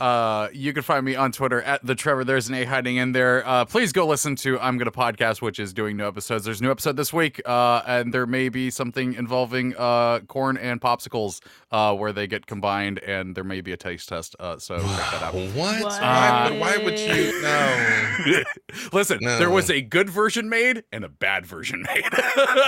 Uh, 0.00 0.48
you 0.52 0.72
can 0.72 0.82
find 0.82 1.04
me 1.04 1.14
on 1.14 1.32
Twitter 1.32 1.62
at 1.62 1.84
the 1.86 1.94
Trevor. 1.94 2.24
There's 2.24 2.48
an 2.48 2.54
A 2.54 2.64
hiding 2.64 2.96
in 2.96 3.12
there. 3.12 3.46
Uh, 3.46 3.64
please 3.64 3.92
go 3.92 4.06
listen 4.06 4.34
to 4.36 4.58
I'm 4.60 4.78
Gonna 4.78 4.90
Podcast, 4.90 5.40
which 5.40 5.58
is 5.60 5.72
doing 5.72 5.96
new 5.96 6.06
episodes. 6.06 6.44
There's 6.44 6.60
a 6.60 6.64
new 6.64 6.70
episode 6.70 6.96
this 6.96 7.12
week, 7.12 7.40
uh, 7.46 7.82
and 7.86 8.12
there 8.12 8.26
may 8.26 8.48
be 8.48 8.70
something 8.70 9.14
involving 9.14 9.74
uh, 9.76 10.20
corn 10.26 10.56
and 10.56 10.80
popsicles 10.80 11.40
uh, 11.70 11.94
where 11.94 12.12
they 12.12 12.26
get 12.26 12.46
combined, 12.46 12.98
and 13.00 13.34
there 13.36 13.44
may 13.44 13.60
be 13.60 13.72
a 13.72 13.76
taste 13.76 14.08
test. 14.08 14.34
Uh, 14.40 14.58
so 14.58 14.78
check 14.78 14.86
that 14.86 15.22
out. 15.22 15.34
What? 15.34 15.54
What? 15.82 16.00
Why, 16.00 16.56
why 16.58 16.76
would 16.78 16.98
you? 16.98 17.42
No. 17.42 18.42
Listen, 18.92 19.18
No. 19.20 19.38
there 19.38 19.50
was 19.50 19.70
a 19.70 19.80
good 19.80 20.10
version 20.10 20.48
made 20.48 20.82
and 20.92 21.04
a 21.04 21.08
bad 21.08 21.46
version 21.46 21.82
made. 21.82 22.04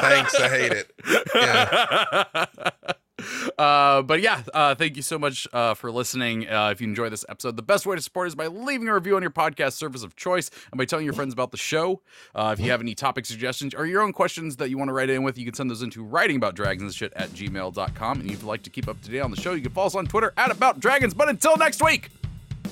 Thanks. 0.00 0.34
I 0.38 0.48
hate 0.48 0.72
it. 0.72 0.92
Yeah. 1.34 2.46
Uh, 3.58 4.02
but 4.02 4.20
yeah, 4.20 4.42
uh, 4.54 4.72
thank 4.76 4.94
you 4.94 5.02
so 5.02 5.18
much 5.18 5.48
uh, 5.52 5.74
for 5.74 5.90
listening. 5.90 6.48
Uh, 6.48 6.70
if 6.70 6.80
you 6.80 6.86
enjoy 6.86 7.08
this 7.08 7.24
episode, 7.28 7.56
the 7.56 7.62
best 7.62 7.86
way 7.86 7.96
to 7.96 8.00
support 8.00 8.28
is 8.28 8.36
by 8.36 8.46
leaving 8.46 8.86
a 8.86 8.94
review 8.94 9.16
on 9.16 9.22
your 9.22 9.32
podcast 9.32 9.72
service 9.72 10.04
of 10.04 10.14
choice 10.14 10.48
and 10.70 10.78
by 10.78 10.84
telling 10.84 11.04
your 11.04 11.12
friends 11.14 11.32
about 11.32 11.50
the 11.50 11.56
show. 11.56 12.00
Uh, 12.36 12.54
if 12.56 12.64
you 12.64 12.70
have 12.70 12.80
any 12.80 12.94
topic 12.94 13.26
suggestions 13.26 13.74
or 13.74 13.84
your 13.84 14.00
own 14.00 14.12
questions 14.12 14.56
that 14.56 14.70
you 14.70 14.78
want 14.78 14.88
to 14.88 14.92
write 14.92 15.10
in 15.10 15.24
with, 15.24 15.36
you 15.36 15.44
can 15.44 15.54
send 15.54 15.68
those 15.68 15.82
into 15.82 16.04
writing 16.04 16.36
and 16.36 16.44
at 16.44 17.30
gmail.com. 17.30 18.20
And 18.20 18.30
if 18.30 18.36
you'd 18.36 18.42
like 18.44 18.62
to 18.62 18.70
keep 18.70 18.86
up 18.86 19.00
to 19.02 19.10
date 19.10 19.20
on 19.20 19.32
the 19.32 19.40
show, 19.40 19.54
you 19.54 19.62
can 19.62 19.72
follow 19.72 19.88
us 19.88 19.96
on 19.96 20.06
Twitter 20.06 20.32
at 20.36 20.52
about 20.52 20.78
dragons. 20.78 21.12
But 21.12 21.28
until 21.28 21.56
next 21.56 21.82
week, 21.82 22.10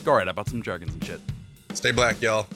go 0.04 0.14
right 0.14 0.28
about 0.28 0.48
some 0.48 0.62
dragons 0.62 0.94
and 0.94 1.04
shit. 1.04 1.20
Stay 1.74 1.90
black, 1.90 2.22
y'all. 2.22 2.46